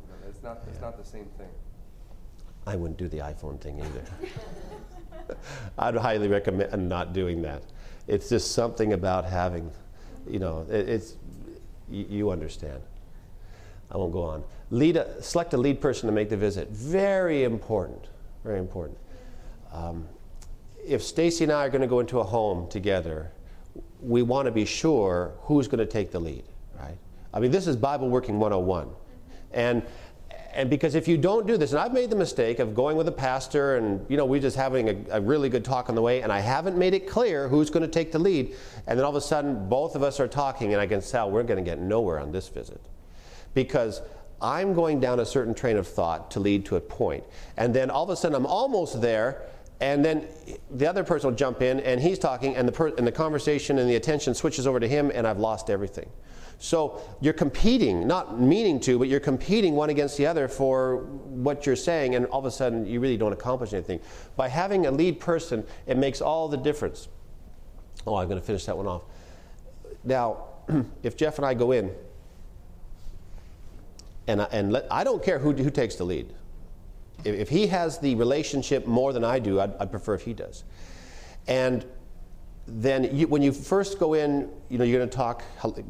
know, 0.10 0.28
it's 0.30 0.44
not. 0.44 0.62
It's 0.68 0.76
Yeah. 0.78 0.82
not 0.82 0.98
the 0.98 1.06
same 1.06 1.26
thing. 1.38 1.50
I 2.68 2.76
wouldn't 2.76 2.98
do 3.00 3.08
the 3.08 3.20
iPhone 3.20 3.60
thing 3.60 3.80
either. 3.80 4.04
I'd 5.78 5.96
highly 5.96 6.28
recommend 6.28 6.88
not 6.88 7.14
doing 7.14 7.42
that. 7.42 7.64
It's 8.08 8.30
just 8.30 8.52
something 8.52 8.94
about 8.94 9.26
having, 9.26 9.72
you 10.28 10.40
know, 10.40 10.66
it, 10.70 10.88
it's, 10.90 11.16
you, 11.90 12.06
you 12.10 12.30
understand. 12.30 12.82
I 13.90 13.98
won't 13.98 14.14
go 14.14 14.24
on. 14.24 14.44
Lead 14.70 14.98
a, 14.98 15.22
select 15.24 15.54
a 15.54 15.58
lead 15.58 15.82
person 15.82 16.08
to 16.08 16.14
make 16.14 16.30
the 16.30 16.38
visit. 16.38 16.70
Very 16.70 17.44
important. 17.44 18.08
Very 18.44 18.60
important. 18.60 18.98
Um, 19.74 20.08
if 20.86 21.04
Stacy 21.04 21.44
and 21.46 21.52
I 21.54 21.66
are 21.66 21.70
going 21.70 21.82
to 21.82 21.88
go 21.88 22.00
into 22.00 22.20
a 22.20 22.24
home 22.24 22.68
together, 22.70 23.32
we 24.02 24.22
want 24.22 24.46
to 24.46 24.52
be 24.52 24.66
sure 24.66 25.34
who's 25.42 25.68
going 25.68 25.80
to 25.80 25.86
take 25.86 26.12
the 26.12 26.20
lead, 26.20 26.44
right? 26.80 26.98
I 27.34 27.40
mean, 27.40 27.52
this 27.52 27.68
is 27.68 27.76
Bible 27.76 28.10
Working 28.10 28.40
101. 28.40 28.90
And 29.54 29.84
and 30.54 30.70
because 30.70 30.96
if 30.96 31.08
you 31.08 31.18
don't 31.18 31.48
do 31.48 31.58
this, 31.58 31.72
and 31.72 31.80
I've 31.80 31.94
made 31.94 32.10
the 32.10 32.16
mistake 32.16 32.60
of 32.60 32.76
going 32.76 32.98
with 32.98 33.08
a 33.08 33.12
pastor 33.12 33.78
and, 33.78 34.06
you 34.10 34.18
know, 34.18 34.26
we're 34.26 34.42
just 34.42 34.58
having 34.58 34.90
a, 34.90 35.18
a, 35.18 35.22
really 35.22 35.48
good 35.48 35.64
talk 35.64 35.88
on 35.88 35.96
the 35.96 36.02
way, 36.02 36.22
and 36.22 36.32
I 36.32 36.40
haven't 36.40 36.78
made 36.78 36.94
it 36.94 37.08
clear 37.08 37.48
who's 37.48 37.70
going 37.70 37.84
to 37.84 37.88
take 37.90 38.12
the 38.12 38.20
lead, 38.20 38.54
and 38.86 39.00
then 39.00 39.06
all 39.06 39.12
of 39.12 39.16
a 39.16 39.22
sudden 39.22 39.70
both 39.70 39.96
of 39.96 40.04
us 40.04 40.20
are 40.20 40.28
talking, 40.28 40.74
and 40.74 40.82
I 40.82 40.88
can 40.88 41.02
tell 41.02 41.32
we're 41.32 41.44
going 41.44 41.64
to 41.64 41.70
get 41.70 41.80
nowhere 41.80 42.20
on 42.20 42.32
this 42.32 42.50
visit. 42.50 42.82
Because 43.54 44.02
I'm 44.42 44.74
going 44.74 45.00
down 45.00 45.20
a 45.20 45.26
certain 45.26 45.54
train 45.54 45.78
of 45.78 45.88
thought 45.88 46.32
to 46.32 46.40
lead 46.40 46.66
to 46.66 46.76
a 46.76 46.82
point, 46.82 47.24
and 47.56 47.74
then 47.74 47.90
all 47.90 48.04
of 48.04 48.10
a 48.10 48.16
sudden 48.16 48.36
I'm 48.36 48.46
almost 48.46 49.02
there, 49.02 49.44
and 49.82 50.06
then 50.06 50.28
the 50.70 50.88
other 50.88 51.04
person 51.04 51.32
will 51.32 51.36
jump 51.36 51.64
in, 51.64 51.80
and 51.80 52.00
he's 52.00 52.20
talking, 52.20 52.56
and 52.56 52.68
the, 52.68 52.72
per- 52.72 52.94
and 52.96 53.06
the 53.06 53.12
conversation 53.12 53.80
and 53.80 53.90
the 53.90 53.96
attention 53.96 54.36
switches 54.36 54.68
over 54.68 54.80
to 54.80 54.88
him, 54.88 55.12
and 55.14 55.28
I've 55.28 55.40
lost 55.40 55.72
everything. 55.72 56.08
So 56.60 57.02
you're 57.20 57.34
competing, 57.34 58.08
not 58.08 58.40
meaning 58.40 58.80
to, 58.82 59.00
but 59.00 59.08
you're 59.08 59.20
competing 59.20 59.74
one 59.74 59.90
against 59.90 60.18
the 60.18 60.28
other 60.28 60.48
for 60.48 60.98
what 60.98 61.66
you're 61.66 61.76
saying, 61.76 62.14
and 62.14 62.28
all 62.28 62.38
of 62.38 62.46
a 62.46 62.52
sudden 62.52 62.86
you 62.86 63.00
really 63.00 63.18
don't 63.18 63.34
accomplish 63.34 63.74
anything. 63.74 64.00
By 64.36 64.48
having 64.48 64.86
a 64.86 64.92
lead 64.92 65.20
person, 65.20 65.66
it 65.88 65.98
makes 65.98 66.22
all 66.22 66.48
the 66.48 66.58
difference. 66.58 67.08
Oh, 68.06 68.16
I'm 68.16 68.28
going 68.28 68.40
to 68.40 68.46
finish 68.46 68.66
that 68.66 68.78
one 68.78 68.86
off. 68.86 69.02
Now, 70.04 70.44
if 71.04 71.18
Jeff 71.18 71.40
and 71.40 71.46
I 71.46 71.56
go 71.56 71.72
in, 71.72 71.92
and, 74.28 74.44
I, 74.44 74.48
and 74.52 74.72
let, 74.72 74.86
I 74.92 75.04
don't 75.04 75.24
care 75.24 75.40
who, 75.40 75.54
who 75.54 75.72
takes 75.72 75.96
the 75.96 76.04
lead. 76.04 76.32
If, 77.24 77.50
he 77.50 77.68
has 77.68 78.00
the 78.00 78.16
relationship 78.16 78.88
more 78.88 79.14
than 79.14 79.24
I 79.24 79.40
do, 79.40 79.60
I'd, 79.60 79.76
I'd 79.78 79.92
prefer 79.92 80.14
if 80.14 80.24
he 80.24 80.34
does. 80.34 80.64
And 81.48 81.86
then 82.68 83.16
you, 83.16 83.28
when 83.28 83.42
you 83.42 83.52
first 83.52 84.00
go 84.00 84.14
in, 84.14 84.50
you 84.70 84.78
know, 84.78 84.84
you're 84.84 85.00
going 85.00 85.10
to 85.10 85.16
talk, 85.16 85.44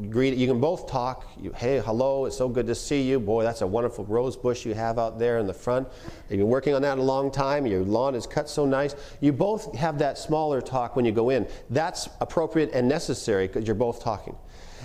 greet, 0.10 0.36
you 0.36 0.48
can 0.48 0.60
both 0.60 0.90
talk, 0.90 1.28
you, 1.40 1.52
hey, 1.52 1.80
hello, 1.80 2.26
it's 2.26 2.38
so 2.38 2.48
good 2.48 2.66
to 2.68 2.76
see 2.76 3.02
you. 3.02 3.20
Boy, 3.20 3.44
that's 3.44 3.62
a 3.62 3.68
wonderful 3.68 4.06
rose 4.06 4.36
bush 4.36 4.66
you 4.66 4.74
have 4.74 4.98
out 4.98 5.20
there 5.20 5.38
in 5.38 5.48
the 5.48 5.54
front. 5.54 5.88
You've 6.30 6.40
been 6.40 6.48
working 6.48 6.74
on 6.74 6.82
that 6.82 6.98
a 6.98 7.02
long 7.02 7.30
time. 7.30 7.66
Your 7.66 7.84
lawn 7.84 8.16
is 8.16 8.26
cut 8.26 8.50
so 8.50 8.66
nice. 8.66 8.96
You 9.20 9.34
both 9.34 9.76
have 9.76 10.00
that 10.00 10.18
smaller 10.18 10.62
talk 10.62 10.96
when 10.96 11.06
you 11.06 11.12
go 11.12 11.30
in. 11.30 11.48
That's 11.70 12.10
appropriate 12.20 12.72
and 12.74 12.88
necessary 12.88 13.48
because 13.48 13.68
you're 13.68 13.76
both 13.76 14.02
talking. 14.02 14.36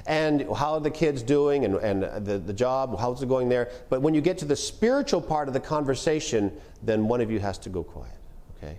And 0.06 0.42
how 0.54 0.74
are 0.74 0.80
the 0.80 0.90
kids 0.90 1.22
doing 1.22 1.64
and, 1.64 1.76
and 1.76 2.02
the, 2.24 2.38
the 2.38 2.52
job, 2.52 2.98
how's 2.98 3.22
it 3.22 3.28
going 3.28 3.48
there? 3.48 3.70
But 3.90 4.02
when 4.02 4.14
you 4.14 4.20
get 4.20 4.38
to 4.38 4.44
the 4.44 4.56
spiritual 4.56 5.20
part 5.20 5.48
of 5.48 5.54
the 5.54 5.60
conversation, 5.60 6.52
then 6.82 7.08
one 7.08 7.20
of 7.20 7.30
you 7.30 7.40
has 7.40 7.58
to 7.58 7.68
go 7.68 7.82
quiet 7.82 8.12
okay? 8.56 8.78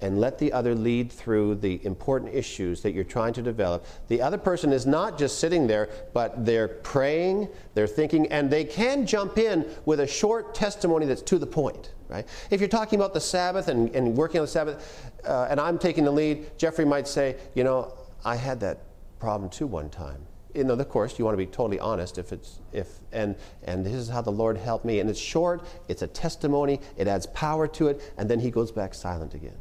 and 0.00 0.20
let 0.20 0.38
the 0.38 0.52
other 0.52 0.74
lead 0.74 1.10
through 1.10 1.56
the 1.56 1.84
important 1.84 2.32
issues 2.32 2.80
that 2.82 2.92
you're 2.92 3.02
trying 3.02 3.32
to 3.32 3.42
develop. 3.42 3.84
The 4.06 4.22
other 4.22 4.38
person 4.38 4.72
is 4.72 4.86
not 4.86 5.18
just 5.18 5.40
sitting 5.40 5.66
there, 5.66 5.88
but 6.12 6.44
they're 6.46 6.68
praying, 6.68 7.48
they're 7.74 7.88
thinking, 7.88 8.30
and 8.30 8.48
they 8.48 8.64
can 8.64 9.04
jump 9.04 9.38
in 9.38 9.66
with 9.84 9.98
a 9.98 10.06
short 10.06 10.54
testimony 10.54 11.06
that's 11.06 11.22
to 11.22 11.38
the 11.38 11.46
point. 11.46 11.92
Right? 12.08 12.28
If 12.50 12.60
you're 12.60 12.68
talking 12.68 12.98
about 12.98 13.14
the 13.14 13.20
Sabbath 13.20 13.68
and, 13.68 13.94
and 13.96 14.14
working 14.14 14.38
on 14.38 14.44
the 14.44 14.52
Sabbath, 14.52 15.10
uh, 15.24 15.48
and 15.50 15.58
I'm 15.58 15.78
taking 15.78 16.04
the 16.04 16.10
lead, 16.10 16.58
Jeffrey 16.58 16.84
might 16.84 17.08
say, 17.08 17.36
you 17.54 17.64
know, 17.64 17.94
I 18.24 18.36
had 18.36 18.60
that 18.60 18.80
problem 19.18 19.48
too 19.48 19.66
one 19.66 19.88
time. 19.88 20.20
You 20.54 20.64
know, 20.64 20.74
of 20.74 20.88
course, 20.88 21.18
you 21.18 21.24
want 21.24 21.34
to 21.34 21.38
be 21.38 21.46
totally 21.46 21.80
honest. 21.80 22.18
If 22.18 22.32
it's 22.32 22.58
if 22.72 22.88
and 23.12 23.36
and 23.64 23.84
this 23.84 23.94
is 23.94 24.08
how 24.08 24.20
the 24.20 24.32
Lord 24.32 24.56
helped 24.56 24.84
me, 24.84 25.00
and 25.00 25.08
it's 25.08 25.18
short, 25.18 25.64
it's 25.88 26.02
a 26.02 26.06
testimony, 26.06 26.80
it 26.96 27.08
adds 27.08 27.26
power 27.26 27.66
to 27.68 27.88
it, 27.88 28.12
and 28.18 28.28
then 28.28 28.40
he 28.40 28.50
goes 28.50 28.70
back 28.70 28.94
silent 28.94 29.34
again. 29.34 29.56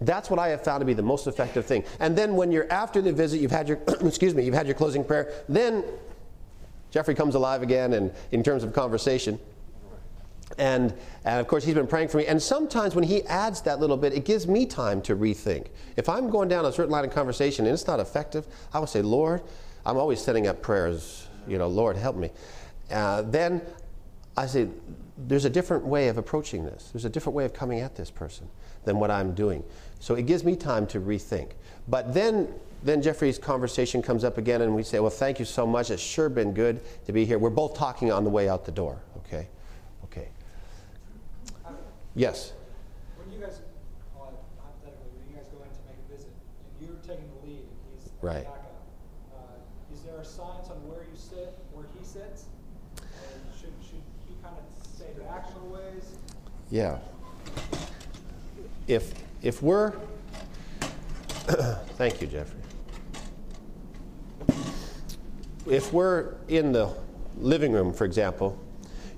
That's 0.00 0.30
what 0.30 0.38
I 0.38 0.48
have 0.48 0.64
found 0.64 0.80
to 0.80 0.86
be 0.86 0.94
the 0.94 1.02
most 1.02 1.26
effective 1.26 1.66
thing. 1.66 1.84
And 1.98 2.16
then 2.16 2.34
when 2.34 2.50
you're 2.50 2.70
after 2.72 3.02
the 3.02 3.12
visit, 3.12 3.40
you've 3.40 3.50
had 3.50 3.68
your 3.68 3.78
excuse 4.00 4.34
me, 4.34 4.44
you've 4.44 4.54
had 4.54 4.66
your 4.66 4.76
closing 4.76 5.04
prayer, 5.04 5.30
then 5.48 5.84
Jeffrey 6.90 7.14
comes 7.14 7.34
alive 7.34 7.62
again 7.62 7.92
and 7.92 8.12
in 8.32 8.42
terms 8.42 8.64
of 8.64 8.72
conversation. 8.72 9.38
And, 10.58 10.92
and 11.24 11.40
of 11.40 11.46
course, 11.46 11.64
he's 11.64 11.74
been 11.74 11.86
praying 11.86 12.08
for 12.08 12.18
me. 12.18 12.26
And 12.26 12.42
sometimes 12.42 12.94
when 12.94 13.04
he 13.04 13.22
adds 13.24 13.62
that 13.62 13.78
little 13.78 13.96
bit, 13.96 14.12
it 14.12 14.24
gives 14.24 14.48
me 14.48 14.66
time 14.66 15.00
to 15.02 15.14
rethink. 15.14 15.68
If 15.96 16.08
I'm 16.08 16.28
going 16.28 16.48
down 16.48 16.64
a 16.64 16.72
certain 16.72 16.90
line 16.90 17.04
of 17.04 17.12
conversation 17.12 17.66
and 17.66 17.72
it's 17.72 17.86
not 17.86 18.00
effective, 18.00 18.46
I 18.72 18.80
will 18.80 18.88
say, 18.88 19.02
Lord, 19.02 19.42
I'm 19.84 19.96
always 19.96 20.20
setting 20.20 20.46
up 20.46 20.62
prayers, 20.62 21.28
you 21.48 21.58
know, 21.58 21.68
Lord, 21.68 21.96
help 21.96 22.16
me. 22.16 22.30
Uh, 22.90 23.22
then 23.22 23.62
I 24.36 24.46
say, 24.46 24.68
there's 25.16 25.44
a 25.44 25.50
different 25.50 25.84
way 25.84 26.08
of 26.08 26.18
approaching 26.18 26.64
this. 26.64 26.90
There's 26.92 27.04
a 27.04 27.10
different 27.10 27.34
way 27.36 27.44
of 27.44 27.52
coming 27.52 27.80
at 27.80 27.96
this 27.96 28.10
person 28.10 28.48
than 28.84 28.98
what 28.98 29.10
I'm 29.10 29.34
doing. 29.34 29.62
So 29.98 30.14
it 30.14 30.26
gives 30.26 30.44
me 30.44 30.56
time 30.56 30.86
to 30.88 31.00
rethink. 31.00 31.52
But 31.88 32.14
then, 32.14 32.48
then 32.82 33.02
Jeffrey's 33.02 33.38
conversation 33.38 34.00
comes 34.02 34.24
up 34.24 34.38
again, 34.38 34.62
and 34.62 34.74
we 34.74 34.82
say, 34.82 35.00
Well, 35.00 35.10
thank 35.10 35.38
you 35.38 35.44
so 35.44 35.66
much. 35.66 35.90
It's 35.90 36.02
sure 36.02 36.28
been 36.28 36.54
good 36.54 36.80
to 37.06 37.12
be 37.12 37.24
here. 37.24 37.38
We're 37.38 37.50
both 37.50 37.76
talking 37.76 38.10
on 38.10 38.24
the 38.24 38.30
way 38.30 38.48
out 38.48 38.64
the 38.64 38.72
door, 38.72 39.00
okay? 39.18 39.48
Okay. 40.04 40.28
Yes. 42.14 42.52
When 43.16 43.30
you 43.32 43.38
guys, 43.44 43.60
hypothetically, 44.18 45.10
when 45.14 45.30
you 45.30 45.36
guys 45.36 45.46
go 45.52 45.62
in 45.62 45.70
to 45.70 45.82
make 45.86 45.98
a 46.00 46.12
visit, 46.12 46.32
and 46.80 46.88
you're 46.88 46.98
taking 47.06 47.30
the 47.30 47.46
lead, 47.46 47.62
and 47.62 47.78
he's 47.94 48.10
Right. 48.20 48.44
backup, 48.44 48.82
uh, 49.36 49.94
is 49.94 50.02
there 50.02 50.24
signs 50.24 50.70
on 50.70 50.82
where 50.90 51.06
you 51.06 51.16
sit, 51.16 51.54
where 51.72 51.86
he 51.96 52.04
sits? 52.04 52.46
Or 52.98 53.30
should, 53.54 53.72
should 53.78 54.02
he 54.26 54.34
kind 54.42 54.56
of 54.58 54.64
stay 54.82 55.12
back 55.22 55.46
a 55.46 55.54
little 55.54 55.70
ways? 55.70 56.18
Yeah. 56.70 56.98
If, 58.86 59.12
if 59.42 59.62
we're, 59.62 59.92
thank 61.96 62.20
you, 62.20 62.28
Jeffrey. 62.28 62.60
If 65.66 65.92
we're 65.92 66.34
in 66.48 66.72
the 66.72 66.94
living 67.38 67.72
room, 67.72 67.92
for 67.92 68.04
example, 68.04 68.58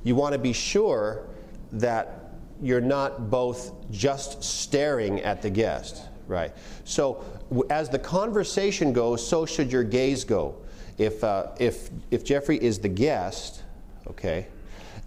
you 0.02 0.14
want 0.14 0.32
to 0.32 0.38
be 0.38 0.52
sure 0.52 1.26
that 1.72 2.32
you're 2.60 2.80
not 2.80 3.30
both 3.30 3.72
just 3.90 4.42
staring 4.42 5.20
at 5.20 5.42
the 5.42 5.50
guest, 5.50 6.02
right? 6.26 6.52
So 6.84 7.24
as 7.70 7.88
the 7.88 7.98
conversation 7.98 8.92
goes, 8.92 9.26
so 9.26 9.46
should 9.46 9.70
your 9.70 9.84
gaze 9.84 10.24
go. 10.24 10.56
If, 10.98 11.24
uh, 11.24 11.48
if, 11.58 11.90
if 12.10 12.24
Jeffrey 12.24 12.62
is 12.62 12.78
the 12.78 12.88
guest, 12.88 13.62
okay, 14.06 14.46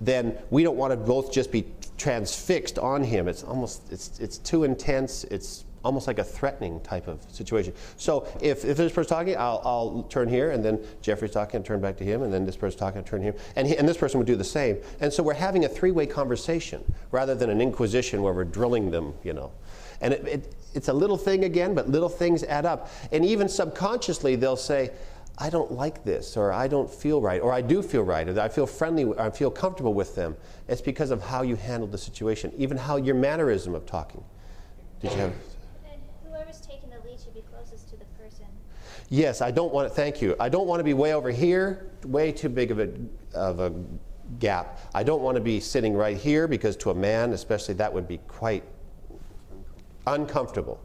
then 0.02 0.38
we 0.50 0.64
don't 0.64 0.78
want 0.78 0.92
to 0.92 0.98
both 0.98 1.32
just 1.32 1.52
be 1.52 1.66
transfixed 1.98 2.80
on 2.80 3.04
him. 3.04 3.28
It's 3.28 3.44
almost 3.44 3.92
it's 3.92 4.20
it's 4.20 4.38
too 4.40 4.64
intense. 4.64 5.24
It's 5.26 5.66
almost 5.86 6.08
like 6.08 6.18
a 6.18 6.24
threatening 6.24 6.80
type 6.80 7.08
of 7.08 7.22
situation. 7.32 7.72
So 7.98 8.28
if, 8.42 8.66
if 8.66 8.76
this 8.76 8.92
person's 8.92 9.08
talking, 9.08 9.38
I'll, 9.38 9.62
I'll 9.64 10.04
turn 10.10 10.28
here, 10.28 10.50
and 10.50 10.66
then 10.66 10.84
Jeffrey's 11.04 11.30
talking, 11.30 11.58
and 11.58 11.66
turn 11.66 11.80
back 11.80 11.96
to 11.98 12.04
him, 12.04 12.24
and 12.24 12.34
then 12.34 12.44
this 12.44 12.56
person's 12.58 12.80
talking, 12.80 12.98
and 12.98 13.08
turn 13.08 13.22
here, 13.22 13.36
and, 13.56 13.68
he, 13.68 13.78
and 13.78 13.88
this 13.88 13.96
person 13.96 14.18
would 14.18 14.26
do 14.26 14.36
the 14.36 14.44
same. 14.44 14.80
And 15.00 15.14
so 15.14 15.22
we're 15.22 15.36
having 15.36 15.64
a 15.64 15.70
three-way 15.70 16.08
conversation 16.08 16.84
rather 17.12 17.36
than 17.36 17.52
an 17.52 17.62
inquisition 17.62 18.24
where 18.24 18.34
we're 18.34 18.46
drilling 18.46 18.90
them, 18.90 19.14
you 19.24 19.34
know. 19.34 19.52
And 20.02 20.16
it, 20.16 20.28
it, 20.28 20.56
it's 20.74 20.88
a 20.88 20.94
little 20.94 21.18
thing 21.18 21.44
again, 21.44 21.76
but 21.76 21.88
little 21.88 22.10
things 22.10 22.44
add 22.44 22.66
up. 22.66 22.90
And 23.12 23.24
even 23.24 23.48
subconsciously, 23.48 24.36
they'll 24.36 24.58
say, 24.58 24.90
I 25.38 25.50
don't 25.50 25.71
like 25.71 26.04
this, 26.04 26.38
or 26.38 26.54
I 26.54 26.67
don't 26.67 26.89
feel 26.89 27.21
right, 27.21 27.41
or 27.41 27.52
I 27.52 27.62
do 27.62 27.82
feel 27.82 28.04
right, 28.04 28.28
or 28.28 28.39
I 28.39 28.48
feel 28.48 28.65
friendly, 28.65 29.04
or 29.04 29.19
I 29.19 29.30
feel 29.30 29.52
comfortable 29.52 29.93
with 29.93 30.15
them. 30.15 30.38
It's 30.69 30.82
because 30.82 31.12
of 31.12 31.21
how 31.21 31.41
you 31.41 31.58
handled 31.58 31.91
the 31.91 31.98
situation, 31.98 32.54
even 32.58 32.78
how 32.78 32.95
your 32.95 33.15
mannerism 33.15 33.76
of 33.76 33.86
talking. 33.86 34.24
Did 35.02 35.12
you 35.12 35.17
have? 35.17 35.34
And 35.91 36.02
whoever's 36.26 36.62
taking 36.62 36.89
the 36.89 37.06
lead 37.06 37.19
should 37.19 37.34
be 37.34 37.43
closest 37.54 37.89
to 37.89 37.98
the 37.98 38.06
person. 38.17 38.45
Yes, 39.10 39.41
I 39.41 39.52
don't 39.52 39.74
want 39.74 39.89
to. 39.89 39.93
Thank 39.93 40.21
you. 40.21 40.38
I 40.39 40.48
don't 40.48 40.67
want 40.67 40.80
to 40.80 40.86
be 40.86 40.93
way 40.93 41.13
over 41.13 41.30
here, 41.30 41.91
way 42.06 42.32
too 42.32 42.50
big 42.50 42.71
of 42.71 42.80
a 42.80 42.89
of 43.34 43.60
a 43.60 43.74
gap. 44.39 44.80
I 44.93 45.04
don't 45.04 45.21
want 45.21 45.36
to 45.36 45.41
be 45.41 45.60
sitting 45.60 45.93
right 45.93 46.15
here 46.15 46.48
because 46.48 46.78
to 46.78 46.91
a 46.91 46.95
man, 46.95 47.34
especially, 47.34 47.74
that 47.76 47.93
would 47.93 48.08
be 48.08 48.19
quite 48.19 48.63
uncomfortable. 50.08 50.80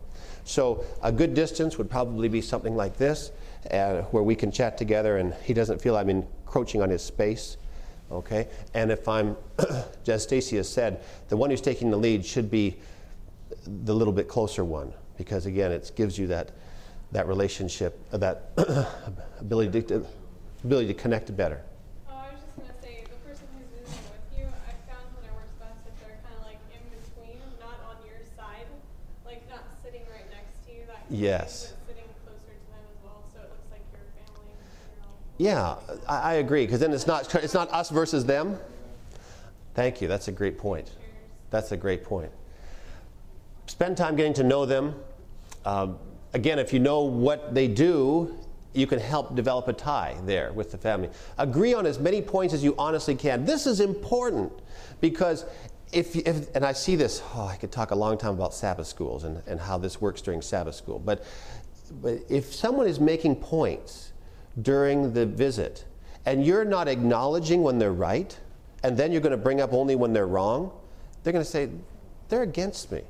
So 0.45 0.85
a 1.03 1.13
good 1.13 1.35
distance 1.35 1.79
would 1.79 1.91
probably 1.91 2.29
be 2.29 2.41
something 2.41 2.77
like 2.77 2.97
this, 2.97 3.31
uh, 3.71 4.03
where 4.11 4.23
we 4.23 4.35
can 4.35 4.51
chat 4.51 4.79
together, 4.79 5.19
and 5.19 5.35
he 5.45 5.55
doesn't 5.55 5.81
feel 5.81 5.97
I'm 5.97 6.11
encroaching 6.11 6.83
on 6.83 6.91
his 6.91 7.03
space. 7.03 7.57
Okay, 8.11 8.49
and 8.75 8.91
if 8.91 9.07
I'm, 9.07 9.37
as 10.09 10.25
Stacy 10.25 10.57
has 10.57 10.69
said, 10.69 11.01
the 11.29 11.37
one 11.37 11.51
who's 11.51 11.61
taking 11.61 11.91
the 11.91 11.97
lead 11.97 12.27
should 12.27 12.51
be 12.51 12.77
the 13.85 13.95
little 13.95 14.13
bit 14.13 14.27
closer 14.27 14.65
one, 14.65 14.93
because 15.17 15.47
again, 15.47 15.71
it 15.71 15.93
gives 15.95 16.19
you 16.19 16.27
that 16.29 16.51
that 17.13 17.27
relationship, 17.27 17.99
uh, 18.13 18.19
that 18.19 18.51
ability 19.41 19.83
to 19.83 20.07
ability 20.65 20.89
to 20.89 20.95
connect 20.95 21.35
better. 21.37 21.63
Oh, 22.09 22.15
I 22.15 22.31
was 22.33 22.41
just 22.43 22.57
gonna 22.57 22.75
say, 22.83 23.05
the 23.07 23.19
person 23.29 23.47
who's 23.55 23.67
visiting 23.83 24.07
with 24.11 24.39
you, 24.39 24.47
I 24.47 24.73
found 24.91 25.07
when 25.15 25.25
it 25.27 25.35
works 25.35 25.55
best 25.59 25.83
if 25.87 25.95
they're 26.03 26.19
kind 26.23 26.35
of 26.39 26.47
like 26.47 26.61
in 26.71 26.83
between, 26.91 27.39
not 27.59 27.79
on 27.91 27.97
your 28.07 28.23
side, 28.37 28.67
like 29.27 29.43
not 29.51 29.65
sitting 29.83 30.03
right 30.11 30.27
next 30.31 30.63
to 30.67 30.75
you. 30.75 30.83
That 30.87 30.99
kind 30.99 30.99
of 30.99 30.99
thing, 30.99 31.00
Yes. 31.11 31.73
but 31.87 31.95
sitting 31.95 32.09
closer 32.25 32.39
to 32.39 32.71
them 32.71 32.81
as 32.89 33.05
well, 33.05 33.25
so 33.35 33.41
like 33.71 33.81
your 33.93 34.03
family. 34.25 34.51
You 35.39 35.53
know. 35.53 35.85
Yeah, 35.99 35.99
I, 36.09 36.33
I 36.33 36.35
agree, 36.35 36.65
because 36.67 36.81
then 36.81 36.93
it's 36.93 37.07
not 37.07 37.35
it's 37.35 37.55
not 37.55 37.71
us 37.73 37.91
versus 37.91 38.25
them. 38.25 38.59
Thank 39.75 40.01
you. 40.01 40.09
That's 40.09 40.29
a 40.29 40.33
great 40.33 40.59
point. 40.59 40.87
Cheers. 40.87 40.99
That's 41.51 41.73
a 41.73 41.77
great 41.77 42.05
point. 42.05 42.31
Spend 43.67 43.97
time 43.97 44.17
getting 44.17 44.35
to 44.35 44.43
know 44.43 44.67
them. 44.67 44.95
Um, 45.65 45.99
again, 46.33 46.59
if 46.59 46.73
you 46.73 46.79
know 46.79 47.03
what 47.03 47.55
they 47.55 47.69
do, 47.69 48.37
you 48.73 48.87
can 48.87 48.99
help 48.99 49.35
develop 49.35 49.69
a 49.69 49.73
tie 49.73 50.17
there 50.25 50.53
with 50.53 50.71
the 50.71 50.79
family. 50.79 51.11
Agree 51.39 51.75
on 51.75 51.87
as 51.87 51.99
many 51.99 52.23
points 52.23 52.55
as 52.55 52.63
you 52.63 52.75
honestly 52.79 53.15
can. 53.15 53.45
This 53.45 53.67
is 53.67 53.81
important 53.81 54.53
because 55.01 55.45
if, 55.93 56.17
if 56.17 56.55
and 56.55 56.65
I 56.65 56.73
see 56.73 56.97
this, 56.97 57.23
oh, 57.35 57.47
I 57.47 57.57
could 57.57 57.73
talk 57.73 57.91
a 57.91 57.95
long 57.95 58.17
time 58.19 58.33
about 58.33 58.55
Sabbath 58.55 58.87
schools 58.87 59.25
and, 59.25 59.43
and 59.47 59.61
how 59.61 59.79
this 59.79 60.01
works 60.01 60.21
during 60.21 60.43
Sabbath 60.43 60.75
school. 60.75 60.99
But, 60.99 61.25
but 62.01 62.19
if 62.29 62.55
someone 62.55 62.87
is 62.87 63.01
making 63.01 63.37
points 63.37 64.13
during 64.63 65.13
the 65.13 65.27
visit 65.27 65.85
and 66.27 66.45
you're 66.45 66.65
not 66.65 66.89
acknowledging 66.89 67.63
when 67.63 67.79
they're 67.79 67.93
right, 67.93 68.39
and 68.83 68.97
then 68.97 69.13
you're 69.13 69.21
going 69.21 69.33
to 69.33 69.37
bring 69.37 69.61
up 69.61 69.73
only 69.73 69.97
when 69.97 70.13
they're 70.13 70.27
wrong, 70.27 70.73
they're 71.23 71.33
going 71.33 71.45
to 71.45 71.51
say, 71.51 71.69
they're 72.29 72.43
against 72.43 72.93
me. 72.93 73.03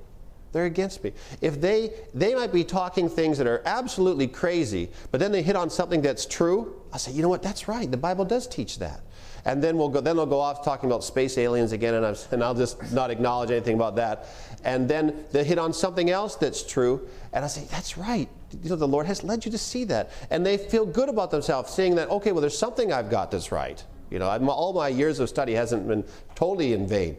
They're 0.53 0.65
against 0.65 1.05
me. 1.05 1.13
If 1.41 1.61
they 1.61 1.93
they 2.13 2.35
might 2.35 2.53
be 2.53 2.65
talking 2.65 3.09
things 3.09 3.39
that 3.39 3.47
are 3.47 3.63
absolutely 3.67 4.27
crazy, 4.27 4.91
but 5.13 5.21
then 5.21 5.31
they 5.31 5.43
hit 5.43 5.55
on 5.55 5.71
something 5.71 6.03
that's 6.03 6.27
true, 6.27 6.75
I 6.93 6.99
say, 6.99 7.13
you 7.13 7.23
know 7.23 7.29
what, 7.29 7.43
that's 7.43 7.69
right. 7.69 7.89
The 7.89 7.97
Bible 7.97 8.25
does 8.25 8.49
teach 8.49 8.81
that. 8.81 9.01
And 9.45 9.63
then 9.63 9.77
we'll 9.77 9.89
go 9.89 10.01
then 10.01 10.17
they'll 10.17 10.27
go 10.27 10.41
off 10.41 10.65
talking 10.65 10.89
about 10.89 11.05
space 11.05 11.39
aliens 11.39 11.73
again, 11.73 11.95
and, 11.95 12.07
i 12.07 12.15
and 12.31 12.45
I'll 12.45 12.55
just 12.55 12.93
not 12.93 13.11
acknowledge 13.11 13.51
anything 13.51 13.75
about 13.75 13.97
that. 13.97 14.29
And 14.65 14.89
then 14.89 15.25
they 15.33 15.45
hit 15.45 15.59
on 15.59 15.73
something 15.73 16.11
else 16.11 16.37
that's 16.37 16.63
true, 16.63 17.09
and 17.33 17.45
I 17.45 17.49
say, 17.49 17.65
that's 17.71 17.97
right. 17.97 18.29
You 18.63 18.71
know, 18.71 18.77
the 18.77 18.89
Lord 18.89 19.07
has 19.07 19.23
led 19.23 19.45
you 19.45 19.51
to 19.53 19.59
see 19.59 19.85
that. 19.85 20.11
And 20.31 20.45
they 20.45 20.59
feel 20.59 20.85
good 20.85 21.09
about 21.09 21.31
themselves, 21.31 21.73
seeing 21.73 21.95
that, 21.95 22.11
okay, 22.11 22.33
well, 22.33 22.41
there's 22.41 22.59
something 22.59 22.93
I've 22.93 23.11
got 23.11 23.31
that's 23.31 23.53
right. 23.53 23.83
You 24.11 24.19
know, 24.19 24.29
I'm, 24.29 24.49
all 24.49 24.73
my 24.73 24.89
years 24.89 25.21
of 25.21 25.29
study 25.29 25.55
hasn't 25.55 25.87
been 25.87 26.05
totally 26.35 26.73
in 26.73 26.87
vain. 26.87 27.17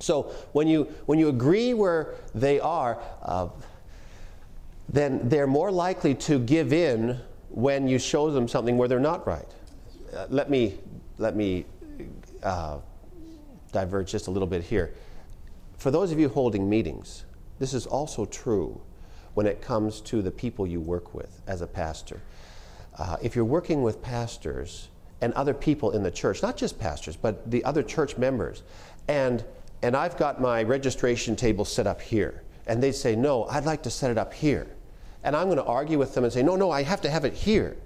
So 0.00 0.32
when 0.52 0.68
you 0.68 0.84
when 1.06 1.18
you 1.18 1.28
agree 1.28 1.74
where 1.74 2.14
they 2.34 2.60
are, 2.60 3.00
uh, 3.22 3.48
then 4.88 5.28
they're 5.28 5.48
more 5.48 5.72
likely 5.72 6.14
to 6.14 6.38
give 6.38 6.72
in 6.72 7.18
when 7.50 7.88
you 7.88 7.98
show 7.98 8.30
them 8.30 8.46
something 8.46 8.78
where 8.78 8.88
they're 8.88 9.00
not 9.00 9.26
right. 9.26 9.48
Uh, 10.14 10.26
let 10.30 10.50
me 10.50 10.78
let 11.18 11.36
me 11.36 11.66
uh, 12.42 12.78
diverge 13.72 14.10
just 14.10 14.28
a 14.28 14.30
little 14.30 14.48
bit 14.48 14.62
here. 14.62 14.94
For 15.76 15.90
those 15.90 16.10
of 16.12 16.18
you 16.18 16.28
holding 16.28 16.68
meetings, 16.68 17.24
this 17.58 17.74
is 17.74 17.86
also 17.86 18.24
true 18.24 18.80
when 19.34 19.46
it 19.46 19.60
comes 19.60 20.00
to 20.00 20.22
the 20.22 20.30
people 20.30 20.66
you 20.66 20.80
work 20.80 21.14
with 21.14 21.42
as 21.46 21.60
a 21.60 21.66
pastor. 21.66 22.20
Uh, 22.96 23.16
if 23.22 23.36
you're 23.36 23.44
working 23.44 23.82
with 23.82 24.02
pastors 24.02 24.88
and 25.20 25.32
other 25.34 25.54
people 25.54 25.92
in 25.92 26.02
the 26.02 26.10
church, 26.10 26.42
not 26.42 26.56
just 26.56 26.78
pastors, 26.78 27.16
but 27.16 27.48
the 27.50 27.64
other 27.64 27.82
church 27.82 28.16
members, 28.16 28.62
and 29.06 29.44
and 29.80 29.96
I've 29.96 30.16
got 30.16 30.40
my 30.40 30.64
registration 30.64 31.36
table 31.36 31.64
set 31.64 31.86
up 31.86 32.00
here, 32.00 32.42
and 32.66 32.82
they 32.82 32.90
say, 32.90 33.14
"No, 33.14 33.44
I'd 33.44 33.64
like 33.64 33.82
to 33.84 33.90
set 33.90 34.10
it 34.10 34.18
up 34.18 34.34
here," 34.34 34.66
and 35.22 35.36
I'm 35.36 35.46
going 35.46 35.58
to 35.58 35.64
argue 35.64 35.98
with 35.98 36.14
them 36.14 36.24
and 36.24 36.32
say, 36.32 36.42
"No, 36.42 36.56
no, 36.56 36.72
I 36.72 36.82
have 36.82 37.00
to 37.02 37.10
have 37.10 37.24
it 37.24 37.34
here." 37.34 37.76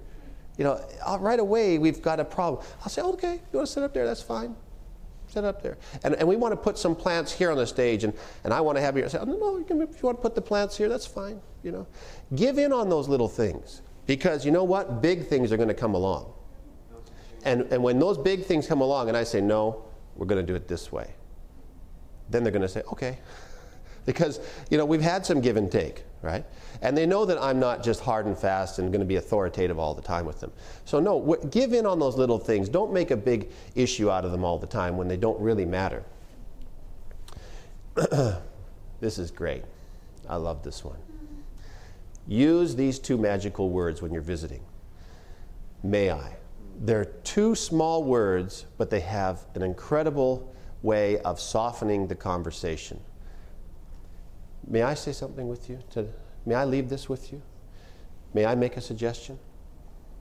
You 0.57 0.65
know, 0.65 0.81
uh, 1.05 1.17
right 1.19 1.39
away 1.39 1.77
we've 1.77 2.01
got 2.01 2.19
a 2.19 2.25
problem. 2.25 2.65
I'll 2.81 2.89
say, 2.89 3.01
"Okay, 3.01 3.33
you 3.33 3.57
want 3.57 3.67
to 3.67 3.73
sit 3.73 3.83
up 3.83 3.93
there? 3.93 4.05
That's 4.05 4.21
fine." 4.21 4.55
Set 5.33 5.43
it 5.43 5.47
up 5.47 5.63
there. 5.63 5.79
And, 6.03 6.13
and 6.15 6.27
we 6.27 6.35
want 6.35 6.51
to 6.51 6.57
put 6.57 6.77
some 6.77 6.95
plants 6.95 7.31
here 7.31 7.49
on 7.49 7.57
the 7.57 7.65
stage, 7.65 8.03
and, 8.03 8.13
and 8.43 8.53
I 8.53 8.61
want 8.61 8.77
to 8.77 8.81
have 8.83 8.95
you 8.95 9.09
say, 9.09 9.17
oh, 9.19 9.23
no, 9.23 9.35
no, 9.35 9.57
you 9.57 9.63
can, 9.63 9.81
if 9.81 9.95
you 9.95 10.03
want 10.03 10.19
to 10.19 10.21
put 10.21 10.35
the 10.35 10.41
plants 10.41 10.77
here, 10.77 10.87
that's 10.87 11.07
fine. 11.07 11.41
You 11.63 11.71
know, 11.71 11.87
give 12.35 12.59
in 12.59 12.71
on 12.71 12.87
those 12.87 13.07
little 13.07 13.27
things 13.27 13.81
because 14.05 14.45
you 14.45 14.51
know 14.51 14.63
what? 14.63 15.01
Big 15.01 15.27
things 15.27 15.51
are 15.51 15.57
going 15.57 15.69
to 15.69 15.73
come 15.73 15.95
along. 15.95 16.31
And, 17.45 17.63
and 17.73 17.81
when 17.81 17.97
those 17.97 18.17
big 18.17 18.45
things 18.45 18.67
come 18.67 18.81
along, 18.81 19.07
and 19.07 19.17
I 19.17 19.23
say, 19.23 19.41
no, 19.41 19.83
we're 20.15 20.27
going 20.27 20.45
to 20.45 20.45
do 20.45 20.55
it 20.55 20.67
this 20.67 20.91
way, 20.91 21.13
then 22.29 22.43
they're 22.43 22.51
going 22.51 22.61
to 22.61 22.69
say, 22.69 22.81
okay. 22.91 23.17
Because, 24.05 24.41
you 24.69 24.77
know, 24.77 24.83
we've 24.83 25.01
had 25.01 25.25
some 25.25 25.39
give 25.39 25.55
and 25.55 25.71
take, 25.71 26.03
right? 26.23 26.45
And 26.81 26.97
they 26.97 27.05
know 27.05 27.25
that 27.25 27.37
I'm 27.39 27.59
not 27.59 27.83
just 27.83 27.99
hard 27.99 28.25
and 28.25 28.37
fast 28.37 28.79
and 28.79 28.91
going 28.91 29.01
to 29.01 29.05
be 29.05 29.17
authoritative 29.17 29.77
all 29.77 29.93
the 29.93 30.01
time 30.01 30.25
with 30.25 30.39
them. 30.39 30.51
So, 30.85 30.99
no, 30.99 31.35
give 31.51 31.73
in 31.73 31.85
on 31.85 31.99
those 31.99 32.15
little 32.15 32.39
things. 32.39 32.69
Don't 32.69 32.91
make 32.91 33.11
a 33.11 33.17
big 33.17 33.49
issue 33.75 34.09
out 34.09 34.25
of 34.25 34.31
them 34.31 34.43
all 34.43 34.57
the 34.57 34.65
time 34.65 34.97
when 34.97 35.07
they 35.07 35.17
don't 35.17 35.39
really 35.39 35.65
matter. 35.65 36.03
this 38.99 39.19
is 39.19 39.29
great. 39.29 39.63
I 40.27 40.37
love 40.37 40.63
this 40.63 40.83
one. 40.83 40.97
Use 42.25 42.75
these 42.75 42.99
two 42.99 43.17
magical 43.17 43.69
words 43.69 44.01
when 44.01 44.13
you're 44.13 44.21
visiting. 44.21 44.61
May 45.83 46.09
I. 46.09 46.37
They're 46.79 47.05
two 47.05 47.53
small 47.53 48.03
words, 48.03 48.65
but 48.77 48.89
they 48.89 49.01
have 49.01 49.45
an 49.55 49.61
incredible 49.61 50.53
way 50.81 51.19
of 51.19 51.39
softening 51.39 52.07
the 52.07 52.15
conversation. 52.15 52.99
May 54.67 54.83
I 54.83 54.93
say 54.93 55.11
something 55.11 55.47
with 55.47 55.69
you? 55.69 55.79
To, 55.91 56.07
may 56.45 56.55
I 56.55 56.65
leave 56.65 56.89
this 56.89 57.09
with 57.09 57.31
you? 57.31 57.41
May 58.33 58.45
I 58.45 58.55
make 58.55 58.77
a 58.77 58.81
suggestion? 58.81 59.37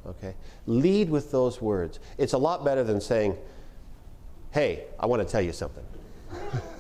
Okay. 0.06 0.34
Lead 0.66 1.10
with 1.10 1.30
those 1.30 1.60
words. 1.60 2.00
It's 2.18 2.32
a 2.32 2.38
lot 2.38 2.64
better 2.64 2.84
than 2.84 3.00
saying, 3.00 3.36
hey, 4.50 4.84
I 4.98 5.06
want 5.06 5.26
to 5.26 5.30
tell 5.30 5.40
you 5.42 5.52
something. 5.52 5.84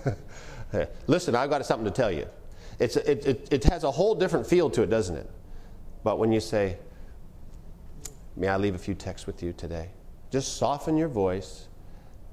Listen, 1.06 1.34
I've 1.34 1.50
got 1.50 1.64
something 1.64 1.84
to 1.84 1.90
tell 1.90 2.10
you. 2.10 2.26
It's, 2.78 2.96
it, 2.96 3.26
it, 3.26 3.48
it 3.52 3.64
has 3.64 3.84
a 3.84 3.90
whole 3.90 4.14
different 4.14 4.46
feel 4.46 4.68
to 4.70 4.82
it, 4.82 4.90
doesn't 4.90 5.16
it? 5.16 5.30
But 6.02 6.18
when 6.18 6.32
you 6.32 6.40
say, 6.40 6.78
May 8.34 8.48
I 8.48 8.56
leave 8.56 8.74
a 8.74 8.78
few 8.78 8.94
texts 8.94 9.26
with 9.26 9.42
you 9.42 9.52
today? 9.52 9.90
Just 10.30 10.56
soften 10.56 10.96
your 10.96 11.08
voice. 11.08 11.68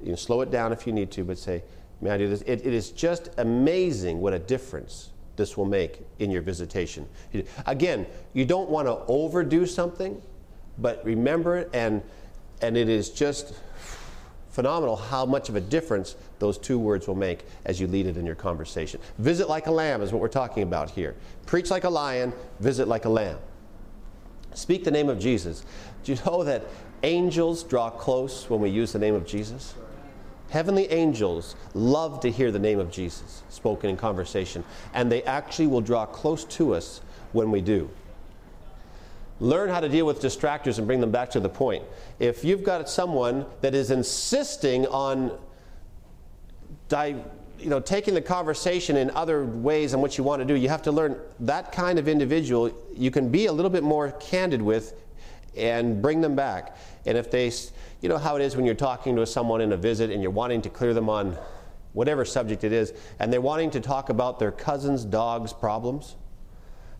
You 0.01 0.15
slow 0.15 0.39
it 0.41 0.49
down 0.49 0.71
if 0.71 0.87
you 0.87 0.93
need 0.93 1.11
to, 1.11 1.25
but 1.25 1.37
say, 1.37 1.61
May 2.01 2.11
I 2.11 2.17
do 2.17 2.29
this? 2.29 2.41
It, 2.43 2.65
it 2.65 2.73
is 2.73 2.91
just 2.91 3.29
amazing 3.37 4.21
what 4.21 4.33
a 4.33 4.39
difference 4.39 5.11
this 5.39 5.57
will 5.57 5.65
make 5.65 6.01
in 6.19 6.29
your 6.29 6.43
visitation. 6.43 7.07
Again, 7.65 8.05
you 8.33 8.45
don't 8.45 8.69
want 8.69 8.87
to 8.87 8.99
overdo 9.07 9.65
something, 9.65 10.21
but 10.77 11.03
remember 11.03 11.57
it, 11.57 11.69
and, 11.73 12.03
and 12.61 12.77
it 12.77 12.89
is 12.89 13.09
just 13.09 13.55
phenomenal 14.49 14.97
how 14.97 15.25
much 15.25 15.47
of 15.47 15.55
a 15.55 15.61
difference 15.61 16.15
those 16.39 16.57
two 16.57 16.77
words 16.77 17.07
will 17.07 17.15
make 17.15 17.45
as 17.65 17.79
you 17.79 17.87
lead 17.87 18.05
it 18.05 18.17
in 18.17 18.25
your 18.25 18.35
conversation. 18.35 18.99
Visit 19.17 19.47
like 19.47 19.67
a 19.67 19.71
lamb 19.71 20.01
is 20.01 20.11
what 20.11 20.21
we're 20.21 20.27
talking 20.27 20.63
about 20.63 20.89
here. 20.89 21.15
Preach 21.45 21.71
like 21.71 21.85
a 21.85 21.89
lion, 21.89 22.33
visit 22.59 22.87
like 22.87 23.05
a 23.05 23.09
lamb. 23.09 23.37
Speak 24.53 24.83
the 24.83 24.91
name 24.91 25.07
of 25.07 25.19
Jesus. 25.19 25.63
Do 26.03 26.11
you 26.11 26.19
know 26.25 26.43
that 26.43 26.63
angels 27.03 27.63
draw 27.63 27.89
close 27.89 28.49
when 28.49 28.59
we 28.59 28.69
use 28.69 28.91
the 28.91 28.99
name 28.99 29.15
of 29.15 29.25
Jesus? 29.25 29.73
Heavenly 30.49 30.91
angels 30.91 31.55
love 31.73 32.19
to 32.21 32.31
hear 32.31 32.51
the 32.51 32.59
name 32.59 32.79
of 32.79 32.89
Jesus 32.91 33.43
spoken 33.49 33.89
in 33.89 33.97
conversation, 33.97 34.63
and 34.93 35.11
they 35.11 35.23
actually 35.23 35.67
will 35.67 35.81
draw 35.81 36.05
close 36.05 36.43
to 36.45 36.73
us 36.73 37.01
when 37.33 37.51
we 37.51 37.61
do. 37.61 37.89
Learn 39.39 39.69
how 39.69 39.79
to 39.79 39.87
deal 39.87 40.05
with 40.05 40.21
distractors 40.21 40.79
and 40.79 40.87
bring 40.87 40.99
them 40.99 41.11
back 41.11 41.29
to 41.31 41.39
the 41.39 41.49
point. 41.49 41.83
If 42.19 42.43
you've 42.43 42.63
got 42.63 42.89
someone 42.89 43.45
that 43.61 43.73
is 43.73 43.91
insisting 43.91 44.85
on 44.87 45.37
di- 46.89 47.15
you 47.59 47.69
know, 47.69 47.79
taking 47.79 48.13
the 48.13 48.21
conversation 48.21 48.97
in 48.97 49.11
other 49.11 49.45
ways 49.45 49.93
in 49.93 50.01
what 50.01 50.17
you 50.17 50.23
want 50.23 50.41
to 50.41 50.45
do, 50.45 50.55
you 50.55 50.69
have 50.69 50.81
to 50.83 50.91
learn 50.91 51.17
that 51.41 51.71
kind 51.71 51.99
of 51.99 52.07
individual 52.07 52.71
you 52.95 53.11
can 53.11 53.29
be 53.29 53.45
a 53.45 53.51
little 53.51 53.69
bit 53.69 53.83
more 53.83 54.11
candid 54.13 54.61
with 54.61 54.93
and 55.57 56.01
bring 56.01 56.21
them 56.21 56.35
back. 56.35 56.77
And 57.05 57.17
if 57.17 57.29
they, 57.31 57.51
you 58.01 58.09
know 58.09 58.17
how 58.17 58.35
it 58.35 58.41
is 58.41 58.55
when 58.55 58.65
you're 58.65 58.75
talking 58.75 59.15
to 59.15 59.25
someone 59.25 59.61
in 59.61 59.71
a 59.71 59.77
visit 59.77 60.09
and 60.11 60.21
you're 60.21 60.31
wanting 60.31 60.61
to 60.61 60.69
clear 60.69 60.93
them 60.93 61.09
on 61.09 61.37
whatever 61.93 62.23
subject 62.23 62.63
it 62.63 62.71
is, 62.71 62.93
and 63.19 63.33
they're 63.33 63.41
wanting 63.41 63.71
to 63.71 63.79
talk 63.79 64.09
about 64.09 64.39
their 64.39 64.51
cousin's 64.51 65.03
dog's 65.03 65.51
problems. 65.51 66.15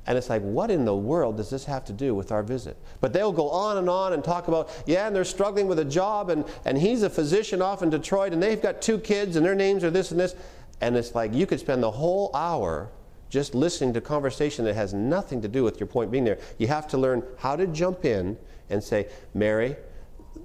And 0.08 0.18
it's 0.18 0.30
like, 0.30 0.42
what 0.42 0.72
in 0.72 0.86
the 0.86 0.96
world 0.96 1.38
does 1.38 1.52
this 1.52 1.66
have 1.66 1.86
to 1.86 1.94
do 1.94 2.16
with 2.16 2.32
our 2.32 2.42
visit? 2.42 2.78
But 3.00 3.14
they'll 3.14 3.32
go 3.32 3.50
on 3.50 3.78
and 3.78 3.90
on 3.90 4.14
and 4.14 4.24
talk 4.24 4.48
about, 4.48 4.70
yeah, 4.88 5.06
and 5.06 5.16
they're 5.16 5.24
struggling 5.24 5.68
with 5.68 5.78
a 5.78 5.86
job, 5.86 6.32
and, 6.32 6.46
and 6.66 6.78
he's 6.78 7.04
a 7.04 7.10
physician 7.10 7.62
off 7.62 7.84
in 7.84 7.92
Detroit, 7.92 8.34
and 8.34 8.42
they've 8.42 8.62
got 8.62 8.82
two 8.82 8.98
kids, 8.98 9.36
and 9.36 9.46
their 9.46 9.56
names 9.56 9.84
are 9.84 9.92
this 9.92 10.10
and 10.10 10.20
this. 10.20 10.36
And 10.82 10.98
it's 10.98 11.14
like 11.14 11.34
you 11.34 11.46
could 11.46 11.60
spend 11.60 11.84
the 11.84 11.92
whole 11.92 12.32
hour 12.34 12.90
just 13.30 13.54
listening 13.54 13.94
to 13.94 14.02
conversation 14.02 14.66
that 14.66 14.74
has 14.74 14.94
nothing 14.94 15.42
to 15.44 15.48
do 15.48 15.64
with 15.64 15.80
your 15.80 15.88
point 15.88 16.10
being 16.10 16.24
there. 16.24 16.40
You 16.58 16.68
have 16.68 16.88
to 16.88 16.98
learn 16.98 17.22
how 17.38 17.56
to 17.56 17.68
jump 17.68 18.04
in 18.04 18.38
and 18.72 18.84
say, 18.84 19.08
Mary, 19.36 19.76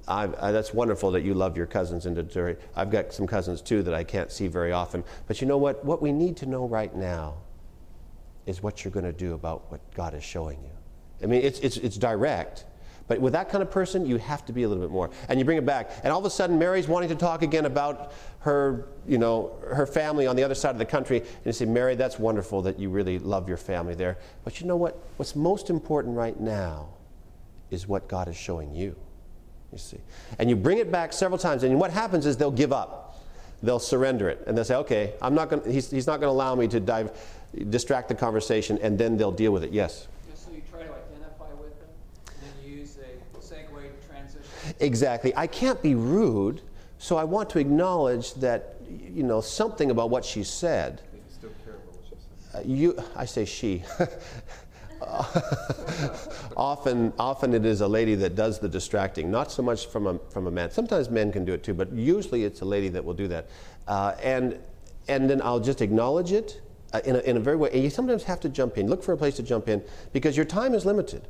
I, 0.06 0.24
uh, 0.26 0.52
that's 0.52 0.74
wonderful 0.74 1.10
that 1.12 1.22
you 1.22 1.34
love 1.34 1.56
your 1.56 1.66
cousins 1.66 2.06
in 2.06 2.14
Detroit. 2.14 2.60
I've 2.76 2.90
got 2.90 3.12
some 3.12 3.26
cousins 3.26 3.62
too 3.62 3.82
that 3.84 3.94
I 3.94 4.04
can't 4.04 4.30
see 4.30 4.48
very 4.48 4.72
often. 4.72 5.04
But 5.26 5.40
you 5.40 5.46
know 5.46 5.58
what? 5.58 5.84
What 5.84 6.02
we 6.02 6.12
need 6.12 6.36
to 6.38 6.46
know 6.46 6.66
right 6.66 6.94
now 6.94 7.36
is 8.46 8.62
what 8.62 8.84
you're 8.84 8.92
going 8.92 9.06
to 9.06 9.12
do 9.12 9.34
about 9.34 9.70
what 9.70 9.80
God 9.94 10.14
is 10.14 10.22
showing 10.22 10.62
you. 10.62 10.70
I 11.22 11.26
mean, 11.26 11.42
it's, 11.42 11.58
it's, 11.60 11.78
it's 11.78 11.96
direct. 11.96 12.64
But 13.06 13.20
with 13.20 13.34
that 13.34 13.50
kind 13.50 13.62
of 13.62 13.70
person, 13.70 14.06
you 14.06 14.16
have 14.16 14.46
to 14.46 14.52
be 14.52 14.62
a 14.62 14.68
little 14.68 14.82
bit 14.82 14.90
more. 14.90 15.10
And 15.28 15.38
you 15.38 15.44
bring 15.44 15.58
it 15.58 15.66
back. 15.66 15.90
And 16.02 16.12
all 16.12 16.18
of 16.18 16.24
a 16.24 16.30
sudden, 16.30 16.58
Mary's 16.58 16.88
wanting 16.88 17.10
to 17.10 17.14
talk 17.14 17.42
again 17.42 17.66
about 17.66 18.12
her, 18.40 18.88
you 19.06 19.18
know, 19.18 19.58
her 19.68 19.86
family 19.86 20.26
on 20.26 20.36
the 20.36 20.42
other 20.42 20.54
side 20.54 20.70
of 20.70 20.78
the 20.78 20.86
country. 20.86 21.20
And 21.20 21.46
you 21.46 21.52
say, 21.52 21.66
Mary, 21.66 21.96
that's 21.96 22.18
wonderful 22.18 22.62
that 22.62 22.78
you 22.78 22.88
really 22.88 23.18
love 23.18 23.46
your 23.46 23.58
family 23.58 23.94
there. 23.94 24.18
But 24.42 24.60
you 24.60 24.66
know 24.66 24.76
what? 24.76 24.98
What's 25.16 25.36
most 25.36 25.68
important 25.68 26.16
right 26.16 26.38
now 26.38 26.88
is 27.70 27.86
what 27.86 28.08
God 28.08 28.28
is 28.28 28.36
showing 28.36 28.74
you. 28.74 28.96
You 29.74 29.78
see. 29.78 29.98
And 30.38 30.48
you 30.48 30.54
bring 30.54 30.78
it 30.78 30.92
back 30.92 31.12
several 31.12 31.36
times. 31.36 31.64
And 31.64 31.80
what 31.80 31.90
happens 31.90 32.26
is 32.26 32.36
they'll 32.36 32.52
give 32.52 32.72
up. 32.72 33.20
They'll 33.60 33.80
surrender 33.80 34.28
it. 34.28 34.44
And 34.46 34.56
they'll 34.56 34.64
say, 34.64 34.76
okay, 34.76 35.14
I'm 35.20 35.34
not 35.34 35.50
going 35.50 35.68
he's, 35.70 35.90
he's 35.90 36.06
not 36.06 36.20
going 36.20 36.28
to 36.28 36.32
allow 36.32 36.54
me 36.54 36.68
to 36.68 36.78
dive 36.78 37.10
distract 37.70 38.08
the 38.08 38.14
conversation, 38.14 38.78
and 38.82 38.96
then 38.98 39.16
they'll 39.16 39.32
deal 39.32 39.52
with 39.52 39.64
it. 39.64 39.72
Yes? 39.72 40.06
Just 40.30 40.44
so 40.46 40.52
you 40.52 40.62
try 40.70 40.82
to 40.84 40.92
identify 40.92 41.52
with 41.60 41.76
them, 41.80 41.88
and 42.28 42.36
then 42.42 42.70
you 42.70 42.78
use 42.78 42.98
a 42.98 43.38
segue 43.38 43.82
transition. 44.08 44.74
Exactly. 44.78 45.34
I 45.36 45.48
can't 45.48 45.82
be 45.82 45.96
rude, 45.96 46.60
so 46.98 47.16
I 47.16 47.24
want 47.24 47.50
to 47.50 47.58
acknowledge 47.58 48.34
that, 48.34 48.76
you 48.88 49.24
know, 49.24 49.40
something 49.40 49.90
about 49.90 50.10
what 50.10 50.24
she 50.24 50.44
said. 50.44 51.00
You 51.12 51.20
still 51.30 51.50
care 51.64 51.74
about 51.74 51.94
what 51.94 52.04
she 52.08 52.16
said. 52.52 52.60
Uh, 52.60 52.68
you, 52.68 53.04
I 53.16 53.24
say 53.24 53.44
she. 53.44 53.82
often, 56.56 57.12
often 57.18 57.54
it 57.54 57.64
is 57.64 57.80
a 57.80 57.88
lady 57.88 58.14
that 58.16 58.34
does 58.34 58.58
the 58.58 58.68
distracting, 58.68 59.30
not 59.30 59.50
so 59.50 59.62
much 59.62 59.86
from 59.86 60.06
a, 60.06 60.18
from 60.30 60.46
a 60.46 60.50
man. 60.50 60.70
Sometimes 60.70 61.10
men 61.10 61.32
can 61.32 61.44
do 61.44 61.52
it 61.52 61.62
too, 61.62 61.74
but 61.74 61.92
usually 61.92 62.44
it's 62.44 62.60
a 62.60 62.64
lady 62.64 62.88
that 62.88 63.04
will 63.04 63.14
do 63.14 63.28
that. 63.28 63.48
Uh, 63.86 64.14
and, 64.22 64.58
and 65.08 65.28
then 65.28 65.40
I'll 65.42 65.60
just 65.60 65.80
acknowledge 65.80 66.32
it 66.32 66.60
uh, 66.92 67.00
in, 67.04 67.16
a, 67.16 67.18
in 67.20 67.36
a 67.36 67.40
very 67.40 67.56
way. 67.56 67.70
And 67.72 67.82
you 67.82 67.90
sometimes 67.90 68.24
have 68.24 68.40
to 68.40 68.48
jump 68.48 68.78
in. 68.78 68.88
Look 68.88 69.02
for 69.02 69.12
a 69.12 69.16
place 69.16 69.36
to 69.36 69.42
jump 69.42 69.68
in 69.68 69.82
because 70.12 70.36
your 70.36 70.46
time 70.46 70.74
is 70.74 70.86
limited. 70.86 71.28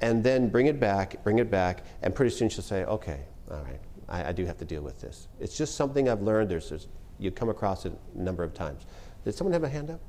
And 0.00 0.24
then 0.24 0.48
bring 0.48 0.66
it 0.66 0.80
back, 0.80 1.22
bring 1.22 1.38
it 1.38 1.50
back, 1.50 1.84
and 2.02 2.14
pretty 2.14 2.34
soon 2.34 2.48
she'll 2.48 2.64
say, 2.64 2.84
okay, 2.84 3.20
all 3.50 3.62
right, 3.62 3.80
I, 4.08 4.30
I 4.30 4.32
do 4.32 4.44
have 4.46 4.58
to 4.58 4.64
deal 4.64 4.82
with 4.82 5.00
this. 5.00 5.28
It's 5.38 5.56
just 5.56 5.76
something 5.76 6.08
I've 6.08 6.22
learned. 6.22 6.50
There's, 6.50 6.68
there's, 6.68 6.88
you 7.18 7.30
come 7.30 7.48
across 7.48 7.86
it 7.86 7.92
a 8.16 8.18
number 8.20 8.42
of 8.42 8.52
times. 8.52 8.84
Did 9.24 9.34
someone 9.34 9.52
have 9.52 9.62
a 9.62 9.68
hand 9.68 9.90
up? 9.90 10.00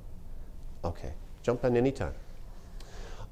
Okay, 0.83 1.13
jump 1.43 1.63
in 1.63 1.77
anytime. 1.77 2.13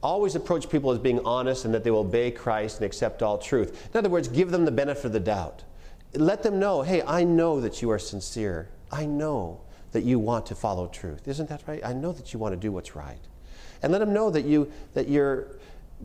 Always 0.04 0.36
approach 0.36 0.70
people 0.70 0.92
as 0.92 1.00
being 1.00 1.20
honest 1.26 1.66
and 1.66 1.74
that 1.74 1.84
they 1.84 1.92
will 1.92 2.00
obey 2.00 2.32
Christ 2.32 2.78
and 2.78 2.86
accept 2.86 3.22
all 3.22 3.38
truth. 3.38 3.90
In 3.94 3.98
other 3.98 4.10
words, 4.10 4.28
give 4.28 4.52
them 4.52 4.66
the 4.66 4.72
benefit 4.72 5.06
of 5.06 5.14
the 5.14 5.20
doubt. 5.20 5.64
Let 6.14 6.44
them 6.44 6.60
know, 6.60 6.82
hey, 6.82 7.04
I 7.04 7.24
know 7.24 7.62
that 7.62 7.82
you 7.82 7.92
are 7.92 8.00
sincere. 8.00 8.70
I 8.92 9.06
know 9.06 9.62
that 9.92 10.04
you 10.04 10.20
want 10.20 10.46
to 10.48 10.56
follow 10.56 10.88
truth. 10.88 11.28
Isn't 11.28 11.50
that 11.50 11.62
right? 11.68 11.86
I 11.86 11.94
know 11.94 12.12
that 12.14 12.34
you 12.34 12.40
want 12.40 12.54
to 12.54 12.60
do 12.60 12.72
what's 12.72 12.96
right. 12.96 13.20
And 13.84 13.92
let 13.92 14.00
them 14.00 14.14
know 14.14 14.30
that, 14.30 14.46
you, 14.46 14.72
that 14.94 15.08
you're 15.08 15.48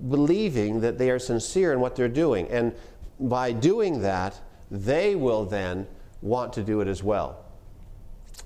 believing 0.09 0.81
that 0.81 0.99
they 0.99 1.11
are 1.11 1.19
sincere 1.19 1.73
in 1.73 1.81
what 1.81 1.97
they're 1.97 2.09
doing. 2.09 2.49
And 2.49 2.75
by 3.19 3.53
doing 3.53 4.03
that, 4.03 4.39
they 4.71 5.15
will 5.15 5.45
then 5.45 5.87
want 6.21 6.53
to 6.55 6.63
do 6.63 6.81
it 6.81 6.89
as 6.89 7.03
well. 7.03 7.45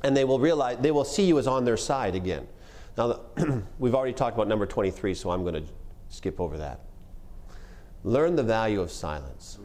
And 0.03 0.17
they 0.17 0.25
will 0.25 0.39
realize, 0.39 0.79
they 0.79 0.91
will 0.91 1.05
see 1.05 1.25
you 1.25 1.39
as 1.39 1.47
on 1.47 1.65
their 1.65 1.77
side 1.77 2.15
again. 2.15 2.47
Now, 3.01 3.19
we've 3.79 3.95
already 3.95 4.13
talked 4.13 4.37
about 4.37 4.47
number 4.47 4.67
23, 4.67 5.15
so 5.15 5.31
I'm 5.31 5.41
going 5.41 5.55
to 5.55 5.63
skip 6.11 6.39
over 6.39 6.59
that. 6.59 6.81
Learn 8.05 8.37
the 8.37 8.43
value 8.43 8.83
of 8.83 8.93
silence. 8.93 9.59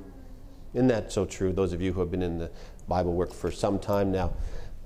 Isn't 0.73 0.87
that 0.87 1.11
so 1.11 1.25
true? 1.25 1.51
Those 1.51 1.73
of 1.73 1.81
you 1.81 1.91
who 1.91 1.99
have 1.99 2.09
been 2.09 2.21
in 2.21 2.37
the 2.37 2.49
Bible 2.87 3.13
work 3.13 3.33
for 3.33 3.51
some 3.51 3.77
time 3.77 4.09
now 4.09 4.31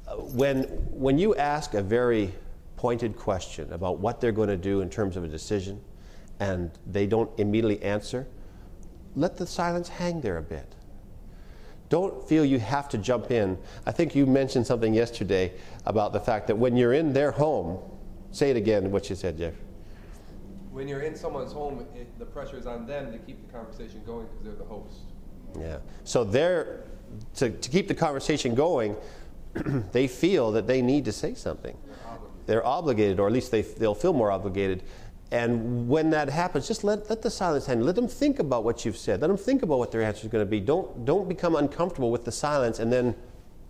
uh, 0.07 0.15
when, 0.15 0.63
when 0.89 1.19
you 1.19 1.35
ask 1.35 1.75
a 1.75 1.81
very 1.83 2.33
pointed 2.75 3.15
question 3.15 3.71
about 3.71 3.99
what 3.99 4.19
they're 4.19 4.31
going 4.31 4.49
to 4.49 4.57
do 4.57 4.81
in 4.81 4.89
terms 4.89 5.15
of 5.15 5.23
a 5.23 5.27
decision 5.27 5.79
and 6.39 6.71
they 6.87 7.05
don't 7.05 7.29
immediately 7.39 7.79
answer, 7.83 8.25
let 9.15 9.37
the 9.37 9.45
silence 9.45 9.89
hang 9.89 10.21
there 10.21 10.37
a 10.37 10.41
bit. 10.41 10.73
Don't 11.89 12.27
feel 12.27 12.43
you 12.43 12.57
have 12.57 12.89
to 12.89 12.97
jump 12.97 13.29
in. 13.29 13.59
I 13.85 13.91
think 13.91 14.15
you 14.15 14.25
mentioned 14.25 14.65
something 14.65 14.91
yesterday 14.91 15.53
about 15.85 16.13
the 16.13 16.19
fact 16.19 16.47
that 16.47 16.55
when 16.55 16.75
you're 16.75 16.93
in 16.93 17.13
their 17.13 17.29
home, 17.29 17.79
say 18.31 18.49
it 18.49 18.57
again, 18.57 18.91
what 18.91 19.09
you 19.09 19.15
said, 19.15 19.37
Jeff. 19.37 19.53
When 20.71 20.87
you're 20.87 21.01
in 21.01 21.15
someone's 21.15 21.51
home, 21.51 21.85
it, 21.95 22.17
the 22.19 22.25
pressure 22.25 22.57
is 22.57 22.67
on 22.67 22.85
them 22.85 23.11
to 23.11 23.17
keep 23.17 23.45
the 23.45 23.51
conversation 23.51 24.01
going 24.05 24.27
because 24.27 24.43
they're 24.43 24.55
the 24.55 24.63
host. 24.63 24.99
Yeah. 25.59 25.77
So 26.03 26.23
they're, 26.23 26.83
to, 27.35 27.49
to 27.49 27.69
keep 27.69 27.87
the 27.87 27.95
conversation 27.95 28.55
going, 28.55 28.95
they 29.91 30.07
feel 30.07 30.51
that 30.51 30.67
they 30.67 30.81
need 30.81 31.05
to 31.05 31.11
say 31.11 31.33
something. 31.33 31.75
They're 32.45 32.65
obligated, 32.65 33.19
or 33.19 33.27
at 33.27 33.33
least 33.33 33.51
they, 33.51 33.61
they'll 33.61 33.93
feel 33.93 34.13
more 34.13 34.31
obligated. 34.31 34.83
And 35.31 35.87
when 35.87 36.09
that 36.09 36.29
happens, 36.29 36.67
just 36.67 36.83
let, 36.83 37.07
let 37.09 37.21
the 37.21 37.29
silence 37.29 37.67
hang. 37.67 37.81
Let 37.81 37.95
them 37.95 38.07
think 38.07 38.39
about 38.39 38.63
what 38.63 38.83
you've 38.85 38.97
said. 38.97 39.21
Let 39.21 39.27
them 39.27 39.37
think 39.37 39.61
about 39.61 39.77
what 39.77 39.91
their 39.91 40.01
answer 40.01 40.25
is 40.25 40.31
going 40.31 40.43
to 40.43 40.49
be. 40.49 40.59
Don't, 40.59 41.05
don't 41.05 41.29
become 41.29 41.55
uncomfortable 41.55 42.09
with 42.09 42.25
the 42.25 42.31
silence 42.31 42.79
and 42.79 42.91
then 42.91 43.13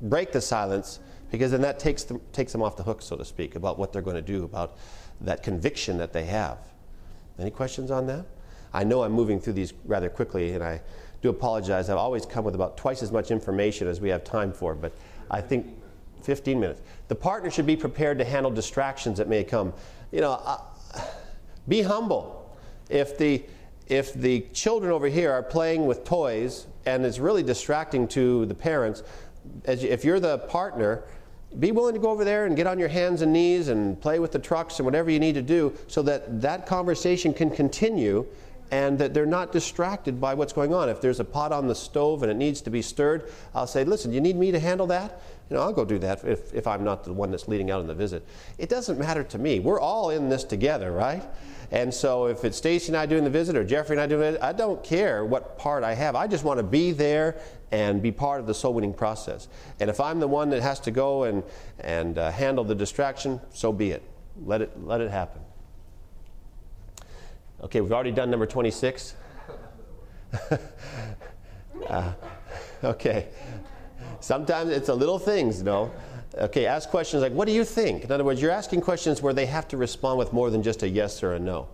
break 0.02 0.32
the 0.32 0.40
silence 0.40 1.00
because 1.32 1.52
then 1.52 1.62
that 1.62 1.80
takes 1.80 2.04
them, 2.04 2.22
takes 2.34 2.52
them 2.52 2.62
off 2.62 2.76
the 2.76 2.84
hook, 2.84 3.02
so 3.02 3.16
to 3.16 3.26
speak, 3.26 3.56
about 3.56 3.78
what 3.78 3.94
they're 3.94 4.02
going 4.02 4.16
to 4.16 4.22
do, 4.22 4.44
about 4.44 4.78
that 5.22 5.44
conviction 5.44 5.98
that 5.98 6.14
they 6.14 6.26
have. 6.26 6.58
Any 7.38 7.52
questions 7.52 7.92
on 7.92 8.08
that? 8.08 8.26
I 8.74 8.84
know 8.84 9.04
I'm 9.04 9.12
moving 9.12 9.40
through 9.40 9.54
these 9.54 9.74
rather 9.86 10.10
quickly, 10.10 10.54
and 10.54 10.64
I 10.64 10.82
do 11.22 11.30
apologize. 11.30 11.90
I've 11.90 11.98
always 11.98 12.26
come 12.26 12.46
with 12.46 12.56
about 12.56 12.78
twice 12.78 13.04
as 13.04 13.12
much 13.12 13.32
information 13.32 13.88
as 13.88 14.00
we 14.00 14.10
have 14.10 14.24
time 14.24 14.52
for, 14.52 14.76
but 14.76 14.94
I 15.30 15.42
think 15.42 15.68
15 16.24 16.60
minutes. 16.60 16.82
The 17.08 17.16
partner 17.16 17.50
should 17.50 17.66
be 17.66 17.76
prepared 17.76 18.18
to 18.20 18.26
handle 18.26 18.52
distractions 18.52 19.18
that 19.18 19.28
may 19.28 19.44
come. 19.44 19.74
You 20.12 20.22
know, 20.22 20.32
uh, 20.44 20.60
be 21.68 21.82
humble. 21.82 22.58
If 22.90 23.18
the 23.18 23.44
if 23.88 24.14
the 24.14 24.42
children 24.54 24.92
over 24.92 25.08
here 25.08 25.32
are 25.32 25.42
playing 25.42 25.88
with 25.88 26.04
toys 26.04 26.68
and 26.86 27.04
it's 27.04 27.18
really 27.18 27.42
distracting 27.42 28.08
to 28.10 28.46
the 28.46 28.54
parents, 28.54 29.02
as 29.66 29.84
if 29.84 30.06
you're 30.06 30.20
the 30.20 30.38
partner 30.40 31.04
be 31.58 31.72
willing 31.72 31.96
to 31.96 32.00
go 32.00 32.12
over 32.12 32.24
there 32.24 32.46
and 32.46 32.56
get 32.56 32.68
on 32.68 32.78
your 32.78 32.90
hands 32.90 33.22
and 33.22 33.34
knees 33.34 33.70
and 33.70 34.00
play 34.00 34.20
with 34.20 34.32
the 34.32 34.40
trucks 34.40 34.78
and 34.78 34.86
whatever 34.86 35.10
you 35.10 35.20
need 35.20 35.34
to 35.34 35.42
do 35.42 35.76
so 35.88 36.02
that 36.04 36.42
that 36.42 36.68
conversation 36.68 37.34
can 37.34 37.50
continue 37.50 38.26
and 38.72 39.00
that 39.00 39.14
they're 39.16 39.26
not 39.26 39.52
distracted 39.52 40.22
by 40.22 40.34
what's 40.36 40.54
going 40.54 40.74
on. 40.74 40.90
If 40.90 41.02
there's 41.02 41.20
a 41.20 41.26
pot 41.26 41.52
on 41.52 41.68
the 41.68 41.74
stove 41.74 42.22
and 42.22 42.32
it 42.32 42.36
needs 42.36 42.62
to 42.62 42.70
be 42.70 42.84
stirred, 42.84 43.32
I'll 43.56 43.66
say, 43.66 43.84
listen, 43.84 44.14
you 44.14 44.22
need 44.22 44.36
me 44.36 44.52
to 44.52 44.60
handle 44.60 44.86
that? 44.88 45.22
You 45.50 45.56
know, 45.56 45.64
I'll 45.64 45.74
go 45.74 45.84
do 45.84 45.98
that 46.00 46.24
if, 46.26 46.54
if 46.54 46.68
I'm 46.68 46.84
not 46.84 47.04
the 47.04 47.14
one 47.14 47.32
that's 47.32 47.48
leading 47.48 47.72
out 47.72 47.80
on 47.80 47.88
the 47.88 47.96
visit. 47.96 48.24
It 48.60 48.70
doesn't 48.70 49.00
matter 49.00 49.24
to 49.24 49.38
me. 49.40 49.60
We're 49.60 49.80
all 49.80 50.12
in 50.12 50.30
this 50.30 50.44
together, 50.44 50.92
right? 50.92 51.24
And 51.72 51.94
so 51.94 52.26
if 52.26 52.44
it's 52.44 52.58
Stacy 52.58 52.90
and 52.90 52.98
I 52.98 53.06
doing 53.06 53.24
the 53.24 53.30
visit 53.30 53.56
or 53.56 53.64
Jeffrey 53.64 53.96
and 53.96 54.02
I 54.02 54.08
doing 54.08 54.36
it, 54.36 54.42
I 54.42 54.54
don't 54.54 54.84
care 54.84 55.26
what 55.26 55.58
part 55.58 55.84
I 55.84 55.94
have. 55.94 56.16
I 56.16 56.28
just 56.28 56.44
want 56.44 56.58
to 56.60 56.64
be 56.64 56.92
there 56.92 57.40
and 57.72 58.02
be 58.02 58.12
part 58.12 58.40
of 58.40 58.48
the 58.48 58.54
soul 58.54 58.74
winning 58.74 58.94
process. 58.94 59.48
And 59.80 59.90
if 59.90 60.00
I'm 60.00 60.20
the 60.20 60.28
one 60.28 60.50
that 60.52 60.62
has 60.62 60.80
to 60.82 60.92
go 60.92 61.24
and, 61.24 61.44
and 61.80 62.18
uh, 62.18 62.32
handle 62.32 62.64
the 62.64 62.76
distraction, 62.76 63.40
so 63.52 63.72
be 63.72 63.92
it. 63.92 64.04
Let 64.46 64.62
it, 64.62 64.72
let 64.84 65.02
it 65.02 65.12
happen. 65.12 65.42
Okay, 67.62 67.82
we've 67.82 67.92
already 67.92 68.12
done 68.12 68.32
number 68.32 68.46
26. 68.46 69.16
uh, 71.88 72.14
okay. 72.84 73.28
Sometimes 74.22 74.72
it's 74.72 74.90
a 74.90 74.94
little 74.94 75.20
things, 75.20 75.60
you 75.60 75.64
know. 75.66 75.92
Okay, 76.36 76.66
ask 76.66 76.90
questions 76.90 77.24
like, 77.24 77.34
what 77.34 77.48
do 77.48 77.54
you 77.54 77.64
think? 77.64 78.04
In 78.04 78.12
other 78.12 78.24
words, 78.24 78.42
you're 78.42 78.52
asking 78.52 78.82
questions 78.82 79.22
where 79.22 79.34
they 79.34 79.46
have 79.48 79.68
to 79.70 79.78
respond 79.78 80.20
with 80.20 80.32
more 80.32 80.50
than 80.50 80.62
just 80.62 80.84
a 80.84 80.90
yes 80.90 81.24
or 81.24 81.34
a 81.34 81.40
no. 81.40 81.68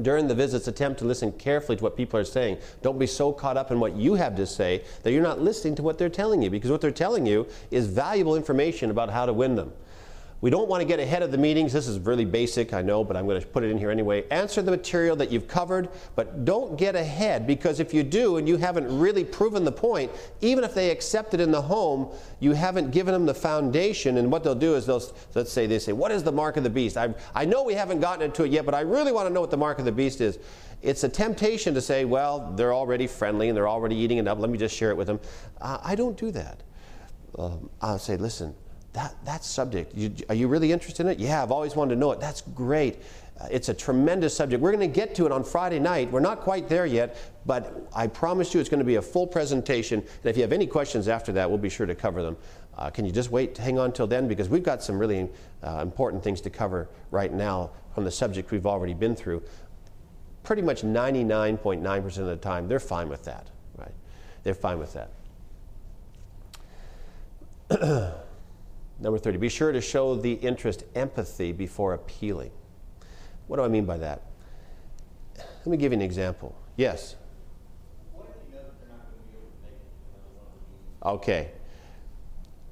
During 0.00 0.28
the 0.28 0.34
visits, 0.34 0.68
attempt 0.68 0.98
to 1.00 1.04
listen 1.04 1.32
carefully 1.32 1.76
to 1.76 1.82
what 1.82 1.96
people 1.96 2.18
are 2.18 2.24
saying. 2.24 2.58
Don't 2.82 2.98
be 2.98 3.06
so 3.06 3.32
caught 3.32 3.56
up 3.56 3.70
in 3.70 3.80
what 3.80 3.96
you 3.96 4.14
have 4.14 4.36
to 4.36 4.46
say 4.46 4.82
that 5.02 5.12
you're 5.12 5.22
not 5.22 5.40
listening 5.40 5.74
to 5.76 5.82
what 5.82 5.98
they're 5.98 6.08
telling 6.08 6.42
you 6.42 6.50
because 6.50 6.70
what 6.70 6.80
they're 6.80 6.90
telling 6.90 7.26
you 7.26 7.46
is 7.70 7.86
valuable 7.86 8.36
information 8.36 8.90
about 8.90 9.10
how 9.10 9.26
to 9.26 9.32
win 9.32 9.56
them. 9.56 9.72
We 10.42 10.48
don't 10.48 10.68
want 10.68 10.80
to 10.80 10.86
get 10.86 10.98
ahead 10.98 11.22
of 11.22 11.32
the 11.32 11.38
meetings. 11.38 11.70
This 11.70 11.86
is 11.86 11.98
really 11.98 12.24
basic, 12.24 12.72
I 12.72 12.80
know, 12.80 13.04
but 13.04 13.14
I'm 13.14 13.26
going 13.26 13.38
to 13.38 13.46
put 13.46 13.62
it 13.62 13.70
in 13.70 13.76
here 13.76 13.90
anyway. 13.90 14.26
Answer 14.30 14.62
the 14.62 14.70
material 14.70 15.14
that 15.16 15.30
you've 15.30 15.46
covered, 15.46 15.90
but 16.16 16.46
don't 16.46 16.78
get 16.78 16.96
ahead 16.96 17.46
because 17.46 17.78
if 17.78 17.92
you 17.92 18.02
do 18.02 18.38
and 18.38 18.48
you 18.48 18.56
haven't 18.56 18.98
really 18.98 19.22
proven 19.22 19.64
the 19.64 19.72
point, 19.72 20.10
even 20.40 20.64
if 20.64 20.72
they 20.72 20.90
accept 20.90 21.34
it 21.34 21.40
in 21.40 21.50
the 21.50 21.60
home, 21.60 22.10
you 22.38 22.52
haven't 22.52 22.90
given 22.90 23.12
them 23.12 23.26
the 23.26 23.34
foundation. 23.34 24.16
And 24.16 24.32
what 24.32 24.42
they'll 24.42 24.54
do 24.54 24.76
is 24.76 24.86
they'll, 24.86 25.02
let's 25.34 25.52
say, 25.52 25.66
they 25.66 25.78
say, 25.78 25.92
What 25.92 26.10
is 26.10 26.22
the 26.22 26.32
mark 26.32 26.56
of 26.56 26.64
the 26.64 26.70
beast? 26.70 26.96
I, 26.96 27.14
I 27.34 27.44
know 27.44 27.62
we 27.62 27.74
haven't 27.74 28.00
gotten 28.00 28.22
into 28.22 28.44
it 28.44 28.50
yet, 28.50 28.64
but 28.64 28.74
I 28.74 28.80
really 28.80 29.12
want 29.12 29.28
to 29.28 29.34
know 29.34 29.42
what 29.42 29.50
the 29.50 29.58
mark 29.58 29.78
of 29.78 29.84
the 29.84 29.92
beast 29.92 30.22
is. 30.22 30.38
It's 30.80 31.04
a 31.04 31.08
temptation 31.10 31.74
to 31.74 31.82
say, 31.82 32.06
Well, 32.06 32.52
they're 32.56 32.72
already 32.72 33.06
friendly 33.06 33.48
and 33.48 33.56
they're 33.56 33.68
already 33.68 33.96
eating 33.96 34.16
it 34.16 34.26
up. 34.26 34.38
Let 34.38 34.48
me 34.48 34.56
just 34.56 34.74
share 34.74 34.88
it 34.88 34.96
with 34.96 35.06
them. 35.06 35.20
Uh, 35.60 35.76
I 35.82 35.94
don't 35.94 36.16
do 36.16 36.30
that. 36.30 36.62
Um, 37.38 37.68
I'll 37.82 37.98
say, 37.98 38.16
Listen, 38.16 38.54
that, 38.92 39.14
that 39.24 39.44
subject, 39.44 39.94
you, 39.94 40.12
are 40.28 40.34
you 40.34 40.48
really 40.48 40.72
interested 40.72 41.06
in 41.06 41.12
it? 41.12 41.18
Yeah, 41.18 41.42
I've 41.42 41.52
always 41.52 41.76
wanted 41.76 41.94
to 41.94 42.00
know 42.00 42.10
it. 42.12 42.20
That's 42.20 42.40
great. 42.40 43.02
Uh, 43.40 43.46
it's 43.50 43.68
a 43.68 43.74
tremendous 43.74 44.36
subject. 44.36 44.60
We're 44.60 44.72
going 44.72 44.80
to 44.80 44.94
get 44.94 45.14
to 45.14 45.26
it 45.26 45.32
on 45.32 45.44
Friday 45.44 45.78
night. 45.78 46.10
We're 46.10 46.20
not 46.20 46.40
quite 46.40 46.68
there 46.68 46.86
yet, 46.86 47.16
but 47.46 47.88
I 47.94 48.08
promise 48.08 48.52
you 48.52 48.60
it's 48.60 48.68
going 48.68 48.80
to 48.80 48.84
be 48.84 48.96
a 48.96 49.02
full 49.02 49.26
presentation. 49.26 50.00
And 50.00 50.24
if 50.24 50.36
you 50.36 50.42
have 50.42 50.52
any 50.52 50.66
questions 50.66 51.06
after 51.06 51.30
that, 51.32 51.48
we'll 51.48 51.58
be 51.58 51.68
sure 51.68 51.86
to 51.86 51.94
cover 51.94 52.22
them. 52.22 52.36
Uh, 52.76 52.90
can 52.90 53.04
you 53.04 53.12
just 53.12 53.30
wait, 53.30 53.56
hang 53.56 53.78
on 53.78 53.92
till 53.92 54.06
then? 54.06 54.26
Because 54.26 54.48
we've 54.48 54.62
got 54.62 54.82
some 54.82 54.98
really 54.98 55.28
uh, 55.62 55.78
important 55.82 56.24
things 56.24 56.40
to 56.40 56.50
cover 56.50 56.88
right 57.10 57.32
now 57.32 57.70
from 57.94 58.04
the 58.04 58.10
subject 58.10 58.50
we've 58.50 58.66
already 58.66 58.94
been 58.94 59.14
through. 59.14 59.42
Pretty 60.42 60.62
much 60.62 60.82
99.9% 60.82 62.18
of 62.18 62.26
the 62.26 62.36
time, 62.36 62.66
they're 62.66 62.80
fine 62.80 63.08
with 63.08 63.24
that, 63.24 63.46
right? 63.76 63.92
They're 64.42 64.54
fine 64.54 64.78
with 64.78 64.94
that. 64.94 65.10
Number 69.00 69.18
30, 69.18 69.38
be 69.38 69.48
sure 69.48 69.72
to 69.72 69.80
show 69.80 70.14
the 70.14 70.34
interest 70.34 70.84
empathy 70.94 71.52
before 71.52 71.94
appealing. 71.94 72.50
What 73.46 73.56
do 73.56 73.62
I 73.62 73.68
mean 73.68 73.86
by 73.86 73.96
that? 73.96 74.22
Let 75.36 75.66
me 75.66 75.76
give 75.78 75.92
you 75.92 75.96
an 75.96 76.02
example. 76.02 76.54
Yes? 76.76 77.16
Okay. 81.02 81.50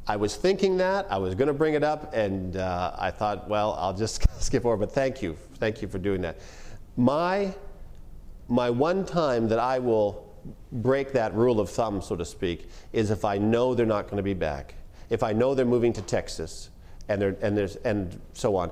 I 0.07 0.17
was 0.17 0.37
thinking 0.37 0.77
that. 0.79 1.07
I 1.11 1.17
was 1.17 1.35
going 1.35 1.49
to 1.49 1.55
bring 1.55 1.75
it 1.75 1.83
up, 1.83 2.15
and 2.15 2.57
uh, 2.57 2.95
I 2.99 3.11
thought, 3.11 3.49
well, 3.49 3.75
I'll 3.79 3.97
just 3.97 4.27
skip 4.43 4.67
over, 4.67 4.77
but 4.77 4.93
thank 4.93 5.23
you. 5.23 5.35
Thank 5.55 5.81
you 5.81 5.89
for 5.89 5.99
doing 5.99 6.21
that. 6.23 6.39
My, 6.97 7.55
my 8.49 8.69
one 8.69 9.07
time 9.07 9.49
that 9.49 9.59
I 9.59 9.79
will 9.79 10.27
break 10.73 11.13
that 11.13 11.35
rule 11.35 11.59
of 11.59 11.71
thumb, 11.71 12.03
so 12.03 12.17
to 12.17 12.25
speak, 12.25 12.69
is 12.93 13.11
if 13.11 13.25
I 13.25 13.39
know 13.39 13.75
they're 13.75 13.87
not 13.87 14.05
going 14.05 14.19
to 14.19 14.23
be 14.23 14.35
back 14.35 14.75
if 15.11 15.23
I 15.23 15.33
know 15.33 15.55
they're 15.55 15.65
moving 15.65 15.93
to 15.95 16.03
Texas 16.03 16.71
and, 17.09 17.23
and, 17.23 17.57
there's, 17.57 17.77
and 17.77 18.21
so 18.35 18.57
on, 18.57 18.71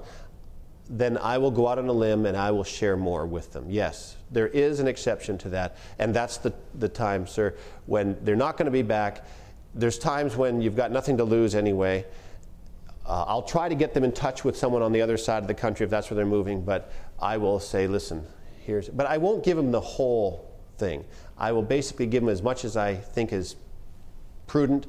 then 0.89 1.19
I 1.19 1.39
will 1.39 1.51
go 1.51 1.67
out 1.67 1.79
on 1.79 1.89
a 1.89 1.93
limb 1.93 2.27
and 2.27 2.37
I 2.37 2.51
will 2.51 2.65
share 2.65 2.97
more 2.97 3.27
with 3.27 3.53
them. 3.53 3.69
Yes, 3.69 4.17
there 4.31 4.49
is 4.49 4.79
an 4.81 4.87
exception 4.87 5.37
to 5.39 5.49
that. 5.51 5.77
And 5.99 6.15
that's 6.15 6.37
the, 6.37 6.53
the 6.75 6.89
time, 6.89 7.27
sir, 7.27 7.55
when 7.87 8.17
they're 8.25 8.37
not 8.37 8.57
going 8.57 8.67
to 8.67 8.73
be 8.73 8.83
back. 8.83 9.27
There's 9.75 9.99
times 9.99 10.37
when 10.37 10.61
you've 10.61 10.77
got 10.77 10.91
nothing 10.93 11.17
to 11.17 11.25
lose 11.25 11.55
anyway. 11.55 12.05
Uh, 13.05 13.25
I'll 13.27 13.43
try 13.43 13.69
to 13.69 13.75
get 13.75 13.95
them 13.95 14.05
in 14.05 14.13
touch 14.13 14.45
with 14.45 14.57
someone 14.57 14.83
on 14.83 14.93
the 14.93 15.01
other 15.01 15.17
side 15.17 15.43
of 15.43 15.49
the 15.49 15.55
country 15.55 15.85
if 15.85 15.91
that's 15.91 16.11
where 16.11 16.17
they're 16.17 16.27
moving, 16.27 16.65
but 16.65 16.93
I 17.21 17.37
will 17.37 17.61
say, 17.61 17.87
listen, 17.87 18.27
here's, 18.65 18.89
but 18.89 19.07
I 19.07 19.19
won't 19.19 19.45
give 19.45 19.57
them 19.57 19.71
the 19.71 19.81
whole 19.81 20.51
thing. 20.79 21.05
I 21.39 21.53
will 21.53 21.63
basically 21.63 22.07
give 22.07 22.23
them 22.23 22.31
as 22.31 22.43
much 22.43 22.65
as 22.65 22.77
I 22.77 22.95
think 22.95 23.33
is 23.33 23.57
prudent 24.47 24.87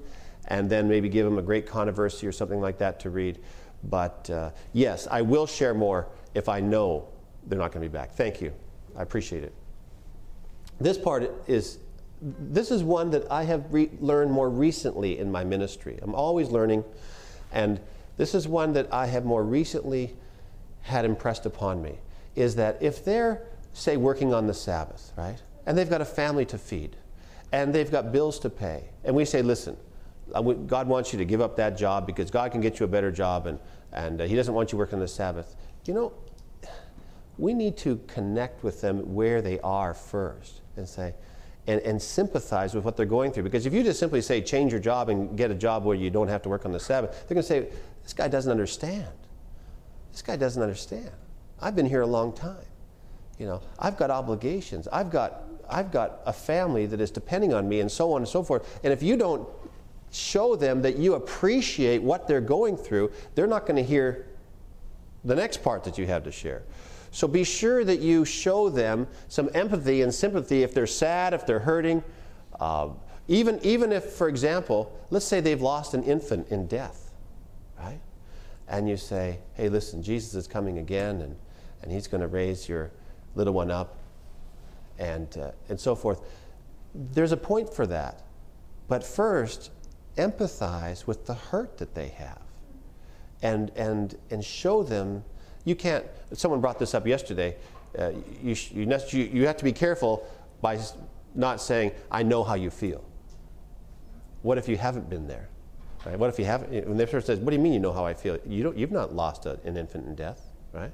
and 0.48 0.70
then 0.70 0.88
maybe 0.88 1.10
give 1.10 1.26
them 1.26 1.38
a 1.38 1.42
great 1.42 1.66
controversy 1.66 2.26
or 2.28 2.32
something 2.32 2.62
like 2.62 2.78
that 2.78 3.00
to 3.02 3.10
read. 3.10 3.40
But 3.84 4.30
uh, 4.30 4.52
yes, 4.74 5.08
I 5.10 5.22
will 5.22 5.48
share 5.48 5.74
more 5.74 6.08
if 6.34 6.50
I 6.50 6.60
know 6.60 7.08
they're 7.46 7.60
not 7.60 7.72
going 7.72 7.84
to 7.84 7.90
be 7.90 7.94
back. 7.94 8.14
Thank 8.14 8.42
you. 8.42 8.54
I 8.96 9.04
appreciate 9.04 9.44
it. 9.44 9.54
This 10.80 10.98
part 10.98 11.32
is 11.48 11.80
this 12.22 12.72
is 12.72 12.84
one 12.84 13.12
that 13.12 13.32
I 13.32 13.44
have 13.44 13.72
re- 13.72 13.92
learned 14.00 14.32
more 14.32 14.50
recently 14.50 15.20
in 15.20 15.32
my 15.32 15.44
ministry. 15.44 16.00
I'm 16.02 16.16
always 16.16 16.50
learning, 16.50 16.84
and 17.52 17.80
this 18.18 18.34
is 18.34 18.48
one 18.48 18.74
that 18.74 18.92
I 18.92 19.06
have 19.06 19.24
more 19.24 19.44
recently 19.44 20.16
had 20.82 21.06
impressed 21.06 21.46
upon 21.46 21.82
me 21.82 22.00
is 22.36 22.56
that 22.56 22.78
if 22.82 23.04
they're, 23.04 23.44
say, 23.74 23.98
working 23.98 24.34
on 24.34 24.48
the 24.48 24.54
Sabbath, 24.54 25.12
right, 25.16 25.40
and 25.66 25.78
they've 25.78 25.90
got 25.90 26.02
a 26.02 26.06
family 26.06 26.46
to 26.46 26.58
feed, 26.58 26.96
and 27.52 27.74
they've 27.74 27.92
got 27.92 28.12
bills 28.12 28.40
to 28.40 28.50
pay, 28.50 28.86
and 29.04 29.16
we 29.16 29.26
say, 29.26 29.42
listen, 29.42 29.78
God 30.34 30.88
wants 30.88 31.14
you 31.14 31.20
to 31.20 31.26
give 31.26 31.42
up 31.42 31.56
that 31.58 31.78
job 31.78 32.06
because 32.06 32.30
God 32.30 32.52
can 32.52 32.62
get 32.62 32.80
you 32.80 32.86
a 32.86 32.90
better 32.90 33.12
job 33.12 33.48
and, 33.48 33.60
and 33.94 34.22
uh, 34.22 34.26
He 34.26 34.36
doesn't 34.36 34.54
want 34.54 34.72
you 34.72 34.78
working 34.78 35.00
the 35.00 35.08
Sabbath. 35.08 35.56
You 35.86 35.94
know, 35.94 36.14
we 37.38 37.54
need 37.54 37.78
to 37.78 37.98
connect 38.08 38.64
with 38.64 38.82
them 38.82 39.14
where 39.14 39.42
they 39.42 39.60
are 39.62 39.94
first 39.94 40.62
and 40.76 40.88
say, 40.88 41.14
and, 41.68 41.82
and 41.82 42.02
sympathize 42.02 42.74
with 42.74 42.84
what 42.84 42.98
they're 42.98 43.06
going 43.06 43.32
through. 43.32 43.44
Because 43.44 43.66
if 43.66 43.74
you 43.74 43.84
just 43.84 44.00
simply 44.00 44.22
say, 44.22 44.42
change 44.42 44.72
your 44.72 44.82
job 44.82 45.10
and 45.10 45.38
get 45.38 45.52
a 45.52 45.56
job 45.56 45.84
where 45.84 45.96
you 45.96 46.10
don't 46.10 46.30
have 46.30 46.42
to 46.44 46.50
work 46.50 46.66
on 46.66 46.72
the 46.72 46.80
Sabbath, 46.80 47.12
they're 47.28 47.36
going 47.36 47.44
to 47.44 47.48
say, 47.48 47.68
this 48.04 48.14
guy 48.14 48.28
doesn't 48.28 48.52
understand. 48.52 49.08
This 50.12 50.22
guy 50.22 50.36
doesn't 50.36 50.62
understand. 50.62 51.12
I've 51.62 51.76
been 51.76 51.86
here 51.86 52.02
a 52.02 52.08
long 52.08 52.34
time. 52.34 52.66
You 53.38 53.46
know, 53.46 53.62
I've 53.78 53.98
got 53.98 54.10
obligations. 54.10 54.88
I've 54.88 55.12
got, 55.12 55.44
I've 55.70 55.92
got 55.92 56.22
a 56.26 56.34
family 56.34 56.86
that 56.88 57.02
is 57.02 57.12
depending 57.12 57.54
on 57.54 57.68
me 57.70 57.82
and 57.82 57.92
so 57.92 58.14
on 58.14 58.22
and 58.22 58.28
so 58.28 58.44
forth. 58.44 58.80
And 58.84 58.92
if 58.92 59.04
you 59.04 59.18
don't 59.18 59.48
show 60.12 60.56
them 60.56 60.82
that 60.82 60.98
you 60.98 61.16
appreciate 61.16 62.02
what 62.02 62.28
they're 62.28 62.42
going 62.42 62.78
through, 62.78 63.12
they're 63.36 63.48
not 63.48 63.66
going 63.66 63.76
to 63.76 63.84
hear 63.84 64.28
the 65.24 65.36
next 65.36 65.64
part 65.64 65.84
that 65.84 65.98
you 65.98 66.08
have 66.08 66.24
to 66.24 66.32
share. 66.32 66.64
So 67.12 67.28
be 67.28 67.44
sure 67.44 67.84
that 67.84 68.00
you 68.00 68.26
show 68.26 68.70
them 68.70 69.08
some 69.28 69.50
empathy 69.54 70.02
and 70.02 70.14
sympathy 70.14 70.64
if 70.64 70.74
they're 70.74 70.88
sad, 70.88 71.34
if 71.34 71.46
they're 71.46 71.60
hurting. 71.60 72.04
Uh, 72.60 72.90
even, 73.28 73.60
even 73.64 73.92
if, 73.92 74.06
for 74.06 74.30
example, 74.30 74.98
let's 75.10 75.26
say 75.26 75.42
they've 75.42 75.62
lost 75.62 75.94
an 75.94 76.04
infant 76.04 76.48
in 76.50 76.68
death, 76.68 77.12
right? 77.78 78.00
And 78.68 78.88
you 78.88 78.98
say, 78.98 79.40
hey, 79.54 79.70
listen, 79.70 80.02
Jesus 80.02 80.34
is 80.36 80.48
coming 80.48 80.78
again, 80.78 81.22
and, 81.22 81.36
and 81.82 81.92
he's 81.92 82.08
going 82.08 82.22
to 82.22 82.28
raise 82.28 82.70
your 82.70 82.92
little 83.36 83.54
one 83.54 83.72
up, 83.72 83.98
and, 84.98 85.36
uh, 85.38 85.52
and 85.70 85.80
so 85.80 85.96
forth. 85.96 86.22
There's 86.94 87.32
a 87.32 87.38
point 87.38 87.74
for 87.74 87.86
that. 87.88 88.24
But 88.88 89.04
first, 89.04 89.72
empathize 90.18 91.08
with 91.08 91.26
the 91.26 91.34
hurt 91.34 91.78
that 91.78 91.96
they 91.96 92.10
have 92.10 92.42
and, 93.42 93.72
and, 93.76 94.16
and 94.30 94.44
show 94.44 94.84
them. 94.84 95.24
You 95.66 95.76
can't, 95.76 96.06
someone 96.34 96.62
brought 96.62 96.80
this 96.80 96.94
up 96.94 97.08
yesterday. 97.08 97.56
Uh, 97.98 98.12
you, 98.42 98.56
you, 98.74 98.88
you 99.12 99.48
have 99.48 99.58
to 99.58 99.64
be 99.64 99.72
careful 99.72 100.28
by 100.62 100.80
not 101.36 101.62
saying, 101.62 101.92
I 102.12 102.24
know 102.24 102.44
how 102.44 102.56
you 102.56 102.70
feel. 102.70 103.04
What 104.42 104.58
if 104.58 104.68
you 104.68 104.78
haven't 104.78 105.10
been 105.10 105.28
there? 105.28 105.50
Right? 106.06 106.18
What 106.18 106.30
if 106.30 106.40
you 106.40 106.46
haven't? 106.46 106.88
When 106.88 106.98
the 106.98 107.06
person 107.06 107.26
says, 107.26 107.40
What 107.40 107.52
do 107.52 107.58
you 107.58 107.62
mean 107.62 107.74
you 107.74 107.80
know 107.80 107.92
how 107.92 108.06
I 108.06 108.14
feel? 108.14 108.38
You 108.46 108.64
don't, 108.64 108.78
you've 108.78 108.92
not 108.92 109.14
lost 109.14 109.46
a, 109.46 109.60
an 109.66 109.78
infant 109.78 110.08
in 110.08 110.16
death, 110.16 110.42
right? 110.72 110.92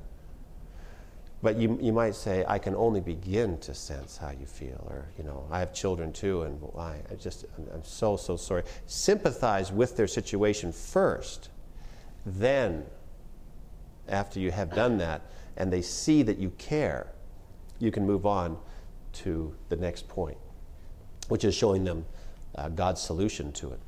But 1.44 1.58
you, 1.58 1.78
you 1.82 1.92
might 1.92 2.16
say, 2.16 2.46
I 2.48 2.58
can 2.58 2.74
only 2.74 3.02
begin 3.02 3.58
to 3.60 3.74
sense 3.74 4.16
how 4.16 4.32
you 4.32 4.46
feel. 4.46 4.88
Or, 4.90 5.10
you 5.18 5.26
know, 5.26 5.46
I 5.52 5.60
have 5.60 5.74
children 5.74 6.14
too, 6.14 6.44
and 6.44 6.58
I, 6.78 7.02
I 7.12 7.16
just, 7.20 7.44
I'm, 7.58 7.84
so, 7.84 8.16
so 8.16 8.38
sorry. 8.38 8.64
Sympathize 8.86 9.70
with 9.70 9.98
their 9.98 10.08
situation 10.08 10.72
first. 10.72 11.50
Then, 12.26 12.86
after 14.08 14.40
you 14.40 14.52
have 14.52 14.74
done 14.74 14.98
that, 15.00 15.22
and 15.58 15.72
they 15.72 15.82
see 15.82 16.24
that 16.24 16.38
you 16.38 16.50
care, 16.52 17.12
you 17.78 17.92
can 17.92 18.08
move 18.08 18.26
on 18.26 18.58
to 19.12 19.54
the 19.68 19.76
next 19.76 20.08
point, 20.08 20.38
which 21.28 21.44
is 21.44 21.54
showing 21.54 21.84
them 21.84 22.06
uh, 22.56 22.70
God's 22.70 23.02
solution 23.02 23.52
to 23.52 23.74
it. 23.74 23.80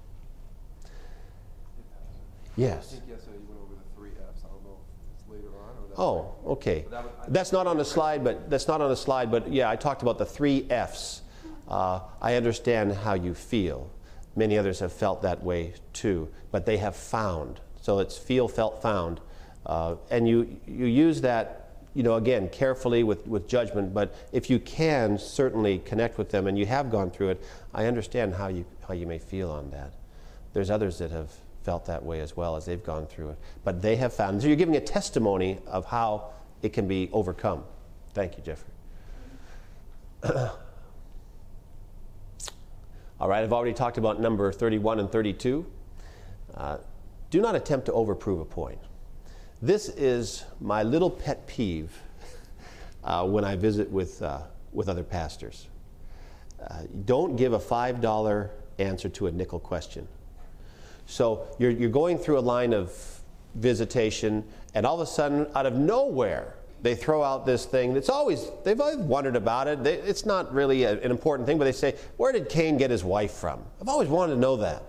Yes. 2.57 2.91
think 2.91 3.03
yesterday 3.09 3.37
you 3.37 3.47
went 3.47 3.61
over 3.61 3.75
the 3.75 3.95
three 3.95 4.11
Fs. 4.11 4.43
I 4.43 4.47
don't 4.49 4.63
know 4.63 4.79
if 4.83 5.21
it's 5.21 5.29
later 5.29 5.55
on 5.55 5.71
or 5.77 5.84
that's. 5.84 5.84
Oh, 5.97 6.35
okay. 6.45 6.85
That's 7.27 7.51
not 7.51 7.67
on 7.67 7.77
the 7.77 7.85
slide, 7.85 8.23
but 8.23 8.49
that's 8.49 8.67
not 8.67 8.81
on 8.81 8.89
the 8.89 8.97
slide. 8.97 9.31
But 9.31 9.51
yeah, 9.51 9.69
I 9.69 9.75
talked 9.75 10.01
about 10.01 10.17
the 10.17 10.25
three 10.25 10.65
Fs. 10.69 11.21
Uh, 11.67 12.01
I 12.21 12.35
understand 12.35 12.93
how 12.93 13.13
you 13.13 13.33
feel. 13.33 13.89
Many 14.35 14.57
others 14.57 14.79
have 14.79 14.91
felt 14.91 15.21
that 15.21 15.43
way 15.43 15.73
too, 15.93 16.29
but 16.51 16.65
they 16.65 16.77
have 16.77 16.95
found. 16.95 17.61
So 17.81 17.99
it's 17.99 18.17
feel, 18.17 18.47
felt, 18.47 18.81
found, 18.81 19.21
uh, 19.65 19.95
and 20.11 20.27
you 20.27 20.59
you 20.67 20.85
use 20.85 21.21
that, 21.21 21.69
you 21.93 22.03
know, 22.03 22.15
again 22.15 22.49
carefully 22.49 23.03
with 23.03 23.25
with 23.27 23.47
judgment. 23.47 23.93
But 23.93 24.13
if 24.31 24.49
you 24.49 24.59
can, 24.59 25.17
certainly 25.17 25.79
connect 25.79 26.17
with 26.17 26.29
them, 26.29 26.47
and 26.47 26.57
you 26.57 26.65
have 26.65 26.91
gone 26.91 27.09
through 27.09 27.29
it. 27.29 27.43
I 27.73 27.85
understand 27.85 28.35
how 28.35 28.47
you 28.47 28.65
how 28.87 28.93
you 28.93 29.07
may 29.07 29.19
feel 29.19 29.49
on 29.49 29.69
that. 29.71 29.93
There's 30.53 30.69
others 30.69 30.97
that 30.99 31.11
have 31.11 31.31
felt 31.65 31.85
that 31.87 32.05
way 32.05 32.21
as 32.21 32.37
well 32.37 32.55
as 32.55 32.65
they've 32.65 32.83
gone 32.83 33.07
through 33.07 33.29
it. 33.29 33.39
But 33.63 33.81
they 33.81 33.95
have 33.95 34.13
found. 34.13 34.39
So 34.41 34.47
you're 34.47 34.55
giving 34.55 34.75
a 34.75 34.81
testimony 34.81 35.57
of 35.65 35.85
how 35.85 36.29
it 36.61 36.71
can 36.73 36.87
be 36.87 37.09
overcome. 37.11 37.63
Thank 38.13 38.37
you, 38.37 38.43
Jeffrey. 38.43 38.69
All 43.19 43.27
right, 43.27 43.43
I've 43.43 43.51
already 43.51 43.73
talked 43.73 43.97
about 43.97 44.21
number 44.21 44.51
31 44.51 44.99
and 44.99 45.11
32. 45.11 45.65
Uh, 46.53 46.77
do 47.31 47.41
not 47.41 47.55
attempt 47.55 47.87
to 47.87 47.91
overprove 47.93 48.41
a 48.41 48.45
point. 48.45 48.79
This 49.61 49.89
is 49.89 50.45
my 50.61 50.83
little 50.83 51.09
pet 51.09 51.47
peeve 51.47 51.91
uh, 53.03 53.25
when 53.25 53.43
I 53.43 53.55
visit 53.55 53.89
with, 53.89 54.21
uh, 54.21 54.41
with 54.71 54.87
other 54.87 55.03
pastors. 55.03 55.67
Uh, 56.61 56.83
don't 57.05 57.35
give 57.35 57.53
a 57.53 57.59
$5 57.59 58.49
answer 58.77 59.09
to 59.09 59.27
a 59.27 59.31
nickel 59.31 59.59
question. 59.59 60.07
So 61.05 61.47
you're, 61.59 61.71
you're 61.71 61.89
going 61.89 62.17
through 62.17 62.39
a 62.39 62.41
line 62.41 62.73
of 62.73 62.93
visitation, 63.55 64.43
and 64.73 64.85
all 64.85 64.95
of 64.95 65.01
a 65.01 65.05
sudden, 65.05 65.47
out 65.55 65.65
of 65.65 65.75
nowhere, 65.75 66.55
they 66.81 66.93
throw 66.93 67.23
out 67.23 67.45
this 67.45 67.65
thing 67.65 67.93
that's 67.93 68.09
always, 68.09 68.51
they've 68.63 68.79
always 68.79 68.97
wondered 68.97 69.35
about 69.35 69.67
it. 69.67 69.83
They, 69.83 69.95
it's 69.95 70.25
not 70.25 70.53
really 70.53 70.83
a, 70.83 71.01
an 71.01 71.09
important 71.09 71.47
thing, 71.47 71.57
but 71.57 71.65
they 71.65 71.71
say, 71.71 71.95
Where 72.17 72.31
did 72.31 72.49
Cain 72.49 72.77
get 72.77 72.91
his 72.91 73.03
wife 73.03 73.31
from? 73.31 73.63
I've 73.81 73.89
always 73.89 74.09
wanted 74.09 74.35
to 74.35 74.39
know 74.39 74.57
that. 74.57 74.83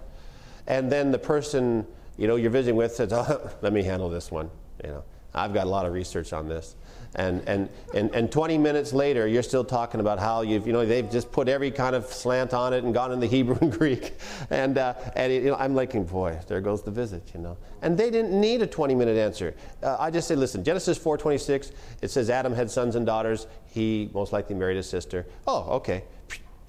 And 0.67 0.91
then 0.91 1.11
the 1.13 1.19
person, 1.19 1.87
you 2.19 2.27
know, 2.27 2.37
you're 2.37 2.51
visiting 2.51 2.77
with 2.77 2.93
says, 2.93 3.13
oh, 3.15 3.51
Let 3.63 3.73
me 3.73 3.83
handle 3.83 4.11
this 4.11 4.31
one. 4.31 4.51
You 4.85 4.91
know, 4.91 5.05
I've 5.35 5.55
got 5.55 5.67
a 5.67 5.71
lot 5.71 5.87
of 5.87 5.93
research 5.93 6.33
on 6.33 6.49
this. 6.49 6.77
And, 7.17 7.43
and, 7.49 7.71
and, 7.95 8.15
and 8.15 8.31
20 8.31 8.59
minutes 8.59 8.93
later, 8.93 9.27
you're 9.27 9.43
still 9.43 9.65
talking 9.65 10.01
about 10.01 10.19
how 10.19 10.43
you've, 10.43 10.67
you 10.67 10.73
know, 10.75 10.85
they've 10.85 11.11
just 11.11 11.33
put 11.33 11.49
every 11.49 11.71
kind 11.71 11.97
of 11.97 12.05
slant 12.07 12.53
on 12.53 12.75
it 12.75 12.85
and 12.85 12.93
gone 12.93 13.11
into 13.11 13.27
Hebrew 13.37 13.57
and 13.61 13.73
Greek. 13.73 14.19
And, 14.51 14.77
uh, 14.77 14.95
and 15.17 15.33
it, 15.33 15.43
you 15.43 15.51
know, 15.51 15.57
I'm 15.57 15.75
like, 15.75 15.93
boy, 16.09 16.39
there 16.47 16.61
goes 16.61 16.83
the 16.83 16.91
visit, 16.91 17.23
you 17.35 17.41
know. 17.41 17.57
And 17.81 17.97
they 17.97 18.11
didn't 18.11 18.39
need 18.39 18.61
a 18.61 18.67
20 18.67 18.95
minute 18.95 19.17
answer. 19.17 19.55
Uh, 19.83 19.97
I 19.99 20.11
just 20.11 20.29
say, 20.29 20.37
listen, 20.37 20.63
Genesis 20.63 20.99
4.26, 20.99 21.73
it 22.03 22.11
says 22.11 22.29
Adam 22.29 22.53
had 22.53 22.71
sons 22.71 22.97
and 22.97 23.07
daughters. 23.07 23.47
He 23.65 24.11
most 24.13 24.35
likely 24.35 24.55
married 24.55 24.77
his 24.77 24.89
sister. 24.89 25.27
Oh, 25.47 25.71
okay. 25.77 26.05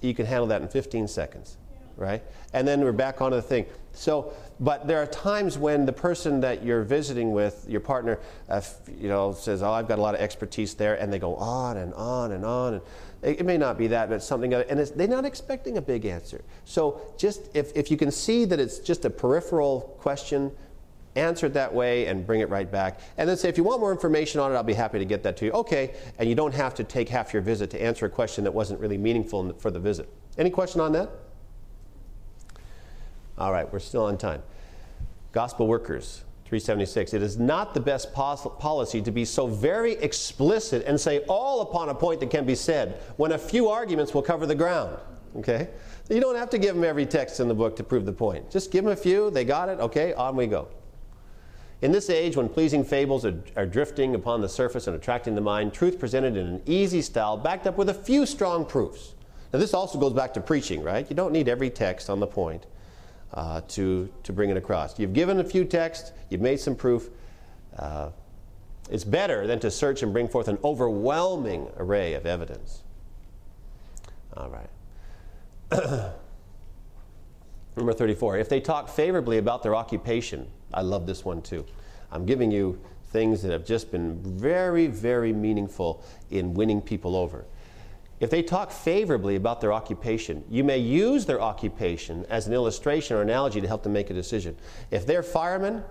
You 0.00 0.14
can 0.14 0.24
handle 0.24 0.46
that 0.46 0.62
in 0.62 0.68
15 0.68 1.08
seconds, 1.08 1.57
right? 1.98 2.22
And 2.52 2.66
then 2.66 2.80
we're 2.80 2.92
back 2.92 3.20
onto 3.20 3.36
the 3.36 3.42
thing. 3.42 3.66
So, 3.92 4.32
but 4.60 4.86
there 4.86 5.02
are 5.02 5.06
times 5.06 5.58
when 5.58 5.84
the 5.84 5.92
person 5.92 6.40
that 6.40 6.64
you're 6.64 6.82
visiting 6.82 7.32
with, 7.32 7.66
your 7.68 7.80
partner, 7.80 8.18
uh, 8.48 8.60
you 8.96 9.08
know, 9.08 9.32
says, 9.32 9.62
"Oh, 9.62 9.72
I've 9.72 9.88
got 9.88 9.98
a 9.98 10.02
lot 10.02 10.14
of 10.14 10.20
expertise 10.20 10.74
there," 10.74 10.94
and 10.94 11.12
they 11.12 11.18
go 11.18 11.34
on 11.36 11.76
and 11.76 11.92
on 11.94 12.32
and 12.32 12.44
on, 12.44 12.74
and 12.74 12.82
it, 13.22 13.40
it 13.40 13.46
may 13.46 13.58
not 13.58 13.76
be 13.76 13.88
that, 13.88 14.08
but 14.08 14.22
something, 14.22 14.54
other, 14.54 14.64
and 14.68 14.80
they're 14.80 15.08
not 15.08 15.24
expecting 15.24 15.76
a 15.76 15.82
big 15.82 16.06
answer. 16.06 16.44
So, 16.64 17.00
just 17.18 17.50
if, 17.54 17.76
if 17.76 17.90
you 17.90 17.96
can 17.96 18.10
see 18.10 18.44
that 18.46 18.60
it's 18.60 18.78
just 18.78 19.04
a 19.04 19.10
peripheral 19.10 19.96
question, 19.98 20.52
answer 21.16 21.46
it 21.46 21.54
that 21.54 21.74
way 21.74 22.06
and 22.06 22.26
bring 22.26 22.40
it 22.40 22.48
right 22.48 22.70
back. 22.70 23.00
And 23.16 23.28
then 23.28 23.36
say, 23.36 23.48
if 23.48 23.58
you 23.58 23.64
want 23.64 23.80
more 23.80 23.90
information 23.90 24.40
on 24.40 24.52
it, 24.52 24.54
I'll 24.54 24.62
be 24.62 24.74
happy 24.74 24.98
to 24.98 25.04
get 25.04 25.22
that 25.24 25.36
to 25.38 25.46
you. 25.46 25.52
Okay, 25.52 25.94
and 26.18 26.28
you 26.28 26.34
don't 26.34 26.54
have 26.54 26.74
to 26.76 26.84
take 26.84 27.08
half 27.08 27.32
your 27.32 27.42
visit 27.42 27.70
to 27.70 27.82
answer 27.82 28.06
a 28.06 28.10
question 28.10 28.44
that 28.44 28.54
wasn't 28.54 28.80
really 28.80 28.98
meaningful 28.98 29.52
for 29.54 29.70
the 29.70 29.80
visit. 29.80 30.08
Any 30.36 30.50
question 30.50 30.80
on 30.80 30.92
that? 30.92 31.10
All 33.38 33.52
right, 33.52 33.72
we're 33.72 33.78
still 33.78 34.04
on 34.04 34.18
time. 34.18 34.42
Gospel 35.32 35.68
workers, 35.68 36.24
376. 36.46 37.14
It 37.14 37.22
is 37.22 37.38
not 37.38 37.72
the 37.72 37.80
best 37.80 38.12
policy 38.12 39.00
to 39.02 39.10
be 39.10 39.24
so 39.24 39.46
very 39.46 39.92
explicit 39.92 40.84
and 40.86 41.00
say 41.00 41.20
all 41.28 41.60
upon 41.60 41.88
a 41.88 41.94
point 41.94 42.20
that 42.20 42.30
can 42.30 42.44
be 42.44 42.54
said 42.54 43.00
when 43.16 43.32
a 43.32 43.38
few 43.38 43.68
arguments 43.68 44.12
will 44.12 44.22
cover 44.22 44.46
the 44.46 44.54
ground. 44.54 44.96
Okay? 45.36 45.68
You 46.08 46.20
don't 46.20 46.36
have 46.36 46.50
to 46.50 46.58
give 46.58 46.74
them 46.74 46.84
every 46.84 47.06
text 47.06 47.38
in 47.38 47.48
the 47.48 47.54
book 47.54 47.76
to 47.76 47.84
prove 47.84 48.06
the 48.06 48.12
point. 48.12 48.50
Just 48.50 48.72
give 48.72 48.82
them 48.82 48.92
a 48.92 48.96
few, 48.96 49.30
they 49.30 49.44
got 49.44 49.68
it, 49.68 49.78
okay, 49.78 50.14
on 50.14 50.34
we 50.34 50.46
go. 50.46 50.68
In 51.80 51.92
this 51.92 52.10
age, 52.10 52.36
when 52.36 52.48
pleasing 52.48 52.82
fables 52.82 53.24
are, 53.24 53.40
are, 53.54 53.66
drifting 53.66 54.16
upon 54.16 54.40
the 54.40 54.48
surface 54.48 54.88
and 54.88 54.96
attracting 54.96 55.36
the 55.36 55.40
mind, 55.40 55.72
truth 55.72 56.00
presented 56.00 56.36
in 56.36 56.46
an 56.46 56.62
easy 56.66 57.02
style, 57.02 57.36
backed 57.36 57.68
up 57.68 57.76
with 57.76 57.88
a 57.88 57.94
few 57.94 58.26
strong 58.26 58.64
proofs. 58.64 59.14
Now, 59.52 59.60
this 59.60 59.74
also 59.74 59.96
goes 60.00 60.12
back 60.12 60.34
to 60.34 60.40
preaching, 60.40 60.82
right? 60.82 61.08
You 61.08 61.14
don't 61.14 61.32
need 61.32 61.46
every 61.46 61.70
text 61.70 62.10
on 62.10 62.18
the 62.18 62.26
point 62.26 62.66
uh, 63.34 63.60
to, 63.68 64.08
to 64.22 64.32
bring 64.32 64.50
it 64.50 64.56
across. 64.56 64.98
You've 64.98 65.12
given 65.12 65.40
a 65.40 65.44
few 65.44 65.64
texts, 65.64 66.12
you've 66.30 66.40
made 66.40 66.60
some 66.60 66.74
proof. 66.74 67.10
Uh, 67.76 68.10
it's 68.90 69.04
better 69.04 69.46
than 69.46 69.60
to 69.60 69.70
search 69.70 70.02
and 70.02 70.12
bring 70.12 70.28
forth 70.28 70.48
an 70.48 70.58
overwhelming 70.64 71.68
array 71.76 72.14
of 72.14 72.24
evidence. 72.26 72.82
All 74.36 74.48
right. 74.50 74.70
Number 77.76 77.92
34. 77.92 78.38
If 78.38 78.48
they 78.48 78.60
talk 78.60 78.88
favorably 78.88 79.38
about 79.38 79.62
their 79.62 79.76
occupation, 79.76 80.48
I 80.72 80.80
love 80.82 81.06
this 81.06 81.24
one 81.24 81.42
too. 81.42 81.64
I'm 82.10 82.24
giving 82.24 82.50
you 82.50 82.80
things 83.10 83.42
that 83.42 83.52
have 83.52 83.64
just 83.64 83.90
been 83.90 84.18
very, 84.22 84.86
very 84.86 85.32
meaningful 85.32 86.02
in 86.30 86.54
winning 86.54 86.80
people 86.80 87.14
over. 87.16 87.44
If 88.20 88.30
they 88.30 88.42
talk 88.42 88.72
favorably 88.72 89.36
about 89.36 89.60
their 89.60 89.72
occupation, 89.72 90.44
you 90.50 90.64
may 90.64 90.78
use 90.78 91.24
their 91.24 91.40
occupation 91.40 92.26
as 92.28 92.46
an 92.46 92.52
illustration 92.52 93.16
or 93.16 93.22
analogy 93.22 93.60
to 93.60 93.68
help 93.68 93.84
them 93.84 93.92
make 93.92 94.10
a 94.10 94.14
decision. 94.14 94.56
If 94.90 95.06
they're 95.06 95.22
firemen, 95.22 95.84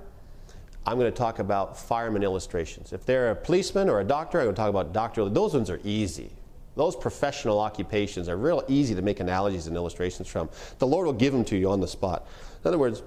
I'm 0.86 0.98
going 0.98 1.12
to 1.12 1.18
talk 1.18 1.40
about 1.40 1.78
fireman 1.78 2.24
illustrations. 2.24 2.94
If 2.94 3.06
they're 3.06 3.32
a 3.32 3.36
policeman 3.36 3.90
or 3.90 4.00
a 4.02 4.04
doctor, 4.04 4.40
I'm 4.40 4.46
going 4.46 4.56
to 4.56 4.62
talk 4.62 4.70
about 4.70 4.94
doctor. 4.94 5.28
Those 5.30 5.54
ones 5.54 5.70
are 5.70 5.80
easy. 5.84 6.32
Those 6.76 6.96
professional 6.96 7.60
occupations 7.60 8.30
are 8.30 8.38
real 8.38 8.64
easy 8.68 8.94
to 8.96 9.02
make 9.02 9.20
analogies 9.20 9.68
and 9.68 9.76
illustrations 9.76 10.28
from. 10.28 10.50
The 10.80 10.88
Lord 10.88 11.06
will 11.06 11.14
give 11.14 11.34
them 11.34 11.44
to 11.46 11.58
you 11.58 11.72
on 11.72 11.82
the 11.82 11.88
spot. 11.88 12.28
In 12.64 12.68
other 12.68 12.78
words, 12.78 13.04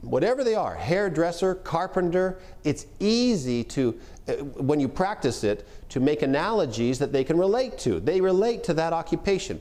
whatever 0.00 0.42
they 0.44 0.54
are 0.54 0.74
hairdresser, 0.74 1.54
carpenter 1.56 2.38
it's 2.64 2.86
easy 3.00 3.64
to, 3.64 3.98
Uh, 4.26 4.32
when 4.32 4.80
you 4.80 4.88
practice 4.88 5.44
it, 5.44 5.68
to 5.90 6.00
make 6.00 6.22
analogies 6.22 6.98
that 6.98 7.12
they 7.12 7.24
can 7.24 7.38
relate 7.38 7.76
to. 7.78 8.00
They 8.00 8.20
relate 8.22 8.64
to 8.64 8.74
that 8.74 8.92
occupation. 8.92 9.60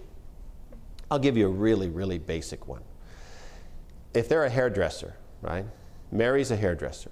I'll 1.12 1.20
give 1.20 1.36
you 1.36 1.48
a 1.48 1.52
really, 1.52 1.90
really 1.90 2.18
basic 2.18 2.66
one. 2.68 2.82
If 4.14 4.30
they're 4.30 4.46
a 4.46 4.50
hairdresser, 4.50 5.16
right? 5.42 5.66
Mary's 6.12 6.52
a 6.52 6.56
hairdresser. 6.56 7.12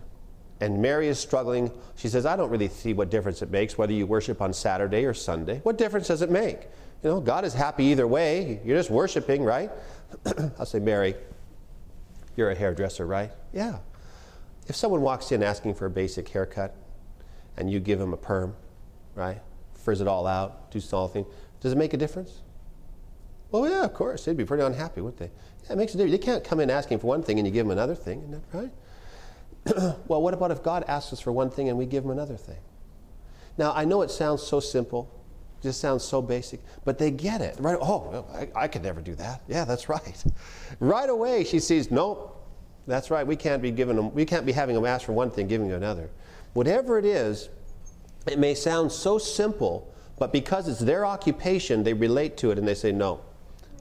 And 0.62 0.82
Mary 0.82 1.08
is 1.08 1.20
struggling. 1.20 1.72
She 1.96 2.08
says, 2.08 2.26
I 2.26 2.36
don't 2.38 2.50
really 2.50 2.70
see 2.70 2.94
what 2.94 3.10
difference 3.10 3.42
it 3.42 3.52
makes 3.52 3.78
whether 3.78 3.92
you 3.92 4.06
worship 4.06 4.42
on 4.42 4.54
Saturday 4.54 5.06
or 5.06 5.14
Sunday. 5.14 5.60
What 5.64 5.78
difference 5.78 6.08
does 6.08 6.22
it 6.22 6.30
make? 6.30 6.62
You 7.04 7.10
know, 7.10 7.20
God 7.20 7.44
is 7.44 7.54
happy 7.54 7.86
either 7.86 8.08
way. 8.08 8.62
You're 8.64 8.78
just 8.78 8.92
worshiping, 8.92 9.44
right? 9.44 9.72
I'll 10.58 10.66
say, 10.66 10.80
Mary, 10.80 11.16
you're 12.38 12.52
a 12.52 12.56
hairdresser, 12.56 13.06
right? 13.06 13.32
Yeah. 13.52 13.80
If 14.68 14.76
someone 14.76 15.02
walks 15.02 15.32
in 15.32 15.44
asking 15.44 15.74
for 15.74 15.88
a 15.88 15.90
basic 15.90 16.30
haircut 16.30 16.76
and 17.58 17.72
you 17.72 17.80
give 17.80 18.00
them 18.00 18.14
a 18.14 18.18
perm, 18.18 18.56
right? 19.16 19.42
Frizz 19.74 20.02
it 20.02 20.08
all 20.08 20.28
out, 20.28 20.72
do 20.72 20.80
something, 20.80 21.26
does 21.60 21.74
it 21.74 21.78
make 21.78 21.94
a 21.94 21.98
difference? 21.98 22.42
Well, 23.52 23.70
yeah, 23.70 23.84
of 23.84 23.94
course. 23.94 24.26
They'd 24.26 24.38
be 24.38 24.46
pretty 24.46 24.64
unhappy, 24.64 25.02
wouldn't 25.02 25.20
they? 25.20 25.32
Yeah, 25.66 25.74
it 25.74 25.78
makes 25.78 25.94
a 25.94 25.98
difference. 25.98 26.14
They 26.14 26.26
can't 26.26 26.44
come 26.44 26.60
in 26.60 26.70
asking 26.70 27.00
for 27.00 27.08
one 27.08 27.22
thing 27.22 27.38
and 27.38 27.48
you 27.48 27.54
give 27.54 27.66
them 27.66 27.72
another 27.72 27.96
thing, 27.96 28.20
isn't 28.20 28.32
that 28.52 28.58
right? 28.58 28.72
well, 30.08 30.22
what 30.22 30.34
about 30.34 30.52
if 30.52 30.64
God 30.64 30.86
asks 30.88 31.14
us 31.14 31.20
for 31.20 31.32
one 31.32 31.50
thing 31.50 31.70
and 31.70 31.78
we 31.78 31.86
give 31.86 32.04
him 32.04 32.12
another 32.12 32.38
thing? 32.38 32.58
Now, 33.58 33.74
I 33.74 33.86
know 33.86 34.02
it 34.02 34.10
sounds 34.10 34.42
so 34.42 34.60
simple, 34.60 35.14
just 35.62 35.80
sounds 35.80 36.04
so 36.04 36.22
basic, 36.22 36.62
but 36.86 36.98
they 36.98 37.12
get 37.12 37.42
it. 37.42 37.58
Right? 37.60 37.78
Oh, 37.80 38.26
I, 38.34 38.64
I 38.64 38.68
could 38.68 38.84
never 38.84 39.02
do 39.02 39.14
that. 39.16 39.42
Yeah, 39.48 39.66
that's 39.66 39.90
right. 39.90 40.24
Right 40.80 41.10
away, 41.10 41.44
she 41.44 41.60
sees, 41.60 41.92
nope, 41.92 42.38
that's 42.88 43.12
right. 43.12 43.28
We 43.28 43.36
can't 43.36 43.62
be 43.62 43.70
giving 43.70 43.96
them, 43.96 44.14
we 44.14 44.26
can't 44.26 44.46
be 44.46 44.52
having 44.52 44.76
them 44.76 44.86
ask 44.86 45.06
for 45.06 45.14
one 45.14 45.30
thing, 45.30 45.48
giving 45.48 45.68
them 45.68 45.78
another. 45.78 46.10
Whatever 46.54 46.98
it 46.98 47.06
is, 47.06 47.50
It 48.28 48.38
may 48.38 48.54
sound 48.54 48.92
so 48.92 49.18
simple, 49.18 49.92
but 50.20 50.32
because 50.32 50.68
it's 50.68 50.80
their 50.80 51.06
occupation, 51.06 51.84
they 51.84 51.94
relate 51.94 52.38
to 52.38 52.52
it 52.52 52.60
and 52.60 52.68
they 52.68 52.76
say, 52.76 52.92
no, 52.92 53.22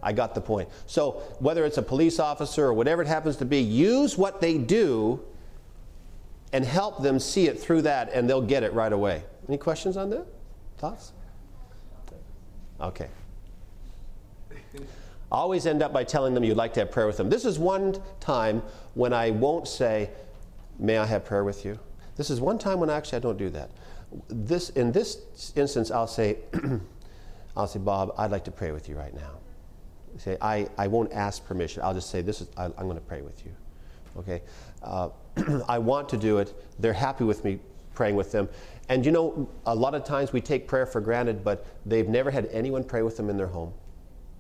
I 0.03 0.13
got 0.13 0.35
the 0.35 0.41
point. 0.41 0.69
So, 0.87 1.23
whether 1.41 1.67
it's 1.67 1.77
a 1.77 1.83
police 1.83 2.19
officer 2.19 2.65
or 2.65 2.73
whatever 2.73 3.03
it 3.03 3.09
happens 3.09 3.37
to 3.37 3.45
be, 3.45 3.59
use 3.59 4.17
what 4.17 4.41
they 4.41 4.57
do 4.57 5.21
and 6.53 6.65
help 6.65 7.03
them 7.03 7.21
see 7.21 7.49
it 7.49 7.61
through 7.61 7.83
that, 7.83 8.11
and 8.13 8.29
they'll 8.29 8.41
get 8.41 8.63
it 8.63 8.73
right 8.73 8.93
away. 8.93 9.23
Any 9.47 9.59
questions 9.59 9.97
on 9.97 10.11
that? 10.11 10.27
Thoughts? 10.79 11.13
Okay. 12.81 13.09
Always 15.31 15.67
end 15.67 15.83
up 15.83 15.93
by 15.93 16.03
telling 16.03 16.35
them 16.35 16.43
you'd 16.43 16.57
like 16.57 16.73
to 16.75 16.81
have 16.81 16.91
prayer 16.91 17.07
with 17.07 17.19
them. 17.19 17.29
This 17.29 17.45
is 17.45 17.59
one 17.59 18.03
time 18.19 18.63
when 18.95 19.13
I 19.13 19.31
won't 19.31 19.69
say, 19.69 20.11
May 20.79 20.97
I 20.97 21.05
have 21.05 21.27
prayer 21.27 21.45
with 21.45 21.65
you? 21.65 21.79
This 22.21 22.29
is 22.29 22.39
one 22.39 22.59
time 22.59 22.81
when 22.81 22.91
actually 22.91 23.17
I 23.17 23.21
don't 23.21 23.39
do 23.39 23.49
that. 23.49 23.71
This, 24.29 24.69
in 24.69 24.93
this 24.93 25.23
instance, 25.57 25.91
I'll 25.91 26.07
say, 26.07 26.37
I'll 27.57 27.67
say, 27.67 27.79
Bob, 27.79 28.13
I'd 28.19 28.31
like 28.31 28.45
to 28.45 28.51
pray 28.51 28.73
with 28.73 28.91
you 28.91 28.95
right 28.95 29.15
now. 29.15 29.39
Say, 30.19 30.37
I, 30.43 30.69
I 30.77 30.87
won't 30.87 31.15
ask 31.15 31.43
permission. 31.47 31.83
I'll 31.83 31.95
just 31.95 32.11
say, 32.11 32.21
this 32.21 32.43
is, 32.43 32.49
I, 32.59 32.67
am 32.67 32.73
going 32.77 32.97
to 32.97 33.01
pray 33.01 33.23
with 33.23 33.43
you. 33.47 33.53
Okay? 34.19 34.43
Uh, 34.83 35.09
I 35.67 35.79
want 35.79 36.11
to 36.11 36.19
do 36.19 36.37
it. 36.37 36.53
They're 36.79 36.93
happy 36.93 37.25
with 37.25 37.43
me 37.43 37.59
praying 37.95 38.17
with 38.17 38.33
them. 38.33 38.51
And 38.91 39.07
you 39.07 39.13
know, 39.13 39.49
a 39.65 39.75
lot 39.75 39.95
of 39.95 40.05
times 40.05 40.31
we 40.31 40.43
take 40.43 40.69
prayer 40.69 40.85
for 40.85 41.01
granted, 41.01 41.43
but 41.43 41.65
they've 41.87 42.07
never 42.07 42.31
had 42.31 42.51
anyone 42.53 42.85
pray 42.85 43.01
with 43.01 43.17
them 43.17 43.31
in 43.31 43.39
their 43.39 43.47
home 43.47 43.73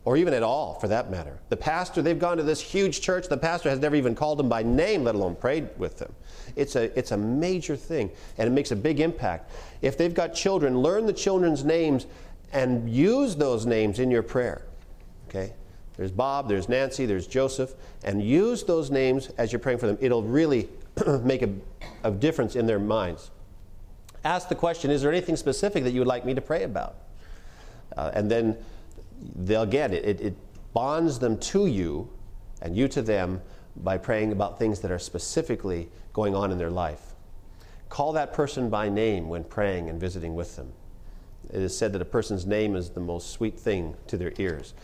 or 0.05 0.17
even 0.17 0.33
at 0.33 0.43
all 0.43 0.75
for 0.75 0.89
that 0.89 1.11
matter. 1.11 1.39
The 1.51 1.57
pastor, 1.57 2.03
they've 2.03 2.19
gone 2.19 2.39
to 2.39 2.43
this 2.43 2.61
huge 2.61 3.01
church, 3.01 3.29
the 3.29 3.37
pastor 3.37 3.69
has 3.69 3.79
never 3.79 3.97
even 3.97 4.15
called 4.15 4.39
them 4.39 4.49
by 4.49 4.63
name, 4.63 5.05
let 5.05 5.15
alone 5.15 5.37
prayed 5.37 5.69
with 5.77 5.99
them. 5.99 6.13
It's 6.57 6.75
a, 6.77 6.97
it's 6.99 7.13
a 7.13 7.17
major 7.17 7.77
thing, 7.77 8.11
and 8.39 8.49
it 8.49 8.51
makes 8.51 8.71
a 8.71 8.77
big 8.77 9.01
impact. 9.01 9.53
If 9.83 9.99
they've 9.99 10.15
got 10.15 10.35
children, 10.35 10.79
learn 10.79 11.07
the 11.07 11.13
children's 11.13 11.65
names 11.65 12.07
and 12.53 12.89
use 12.91 13.37
those 13.37 13.67
names 13.67 13.99
in 13.99 14.11
your 14.11 14.23
prayer. 14.23 14.63
Okay? 15.29 15.53
There's 15.97 16.11
Bob, 16.11 16.49
there's 16.49 16.69
Nancy, 16.69 17.05
there's 17.05 17.27
Joseph, 17.27 17.75
and 18.03 18.23
use 18.23 18.65
those 18.65 18.91
names 18.91 19.29
as 19.37 19.53
you're 19.53 19.59
praying 19.59 19.79
for 19.79 19.87
them. 19.87 19.99
It'll 20.01 20.23
really 20.23 20.69
make 21.23 21.43
a, 21.43 21.51
a 22.05 22.11
difference 22.11 22.57
in 22.57 22.67
their 22.67 22.79
minds. 22.79 23.31
Ask 24.25 24.49
the 24.49 24.55
question 24.55 24.91
Is 24.91 25.03
there 25.03 25.11
anything 25.11 25.37
specific 25.37 25.85
that 25.85 25.93
you 25.93 26.01
would 26.01 26.09
like 26.09 26.25
me 26.25 26.35
to 26.35 26.41
pray 26.41 26.63
about? 26.63 26.97
Uh, 27.97 28.11
and 28.15 28.31
then 28.31 28.57
they'll 29.37 29.66
get 29.66 29.93
it. 29.93 30.05
it. 30.05 30.21
It 30.21 30.37
bonds 30.73 31.18
them 31.18 31.39
to 31.39 31.66
you 31.66 32.09
and 32.62 32.77
you 32.77 32.89
to 32.89 33.03
them 33.03 33.41
by 33.77 33.99
praying 33.99 34.33
about 34.33 34.59
things 34.59 34.81
that 34.81 34.91
are 34.91 34.99
specifically 34.99 35.89
going 36.12 36.35
on 36.35 36.51
in 36.51 36.59
their 36.59 36.71
life. 36.71 37.14
Call 37.89 38.12
that 38.12 38.33
person 38.33 38.71
by 38.71 38.89
name 38.89 39.29
when 39.29 39.45
praying 39.45 39.89
and 39.89 40.01
visiting 40.01 40.35
with 40.35 40.57
them. 40.57 40.73
It 41.53 41.61
is 41.61 41.77
said 41.77 41.93
that 41.95 42.03
a 42.03 42.07
person's 42.07 42.47
name 42.47 42.77
is 42.77 42.91
the 42.91 43.01
most 43.01 43.31
sweet 43.31 43.59
thing 43.59 43.97
to 44.07 44.16
their 44.16 44.33
ears. 44.39 44.75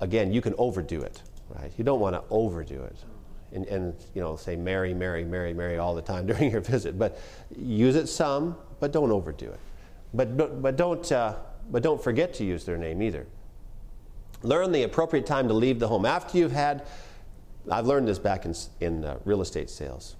Again, 0.00 0.32
you 0.32 0.40
can 0.40 0.54
overdo 0.56 1.02
it, 1.02 1.22
right? 1.50 1.72
You 1.76 1.84
don't 1.84 2.00
want 2.00 2.14
to 2.14 2.22
overdo 2.30 2.82
it. 2.82 2.96
And, 3.52 3.66
and, 3.66 3.94
you 4.14 4.22
know, 4.22 4.36
say 4.36 4.56
Mary, 4.56 4.94
Mary, 4.94 5.24
Mary, 5.24 5.52
Mary 5.52 5.78
all 5.78 5.94
the 5.94 6.02
time 6.02 6.26
during 6.26 6.50
your 6.50 6.60
visit. 6.60 6.98
But 6.98 7.18
use 7.58 7.96
it 7.96 8.06
some, 8.06 8.56
but 8.78 8.92
don't 8.92 9.10
overdo 9.10 9.46
it. 9.46 9.60
But, 10.14 10.36
but, 10.36 10.62
but, 10.62 10.76
don't, 10.76 11.12
uh, 11.12 11.34
but 11.70 11.82
don't 11.82 12.02
forget 12.02 12.32
to 12.34 12.44
use 12.44 12.64
their 12.64 12.78
name 12.78 13.02
either. 13.02 13.26
Learn 14.42 14.72
the 14.72 14.82
appropriate 14.84 15.26
time 15.26 15.48
to 15.48 15.54
leave 15.54 15.78
the 15.78 15.88
home. 15.88 16.06
After 16.06 16.38
you've 16.38 16.52
had, 16.52 16.86
I've 17.70 17.86
learned 17.86 18.08
this 18.08 18.18
back 18.18 18.46
in, 18.46 18.54
in 18.80 19.04
uh, 19.04 19.18
real 19.24 19.42
estate 19.42 19.68
sales. 19.68 20.16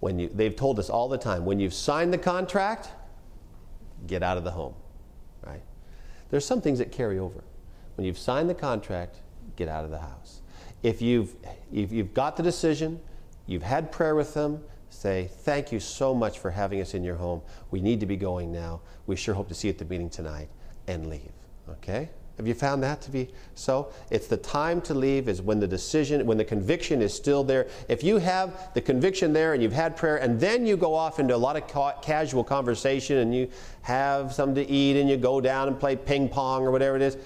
When 0.00 0.18
you, 0.18 0.28
they've 0.28 0.54
told 0.54 0.78
us 0.78 0.90
all 0.90 1.08
the 1.08 1.18
time, 1.18 1.44
when 1.44 1.58
you've 1.58 1.74
signed 1.74 2.12
the 2.12 2.18
contract, 2.18 2.90
get 4.06 4.22
out 4.22 4.36
of 4.36 4.44
the 4.44 4.50
home, 4.50 4.74
right? 5.44 5.62
There's 6.30 6.44
some 6.44 6.60
things 6.60 6.78
that 6.78 6.92
carry 6.92 7.18
over. 7.18 7.42
When 7.96 8.06
you've 8.06 8.18
signed 8.18 8.48
the 8.50 8.54
contract, 8.54 9.20
get 9.56 9.68
out 9.68 9.84
of 9.84 9.90
the 9.90 9.98
house. 9.98 10.42
If 10.82 11.00
you've, 11.00 11.34
if 11.72 11.90
you've 11.90 12.12
got 12.12 12.36
the 12.36 12.42
decision, 12.42 13.00
you've 13.46 13.62
had 13.62 13.90
prayer 13.90 14.14
with 14.14 14.34
them, 14.34 14.62
say, 14.90 15.30
Thank 15.30 15.72
you 15.72 15.80
so 15.80 16.14
much 16.14 16.38
for 16.38 16.50
having 16.50 16.80
us 16.80 16.94
in 16.94 17.02
your 17.02 17.16
home. 17.16 17.40
We 17.70 17.80
need 17.80 18.00
to 18.00 18.06
be 18.06 18.16
going 18.16 18.52
now. 18.52 18.82
We 19.06 19.16
sure 19.16 19.34
hope 19.34 19.48
to 19.48 19.54
see 19.54 19.68
you 19.68 19.72
at 19.72 19.78
the 19.78 19.84
meeting 19.84 20.10
tonight, 20.10 20.48
and 20.86 21.08
leave. 21.08 21.32
Okay? 21.68 22.10
Have 22.36 22.48
you 22.48 22.54
found 22.54 22.82
that 22.82 23.00
to 23.02 23.10
be 23.10 23.28
so? 23.54 23.92
It's 24.10 24.26
the 24.26 24.36
time 24.36 24.80
to 24.82 24.94
leave 24.94 25.28
is 25.28 25.40
when 25.40 25.60
the 25.60 25.68
decision, 25.68 26.26
when 26.26 26.36
the 26.36 26.44
conviction 26.44 27.00
is 27.00 27.14
still 27.14 27.44
there. 27.44 27.68
If 27.88 28.02
you 28.02 28.18
have 28.18 28.74
the 28.74 28.80
conviction 28.80 29.32
there 29.32 29.54
and 29.54 29.62
you've 29.62 29.72
had 29.72 29.96
prayer, 29.96 30.16
and 30.16 30.40
then 30.40 30.66
you 30.66 30.76
go 30.76 30.94
off 30.94 31.20
into 31.20 31.34
a 31.34 31.38
lot 31.38 31.56
of 31.56 31.68
ca- 31.68 32.00
casual 32.00 32.42
conversation 32.42 33.18
and 33.18 33.34
you 33.34 33.48
have 33.82 34.32
something 34.32 34.66
to 34.66 34.70
eat 34.70 35.00
and 35.00 35.08
you 35.08 35.16
go 35.16 35.40
down 35.40 35.68
and 35.68 35.78
play 35.78 35.94
ping 35.94 36.28
pong 36.28 36.62
or 36.62 36.72
whatever 36.72 36.96
it 36.96 37.02
is, 37.02 37.16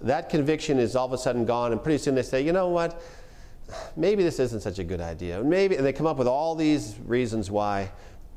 that 0.00 0.28
conviction 0.28 0.78
is 0.78 0.96
all 0.96 1.06
of 1.06 1.12
a 1.12 1.18
sudden 1.18 1.44
gone, 1.44 1.72
and 1.72 1.82
pretty 1.82 1.98
soon 1.98 2.14
they 2.14 2.22
say, 2.22 2.42
you 2.42 2.52
know 2.52 2.68
what? 2.68 3.00
Maybe 3.96 4.22
this 4.22 4.38
isn't 4.38 4.60
such 4.60 4.78
a 4.78 4.84
good 4.84 5.00
idea. 5.00 5.42
Maybe, 5.42 5.76
and 5.76 5.86
they 5.86 5.92
come 5.92 6.06
up 6.06 6.16
with 6.16 6.28
all 6.28 6.54
these 6.54 6.96
reasons 7.04 7.50
why. 7.50 7.90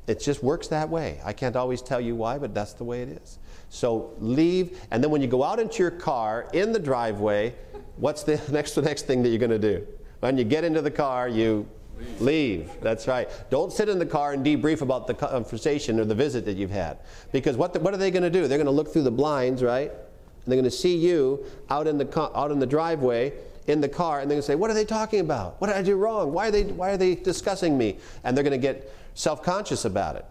It 0.09 0.19
just 0.19 0.41
works 0.41 0.67
that 0.69 0.89
way. 0.89 1.21
I 1.23 1.33
can't 1.33 1.55
always 1.55 1.83
tell 1.83 2.01
you 2.01 2.15
why, 2.15 2.39
but 2.39 2.51
that's 2.51 2.73
the 2.73 2.83
way 2.83 3.03
it 3.03 3.09
is. 3.09 3.37
So 3.69 4.11
leave, 4.17 4.81
and 4.89 5.03
then 5.03 5.11
when 5.11 5.21
you 5.21 5.27
go 5.27 5.43
out 5.43 5.59
into 5.59 5.83
your 5.83 5.91
car 5.91 6.49
in 6.51 6.71
the 6.71 6.79
driveway, 6.79 7.53
what's 7.97 8.23
the 8.23 8.41
next 8.51 8.73
the 8.73 8.81
next 8.81 9.05
thing 9.05 9.21
that 9.21 9.29
you're 9.29 9.37
going 9.37 9.51
to 9.51 9.59
do? 9.59 9.85
When 10.21 10.35
you 10.35 10.45
get 10.45 10.63
into 10.63 10.81
the 10.81 10.89
car, 10.89 11.29
you 11.29 11.69
leave. 12.17 12.21
leave. 12.21 12.71
That's 12.81 13.07
right. 13.07 13.29
Don't 13.51 13.71
sit 13.71 13.87
in 13.87 13.99
the 13.99 14.05
car 14.05 14.33
and 14.33 14.43
debrief 14.43 14.81
about 14.81 15.05
the 15.05 15.13
conversation 15.13 15.99
or 15.99 16.05
the 16.05 16.15
visit 16.15 16.43
that 16.45 16.57
you've 16.57 16.71
had, 16.71 16.97
because 17.31 17.55
what 17.55 17.73
the, 17.73 17.79
what 17.79 17.93
are 17.93 17.97
they 17.97 18.09
going 18.09 18.23
to 18.23 18.31
do? 18.31 18.47
They're 18.47 18.57
going 18.57 18.65
to 18.65 18.71
look 18.71 18.91
through 18.91 19.03
the 19.03 19.11
blinds, 19.11 19.61
right? 19.61 19.91
And 19.91 20.47
they're 20.47 20.59
going 20.59 20.63
to 20.63 20.71
see 20.75 20.97
you 20.97 21.45
out 21.69 21.85
in 21.85 21.99
the 21.99 22.31
out 22.35 22.49
in 22.49 22.57
the 22.57 22.65
driveway 22.65 23.33
in 23.67 23.79
the 23.79 23.89
car, 23.89 24.21
and 24.21 24.31
they're 24.31 24.37
going 24.37 24.41
to 24.41 24.47
say, 24.47 24.55
"What 24.55 24.71
are 24.71 24.73
they 24.73 24.85
talking 24.85 25.19
about? 25.19 25.61
What 25.61 25.67
did 25.67 25.75
I 25.75 25.83
do 25.83 25.97
wrong? 25.97 26.33
Why 26.33 26.47
are 26.47 26.51
they 26.51 26.63
why 26.63 26.89
are 26.89 26.97
they 26.97 27.13
discussing 27.13 27.77
me?" 27.77 27.99
And 28.23 28.35
they're 28.35 28.43
going 28.43 28.59
to 28.59 28.67
get 28.67 28.91
self-conscious 29.19 29.83
about 29.83 30.15
it. 30.15 30.23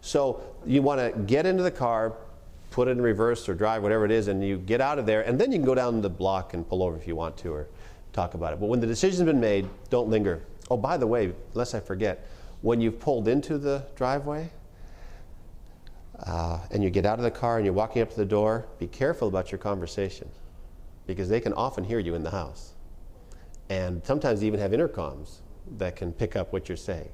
So 0.00 0.42
you 0.64 0.80
want 0.80 1.00
to 1.00 1.20
get 1.24 1.44
into 1.44 1.62
the 1.62 1.70
car, 1.70 2.14
put 2.70 2.88
it 2.88 2.92
in 2.92 3.00
reverse 3.02 3.46
or 3.46 3.54
drive, 3.54 3.82
whatever 3.82 4.06
it 4.06 4.10
is, 4.10 4.28
and 4.28 4.42
you 4.42 4.56
get 4.56 4.80
out 4.80 4.98
of 4.98 5.04
there, 5.04 5.20
and 5.20 5.38
then 5.38 5.52
you 5.52 5.58
can 5.58 5.66
go 5.66 5.74
down 5.74 6.00
the 6.00 6.08
block 6.08 6.54
and 6.54 6.66
pull 6.66 6.82
over 6.82 6.96
if 6.96 7.06
you 7.06 7.14
want 7.14 7.36
to 7.36 7.52
or 7.52 7.68
talk 8.14 8.32
about 8.32 8.54
it. 8.54 8.58
But 8.58 8.70
when 8.70 8.80
the 8.80 8.86
decision's 8.86 9.26
been 9.26 9.38
made, 9.38 9.68
don't 9.90 10.08
linger. 10.08 10.42
Oh, 10.70 10.78
by 10.78 10.96
the 10.96 11.06
way, 11.06 11.34
lest 11.52 11.74
I 11.74 11.80
forget, 11.80 12.26
when 12.62 12.80
you've 12.80 12.98
pulled 12.98 13.28
into 13.28 13.58
the 13.58 13.84
driveway 13.96 14.50
uh, 16.26 16.60
and 16.70 16.82
you 16.82 16.88
get 16.88 17.04
out 17.04 17.18
of 17.18 17.24
the 17.24 17.30
car 17.30 17.58
and 17.58 17.66
you're 17.66 17.74
walking 17.74 18.00
up 18.00 18.08
to 18.08 18.16
the 18.16 18.24
door, 18.24 18.64
be 18.78 18.86
careful 18.86 19.28
about 19.28 19.52
your 19.52 19.58
conversation 19.58 20.30
because 21.06 21.28
they 21.28 21.40
can 21.40 21.52
often 21.52 21.84
hear 21.84 21.98
you 21.98 22.14
in 22.14 22.22
the 22.22 22.30
house. 22.30 22.72
And 23.68 24.02
sometimes 24.06 24.42
even 24.42 24.58
have 24.58 24.70
intercoms 24.70 25.40
that 25.76 25.96
can 25.96 26.14
pick 26.14 26.34
up 26.34 26.50
what 26.50 26.70
you're 26.70 26.78
saying. 26.78 27.10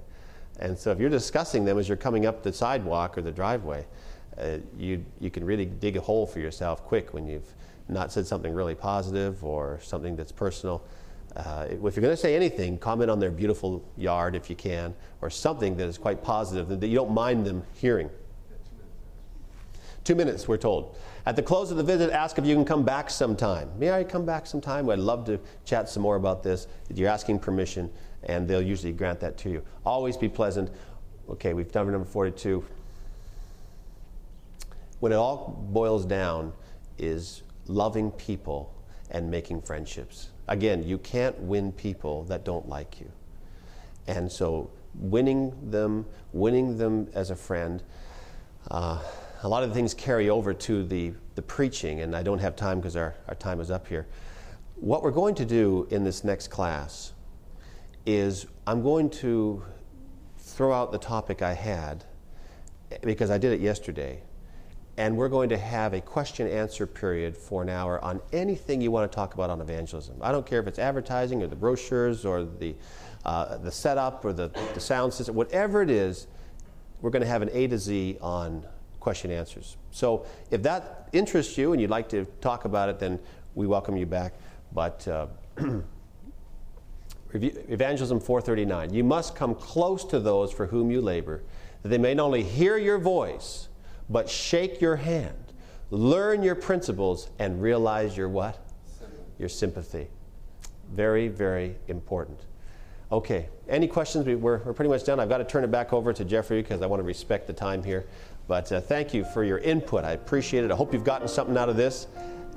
And 0.59 0.79
so 0.79 0.91
if 0.91 0.99
you're 0.99 1.11
discussing 1.11 1.65
them 1.65 1.79
as 1.79 1.89
you're 1.89 1.97
coming 1.97 2.27
up 2.27 2.43
the 2.43 2.53
sidewalk 2.53 3.17
or 3.17 3.23
the 3.23 3.31
driveway, 3.31 3.87
uh, 4.39 4.59
you, 4.77 5.05
you 5.21 5.31
can 5.31 5.45
really 5.45 5.67
dig 5.67 5.97
a 5.97 6.01
hole 6.01 6.27
for 6.27 6.41
yourself 6.41 6.85
quick 6.85 7.13
when 7.15 7.27
you've 7.27 7.55
not 7.89 8.13
said 8.13 8.27
something 8.27 8.53
really 8.53 8.75
positive 8.75 9.45
or 9.45 9.79
something 9.83 10.17
that's 10.17 10.33
personal. 10.33 10.83
Uh, 11.37 11.67
if 11.71 11.81
you're 11.81 12.03
going 12.03 12.05
to 12.05 12.17
say 12.17 12.35
anything, 12.35 12.79
comment 12.79 13.11
on 13.11 13.19
their 13.19 13.31
beautiful 13.31 13.85
yard 13.97 14.35
if 14.35 14.51
you 14.51 14.57
can, 14.57 14.95
or 15.21 15.31
something 15.31 15.77
that 15.77 15.87
is 15.87 15.99
quite 15.99 16.23
positive 16.23 16.69
that 16.81 16.87
you 16.87 16.95
don't 16.95 17.13
mind 17.13 17.47
them 17.47 17.63
hearing. 17.75 18.11
Two 20.05 20.15
minutes, 20.15 20.49
we're 20.49 20.57
told. 20.57 20.97
At 21.27 21.37
the 21.37 21.43
close 21.43 21.71
of 21.71 21.77
the 21.77 21.83
visit, 21.83 22.11
ask 22.11 22.39
if 22.39 22.47
you 22.47 22.55
can 22.55 22.65
come 22.65 22.83
back 22.83 23.11
sometime. 23.11 23.71
May 23.79 23.91
I 23.91 24.05
come 24.05 24.25
back 24.25 24.47
sometime? 24.47 24.89
I'd 24.89 24.99
love 24.99 25.27
to 25.27 25.39
chat 25.67 25.89
some 25.89 26.03
more 26.03 26.17
about 26.17 26.43
this. 26.43 26.67
You're 26.93 27.11
asking 27.11 27.41
permission, 27.41 27.91
and 28.25 28.49
they'll 28.49 28.63
usually 28.63 28.93
grant 28.93 29.21
that 29.21 29.39
to 29.39 29.51
you. 29.51 29.63
Always 29.85 30.17
be 30.17 30.29
pleasant. 30.29 30.71
Okay, 31.31 31.53
we've 31.55 31.71
done 31.71 31.91
number 31.91 32.09
42 32.09 32.65
when 35.01 35.13
it 35.13 35.17
all 35.17 35.65
boils 35.71 36.05
down 36.05 36.53
is 36.99 37.43
loving 37.67 38.11
people 38.13 38.75
and 39.11 39.31
making 39.31 39.63
friendships. 39.63 40.31
Again, 40.49 40.83
you 40.83 40.99
can't 40.99 41.39
win 41.41 41.73
people 41.73 42.25
that 42.25 42.45
don't 42.45 42.69
like 42.69 43.01
you. 43.01 43.11
And 44.07 44.31
so 44.31 44.71
winning 44.95 45.53
them, 45.71 46.07
winning 46.33 46.79
them 46.79 47.09
as 47.15 47.31
a 47.31 47.37
friend, 47.37 47.83
uh, 48.71 49.01
a 49.43 49.49
lot 49.49 49.63
of 49.63 49.69
the 49.69 49.75
things 49.75 49.95
carry 49.95 50.31
over 50.31 50.53
to 50.53 50.83
the, 50.85 51.13
the 51.37 51.43
preaching, 51.43 52.01
and 52.01 52.17
I 52.17 52.23
don't 52.23 52.41
have 52.41 52.57
time 52.57 52.81
because 52.81 52.97
our, 52.97 53.15
our 53.29 53.35
time 53.35 53.61
is 53.61 53.71
up 53.71 53.87
here. 53.87 54.07
What 54.77 55.03
we're 55.03 55.11
going 55.11 55.35
to 55.37 55.45
do 55.45 55.87
in 55.91 56.03
this 56.03 56.25
next 56.25 56.49
class 56.49 57.13
is 58.09 58.47
I'm 58.67 58.83
going 58.83 59.11
to 59.11 59.63
throw 60.39 60.73
out 60.73 60.93
the 60.93 60.99
topic 60.99 61.43
I 61.43 61.53
had 61.53 62.07
because 63.03 63.31
I 63.31 63.37
did 63.37 63.53
it 63.53 63.61
yesterday 63.61 64.23
and 64.97 65.15
we're 65.15 65.29
going 65.29 65.51
to 65.51 65.59
have 65.59 65.93
a 65.93 66.01
question 66.01 66.49
answer 66.49 66.87
period 66.87 67.37
for 67.37 67.61
an 67.61 67.69
hour 67.69 68.03
on 68.03 68.23
anything 68.33 68.81
you 68.81 68.91
want 68.91 69.13
to 69.13 69.15
talk 69.15 69.35
about 69.35 69.51
on 69.51 69.61
evangelism. 69.61 70.17
I 70.23 70.33
don't 70.33 70.47
care 70.47 70.59
if 70.59 70.67
it's 70.67 70.79
advertising 70.79 71.43
or 71.43 71.49
the 71.49 71.55
brochures 71.55 72.25
or 72.25 72.45
the, 72.45 72.75
uh, 73.27 73.59
the 73.59 73.71
setup 73.71 74.25
or 74.25 74.33
the, 74.33 74.49
the 74.73 74.81
sound 74.81 75.13
system, 75.13 75.35
whatever 75.35 75.83
it 75.83 75.91
is, 75.91 76.29
we're 77.03 77.11
going 77.11 77.23
to 77.23 77.29
have 77.29 77.43
an 77.43 77.51
A 77.53 77.67
to 77.67 77.77
Z 77.79 78.17
on 78.23 78.65
question 79.01 79.31
answers. 79.31 79.77
So 79.91 80.25
if 80.51 80.63
that 80.63 81.11
interests 81.13 81.59
you 81.59 81.73
and 81.73 81.81
you'd 81.81 81.91
like 81.91 82.09
to 82.09 82.25
talk 82.41 82.65
about 82.65 82.89
it, 82.89 82.99
then 82.99 83.21
we 83.55 83.67
welcome 83.67 83.99
you 83.99 84.07
back. 84.07 84.33
But 84.73 85.07
uh, 85.07 85.27
Evangelism 87.33 88.21
439 88.21 88.93
You 88.95 89.05
must 89.05 89.35
come 89.35 89.55
close 89.55 90.05
to 90.07 90.19
those 90.21 90.53
for 90.53 90.67
whom 90.67 90.91
you 90.91 91.01
labor, 91.01 91.43
that 91.83 91.89
they 91.89 91.99
may 91.99 92.15
not 92.15 92.25
only 92.25 92.43
hear 92.43 92.77
your 92.79 92.99
voice, 92.99 93.69
but 94.09 94.29
shake 94.29 94.81
your 94.81 94.97
hand, 94.97 95.53
learn 95.91 96.43
your 96.43 96.55
principles, 96.55 97.29
and 97.39 97.61
realize 97.63 98.17
your 98.17 98.29
what? 98.29 98.59
Your 99.39 99.49
sympathy. 99.49 100.09
Very, 100.93 101.29
very 101.29 101.77
important. 101.89 102.41
Okay, 103.13 103.49
any 103.69 103.87
questions? 103.87 104.27
We- 104.27 104.35
We're, 104.35 104.59
we're 104.59 104.73
pretty 104.73 104.89
much 104.91 105.05
done. 105.05 105.21
I've 105.21 105.29
got 105.29 105.39
to 105.39 105.45
turn 105.45 105.65
it 105.65 105.71
back 105.71 105.93
over 105.93 106.13
to 106.13 106.25
Jeffrey 106.25 106.63
because 106.63 106.83
I 106.83 106.87
want 106.87 107.01
to 107.01 107.05
respect 107.05 107.47
the 107.47 107.53
time 107.53 107.83
here. 107.83 108.07
But 108.49 108.73
uh, 108.73 108.81
thank 108.81 109.13
you 109.13 109.25
for 109.25 109.45
your 109.45 109.59
input. 109.59 110.05
I 110.05 110.13
appreciate 110.13 110.65
it. 110.65 110.71
I 110.71 110.75
hope 110.77 110.93
you've 110.95 111.05
gotten 111.05 111.29
something 111.29 111.57
out 111.57 111.69
of 111.69 111.77
this. 111.77 112.07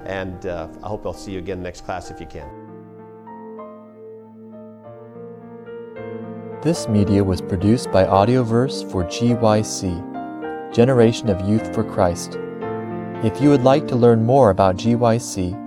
And 0.06 0.46
uh, 0.46 0.68
I 0.82 0.88
hope 0.88 1.06
I'll 1.06 1.14
see 1.14 1.34
you 1.34 1.40
again 1.40 1.62
next 1.62 1.82
class 1.86 2.10
if 2.10 2.20
you 2.20 2.26
can. 2.26 2.61
This 6.64 6.88
media 6.88 7.24
was 7.24 7.42
produced 7.42 7.92
by 7.92 8.04
Audioverse 8.04 8.88
for 8.92 9.04
GYC, 9.04 10.72
Generation 10.72 11.30
of 11.30 11.50
Youth 11.50 11.74
for 11.74 11.84
Christ. 11.84 12.38
If 13.24 13.42
you 13.42 13.50
would 13.50 13.64
like 13.64 13.88
to 13.88 13.96
learn 13.96 14.24
more 14.24 14.52
about 14.52 14.78
GYC, 14.78 15.58